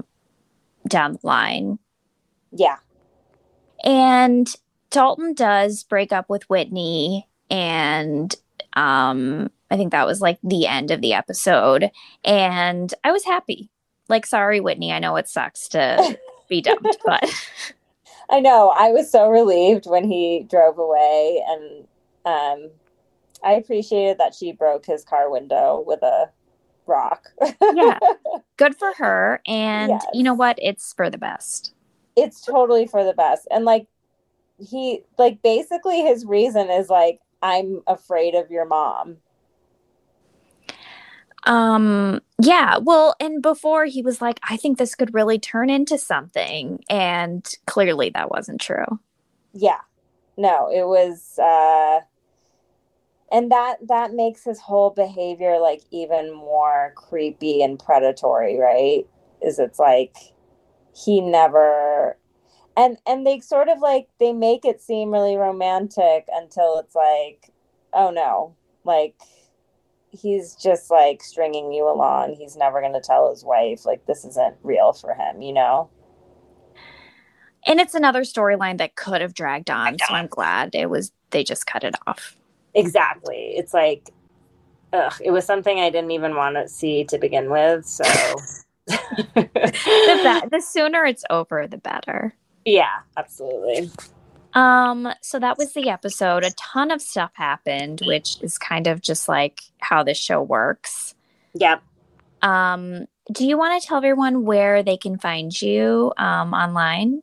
down 0.88 1.12
the 1.12 1.18
line. 1.22 1.78
Yeah. 2.50 2.76
And 3.84 4.50
Dalton 4.90 5.34
does 5.34 5.82
break 5.84 6.12
up 6.12 6.30
with 6.30 6.48
Whitney, 6.48 7.28
and 7.50 8.34
um, 8.76 9.50
I 9.70 9.76
think 9.76 9.90
that 9.92 10.06
was 10.06 10.20
like 10.20 10.38
the 10.44 10.66
end 10.66 10.90
of 10.92 11.00
the 11.00 11.12
episode. 11.14 11.90
And 12.24 12.92
I 13.02 13.10
was 13.10 13.24
happy. 13.24 13.70
Like, 14.08 14.24
sorry, 14.26 14.60
Whitney, 14.60 14.92
I 14.92 15.00
know 15.00 15.16
it 15.16 15.28
sucks 15.28 15.66
to 15.70 16.16
be 16.48 16.60
dumped, 16.60 16.98
but 17.04 17.24
I 18.30 18.38
know. 18.40 18.68
I 18.76 18.90
was 18.90 19.10
so 19.10 19.28
relieved 19.28 19.86
when 19.86 20.08
he 20.08 20.46
drove 20.48 20.78
away, 20.78 21.42
and 21.48 21.86
um, 22.24 22.70
I 23.42 23.52
appreciated 23.54 24.18
that 24.18 24.34
she 24.34 24.52
broke 24.52 24.86
his 24.86 25.04
car 25.04 25.30
window 25.30 25.82
with 25.86 26.02
a 26.02 26.30
rock. 26.86 27.28
Yeah. 27.74 27.98
good 28.56 28.76
for 28.76 28.92
her. 28.94 29.40
And 29.46 29.90
Yes. 29.90 30.06
you 30.12 30.22
know 30.22 30.34
what? 30.34 30.56
It's 30.62 30.92
for 30.92 31.10
the 31.10 31.18
best. 31.18 31.72
it's 32.16 32.40
totally 32.40 32.86
for 32.86 33.02
the 33.04 33.12
best. 33.12 33.46
And 33.50 33.64
like, 33.64 33.86
he, 34.58 35.02
like, 35.18 35.42
basically 35.42 36.02
his 36.02 36.24
reason 36.24 36.70
is 36.70 36.88
like, 36.88 37.20
I'm 37.42 37.82
afraid 37.86 38.34
of 38.34 38.50
your 38.50 38.64
mom. 38.64 39.18
Um, 41.44 42.20
yeah, 42.42 42.78
well, 42.78 43.14
and 43.20 43.40
before 43.40 43.84
he 43.84 44.02
was 44.02 44.20
like, 44.20 44.40
I 44.48 44.56
think 44.56 44.78
this 44.78 44.94
could 44.94 45.14
really 45.14 45.38
turn 45.38 45.70
into 45.70 45.96
something. 45.96 46.82
And 46.90 47.48
clearly 47.66 48.10
that 48.10 48.30
wasn't 48.30 48.60
true. 48.60 48.98
Yeah. 49.52 49.80
No, 50.36 50.68
it 50.70 50.86
was, 50.86 51.38
uh, 51.38 52.00
and 53.32 53.50
that 53.50 53.76
that 53.88 54.12
makes 54.12 54.44
his 54.44 54.60
whole 54.60 54.90
behavior 54.90 55.58
like 55.58 55.82
even 55.90 56.32
more 56.32 56.92
creepy 56.96 57.62
and 57.62 57.78
predatory 57.78 58.58
right 58.58 59.06
is 59.42 59.58
it's 59.58 59.78
like 59.78 60.16
he 60.94 61.20
never 61.20 62.16
and 62.76 62.98
and 63.06 63.26
they 63.26 63.40
sort 63.40 63.68
of 63.68 63.78
like 63.80 64.08
they 64.20 64.32
make 64.32 64.64
it 64.64 64.80
seem 64.80 65.10
really 65.10 65.36
romantic 65.36 66.26
until 66.32 66.78
it's 66.78 66.94
like 66.94 67.52
oh 67.92 68.10
no 68.10 68.54
like 68.84 69.14
he's 70.10 70.54
just 70.54 70.90
like 70.90 71.22
stringing 71.22 71.72
you 71.72 71.88
along 71.88 72.34
he's 72.34 72.56
never 72.56 72.80
going 72.80 72.92
to 72.92 73.00
tell 73.00 73.30
his 73.30 73.44
wife 73.44 73.84
like 73.84 74.04
this 74.06 74.24
isn't 74.24 74.56
real 74.62 74.92
for 74.92 75.14
him 75.14 75.42
you 75.42 75.52
know 75.52 75.90
And 77.68 77.80
it's 77.80 77.94
another 77.94 78.22
storyline 78.22 78.78
that 78.78 78.94
could 78.94 79.20
have 79.20 79.34
dragged 79.34 79.70
on. 79.70 79.98
So 79.98 80.14
I'm 80.14 80.28
glad 80.28 80.76
it 80.76 80.88
was, 80.88 81.10
they 81.30 81.42
just 81.42 81.66
cut 81.66 81.82
it 81.82 81.96
off. 82.06 82.36
exactly 82.74 83.54
it's 83.56 83.74
like 83.74 84.10
ugh, 84.92 85.12
it 85.24 85.30
was 85.32 85.44
something 85.44 85.80
i 85.80 85.90
didn't 85.90 86.10
even 86.12 86.36
want 86.36 86.54
to 86.56 86.68
see 86.68 87.04
to 87.04 87.18
begin 87.18 87.50
with 87.50 87.84
so 87.86 88.04
The, 90.06 90.18
be- 90.22 90.48
the 90.48 90.60
sooner 90.60 91.04
it's 91.04 91.24
over, 91.30 91.66
the 91.66 91.78
better. 91.78 92.34
Yeah 92.66 93.00
absolutely 93.16 93.90
Um, 94.54 95.12
so 95.20 95.38
that 95.38 95.58
was 95.58 95.74
the 95.74 95.90
episode. 95.90 96.42
A 96.42 96.50
ton 96.52 96.90
of 96.90 97.02
stuff 97.02 97.30
happened, 97.34 98.00
which 98.06 98.40
is 98.42 98.56
kind 98.56 98.86
of 98.86 99.02
just 99.02 99.28
like 99.28 99.60
how 99.80 100.02
this 100.02 100.16
show 100.16 100.40
works. 100.42 101.14
yep 101.52 101.82
Um, 102.40 103.04
do 103.32 103.46
you 103.46 103.58
want 103.58 103.80
to 103.80 103.86
tell 103.86 103.98
everyone 103.98 104.44
where 104.44 104.82
they 104.82 104.96
can 104.96 105.18
find 105.18 105.60
you 105.60 106.12
um, 106.16 106.54
online? 106.54 107.22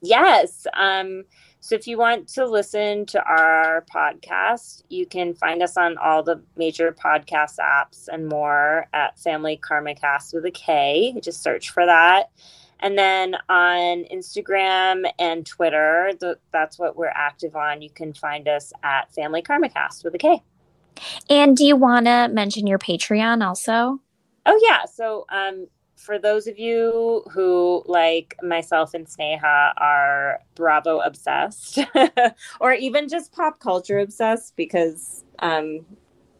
Yes. 0.00 0.66
Um, 0.74 1.24
so 1.60 1.74
if 1.74 1.86
you 1.86 1.98
want 1.98 2.28
to 2.28 2.46
listen 2.46 3.04
to 3.06 3.22
our 3.22 3.84
podcast, 3.94 4.82
you 4.88 5.04
can 5.04 5.34
find 5.34 5.62
us 5.62 5.76
on 5.76 5.98
all 5.98 6.22
the 6.22 6.42
major 6.56 6.92
podcast 6.92 7.58
apps 7.58 8.08
and 8.10 8.28
more 8.28 8.86
at 8.94 9.18
Family 9.18 9.58
Karma 9.58 9.94
Cast 9.94 10.32
with 10.32 10.46
a 10.46 10.50
K. 10.50 11.14
Just 11.22 11.42
search 11.42 11.70
for 11.70 11.84
that. 11.84 12.30
And 12.80 12.98
then 12.98 13.36
on 13.48 14.04
Instagram 14.12 15.10
and 15.18 15.46
Twitter, 15.46 16.12
the, 16.18 16.38
that's 16.52 16.78
what 16.78 16.96
we're 16.96 17.12
active 17.14 17.54
on. 17.54 17.82
You 17.82 17.90
can 17.90 18.12
find 18.12 18.48
us 18.48 18.72
at 18.82 19.12
Family 19.14 19.42
Karma 19.42 19.68
Cast 19.68 20.04
with 20.04 20.14
a 20.14 20.18
K. 20.18 20.42
And 21.28 21.56
do 21.56 21.64
you 21.64 21.76
want 21.76 22.06
to 22.06 22.28
mention 22.28 22.66
your 22.66 22.78
Patreon 22.78 23.46
also? 23.46 24.00
Oh, 24.46 24.60
yeah. 24.62 24.84
So 24.86 25.26
um, 25.30 25.66
for 25.96 26.18
those 26.18 26.46
of 26.46 26.58
you 26.58 27.22
who, 27.30 27.82
like 27.86 28.34
myself 28.42 28.94
and 28.94 29.06
Sneha, 29.06 29.72
are 29.76 30.40
Bravo 30.54 31.00
obsessed 31.00 31.78
or 32.60 32.72
even 32.72 33.08
just 33.08 33.32
pop 33.32 33.60
culture 33.60 33.98
obsessed, 33.98 34.56
because, 34.56 35.24
um, 35.40 35.84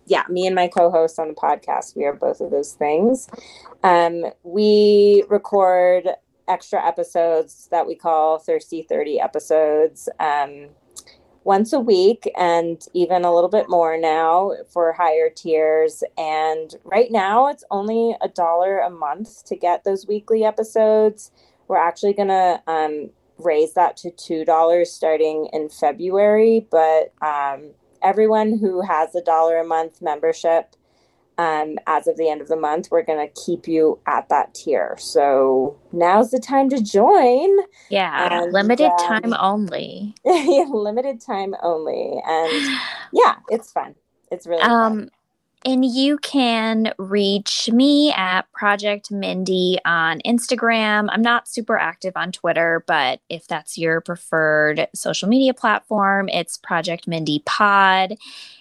yeah, 0.07 0.25
me 0.29 0.47
and 0.47 0.57
my 0.57 0.67
co 0.67 0.91
host 0.91 1.19
on 1.19 1.29
the 1.29 1.35
podcast, 1.35 1.95
we 1.95 2.05
are 2.05 2.15
both 2.15 2.41
of 2.41 2.51
those 2.51 2.73
things. 2.73 3.29
Um, 3.83 4.25
we 4.43 5.25
record 5.29 6.09
extra 6.49 6.85
episodes 6.87 7.69
that 7.71 7.87
we 7.87 7.95
call 7.95 8.39
Thirsty 8.39 8.83
30 8.83 9.21
episodes. 9.21 10.09
Um, 10.19 10.69
once 11.45 11.73
a 11.73 11.81
week 11.81 12.31
and 12.37 12.87
even 12.93 13.25
a 13.25 13.35
little 13.35 13.49
bit 13.49 13.69
more 13.69 13.97
now 13.97 14.53
for 14.73 14.93
higher 14.93 15.31
tiers. 15.31 16.03
And 16.19 16.75
right 16.85 17.11
now 17.11 17.49
it's 17.49 17.65
only 17.71 18.15
a 18.21 18.29
dollar 18.29 18.79
a 18.79 18.91
month 18.91 19.45
to 19.47 19.57
get 19.57 19.85
those 19.85 20.07
weekly 20.07 20.45
episodes. 20.45 21.31
We're 21.69 21.79
actually 21.79 22.13
going 22.13 22.29
to 22.29 22.63
um, 22.67 23.11
raise 23.39 23.75
that 23.75 23.97
to 23.99 24.11
$2 24.11 24.87
starting 24.87 25.49
in 25.53 25.71
February. 25.71 26.67
But 26.71 27.13
um, 27.23 27.71
everyone 28.03 28.59
who 28.59 28.83
has 28.83 29.15
a 29.15 29.23
dollar 29.23 29.59
a 29.59 29.65
month 29.65 30.03
membership 30.03 30.77
um, 31.41 31.79
as 31.87 32.07
of 32.07 32.19
the 32.19 32.29
end 32.29 32.43
of 32.43 32.49
the 32.49 32.57
month, 32.57 32.89
we're 32.91 33.03
going 33.03 33.27
to 33.27 33.41
keep 33.41 33.67
you 33.67 33.99
at 34.07 34.29
that 34.29 34.53
tier. 34.53 34.95
So 34.99 35.79
now's 35.91 36.31
the 36.31 36.39
time 36.39 36.69
to 36.69 36.83
join. 36.83 37.57
Yeah, 37.89 38.43
and, 38.43 38.53
limited 38.53 38.91
um, 38.91 38.99
time 38.99 39.35
only. 39.41 40.15
limited 40.25 41.21
time 41.23 41.55
only. 41.63 42.21
And 42.27 42.79
yeah, 43.13 43.37
it's 43.49 43.73
fun. 43.73 43.95
It's 44.31 44.47
really 44.47 44.63
um, 44.63 44.99
fun. 44.99 45.11
And 45.65 45.85
you 45.85 46.19
can 46.19 46.93
reach 46.99 47.71
me 47.71 48.13
at 48.13 48.51
Project 48.53 49.11
Mindy 49.11 49.79
on 49.85 50.21
Instagram. 50.27 51.09
I'm 51.11 51.21
not 51.21 51.49
super 51.49 51.79
active 51.79 52.15
on 52.17 52.33
Twitter, 52.33 52.83
but 52.87 53.21
if 53.29 53.47
that's 53.47 53.77
your 53.77 54.01
preferred 54.01 54.89
social 54.95 55.29
media 55.29 55.53
platform, 55.53 56.31
it's 56.31 56.57
Project 56.57 57.07
Mindy 57.07 57.43
Pod. 57.45 58.15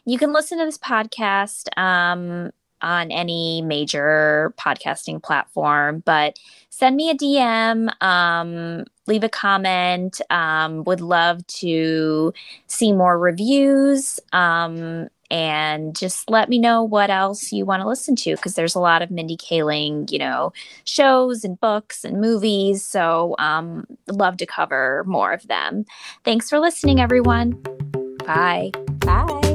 You 0.05 0.17
can 0.17 0.33
listen 0.33 0.59
to 0.59 0.65
this 0.65 0.77
podcast 0.77 1.69
um, 1.77 2.51
on 2.81 3.11
any 3.11 3.61
major 3.61 4.53
podcasting 4.57 5.21
platform, 5.21 6.01
but 6.05 6.39
send 6.69 6.95
me 6.95 7.09
a 7.09 7.15
DM, 7.15 7.89
um, 8.01 8.85
leave 9.07 9.23
a 9.23 9.29
comment. 9.29 10.21
Um, 10.29 10.83
would 10.85 11.01
love 11.01 11.45
to 11.47 12.33
see 12.67 12.91
more 12.91 13.19
reviews. 13.19 14.19
Um, 14.31 15.09
and 15.31 15.95
just 15.95 16.29
let 16.29 16.49
me 16.49 16.57
know 16.57 16.83
what 16.83 17.09
else 17.09 17.51
you 17.51 17.65
want 17.65 17.81
to 17.81 17.87
listen 17.87 18.15
to 18.15 18.35
because 18.35 18.55
there's 18.55 18.75
a 18.75 18.79
lot 18.79 19.01
of 19.01 19.11
Mindy 19.11 19.37
Kaling, 19.37 20.11
you 20.11 20.17
know, 20.17 20.53
shows 20.85 21.43
and 21.43 21.59
books 21.59 22.03
and 22.03 22.19
movies. 22.19 22.83
So, 22.83 23.35
um, 23.37 23.85
love 24.07 24.37
to 24.37 24.45
cover 24.45 25.03
more 25.05 25.31
of 25.31 25.47
them. 25.47 25.85
Thanks 26.23 26.49
for 26.49 26.59
listening, 26.59 26.99
everyone. 26.99 27.51
Bye. 28.25 28.71
Bye. 28.99 29.48